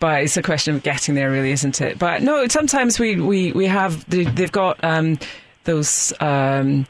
But 0.00 0.22
it's 0.22 0.36
a 0.36 0.42
question 0.42 0.76
of 0.76 0.82
getting 0.82 1.14
there, 1.16 1.30
really, 1.30 1.50
isn't 1.50 1.80
it? 1.80 1.98
But 1.98 2.22
no, 2.22 2.46
sometimes 2.48 2.98
we, 3.00 3.16
we, 3.20 3.52
we 3.52 3.66
have, 3.66 4.08
they, 4.08 4.24
they've 4.24 4.52
got 4.52 4.82
um, 4.84 5.18
those, 5.64 6.12
um, 6.20 6.86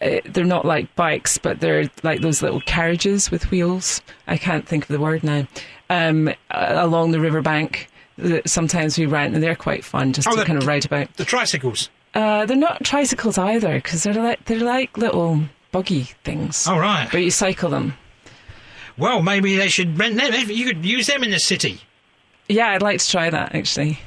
uh, 0.00 0.20
they're 0.26 0.44
not 0.44 0.64
like 0.64 0.94
bikes, 0.94 1.38
but 1.38 1.58
they're 1.58 1.90
like 2.04 2.20
those 2.20 2.42
little 2.42 2.60
carriages 2.60 3.30
with 3.32 3.50
wheels. 3.50 4.00
I 4.28 4.36
can't 4.36 4.66
think 4.66 4.84
of 4.84 4.88
the 4.88 5.00
word 5.00 5.24
now. 5.24 5.48
Um, 5.90 6.30
along 6.50 7.10
the 7.12 7.20
riverbank 7.20 7.88
that 8.18 8.48
sometimes 8.48 8.96
we 8.98 9.06
rent, 9.06 9.34
and 9.34 9.42
they're 9.42 9.56
quite 9.56 9.84
fun 9.84 10.12
just 10.12 10.28
Oh, 10.28 10.36
to 10.36 10.44
kind 10.44 10.58
of 10.58 10.66
ride 10.66 10.84
about. 10.84 11.12
The 11.14 11.24
tricycles. 11.24 11.90
Uh, 12.14 12.46
they're 12.46 12.56
not 12.56 12.82
tricycles 12.84 13.38
either, 13.38 13.74
because 13.74 14.04
they're 14.04 14.14
like, 14.14 14.44
they're 14.46 14.58
like 14.58 14.96
little 14.96 15.40
buggy 15.72 16.04
things. 16.24 16.66
Oh 16.68 16.78
right. 16.78 17.08
But 17.10 17.18
you 17.22 17.30
cycle 17.30 17.70
them. 17.70 17.94
Well, 18.96 19.20
maybe 19.20 19.56
they 19.56 19.68
should 19.68 19.98
rent 19.98 20.16
them. 20.16 20.32
You 20.48 20.64
could 20.64 20.84
use 20.84 21.08
them 21.08 21.22
in 21.24 21.30
the 21.30 21.40
city. 21.40 21.80
Yeah, 22.48 22.68
I'd 22.68 22.82
like 22.82 23.00
to 23.00 23.10
try 23.10 23.30
that 23.30 23.54
actually. 23.54 23.98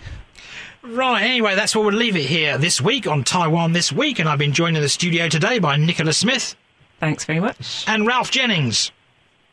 Right, 0.81 1.23
anyway, 1.23 1.55
that's 1.55 1.75
where 1.75 1.83
we'll 1.83 1.93
leave 1.93 2.15
it 2.15 2.25
here 2.25 2.57
this 2.57 2.79
week 2.79 3.05
on 3.05 3.25
Taiwan 3.25 3.73
This 3.73 3.91
Week, 3.91 4.17
and 4.17 4.29
I've 4.29 4.39
been 4.39 4.53
joined 4.53 4.77
in 4.77 4.81
the 4.81 4.87
studio 4.89 5.27
today 5.27 5.59
by 5.59 5.75
Nicola 5.75 6.13
Smith 6.13 6.55
Thanks 7.01 7.25
very 7.25 7.41
much. 7.41 7.83
and 7.85 8.07
Ralph 8.07 8.31
Jennings. 8.31 8.91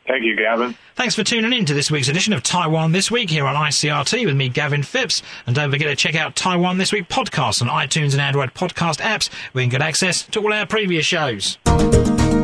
Thank 0.07 0.23
you, 0.23 0.37
Gavin. 0.37 0.73
Thanks 0.95 1.15
for 1.15 1.23
tuning 1.25 1.51
in 1.51 1.65
to 1.65 1.73
this 1.73 1.91
week's 1.91 2.07
edition 2.07 2.31
of 2.31 2.43
Taiwan 2.43 2.93
This 2.93 3.11
Week 3.11 3.29
here 3.29 3.45
on 3.45 3.55
ICRT 3.55 4.25
with 4.25 4.37
me, 4.37 4.47
Gavin 4.47 4.83
Phipps. 4.83 5.21
And 5.45 5.53
don't 5.53 5.69
forget 5.69 5.89
to 5.89 5.97
check 5.97 6.15
out 6.15 6.37
Taiwan 6.37 6.77
This 6.77 6.93
Week 6.93 7.09
podcast 7.09 7.61
on 7.61 7.67
iTunes 7.67 8.13
and 8.13 8.21
Android 8.21 8.53
podcast 8.53 9.01
apps 9.01 9.29
where 9.51 9.65
you 9.65 9.69
can 9.69 9.79
get 9.79 9.85
access 9.85 10.23
to 10.27 10.39
all 10.39 10.53
our 10.53 10.65
previous 10.65 11.05
shows. 11.05 11.57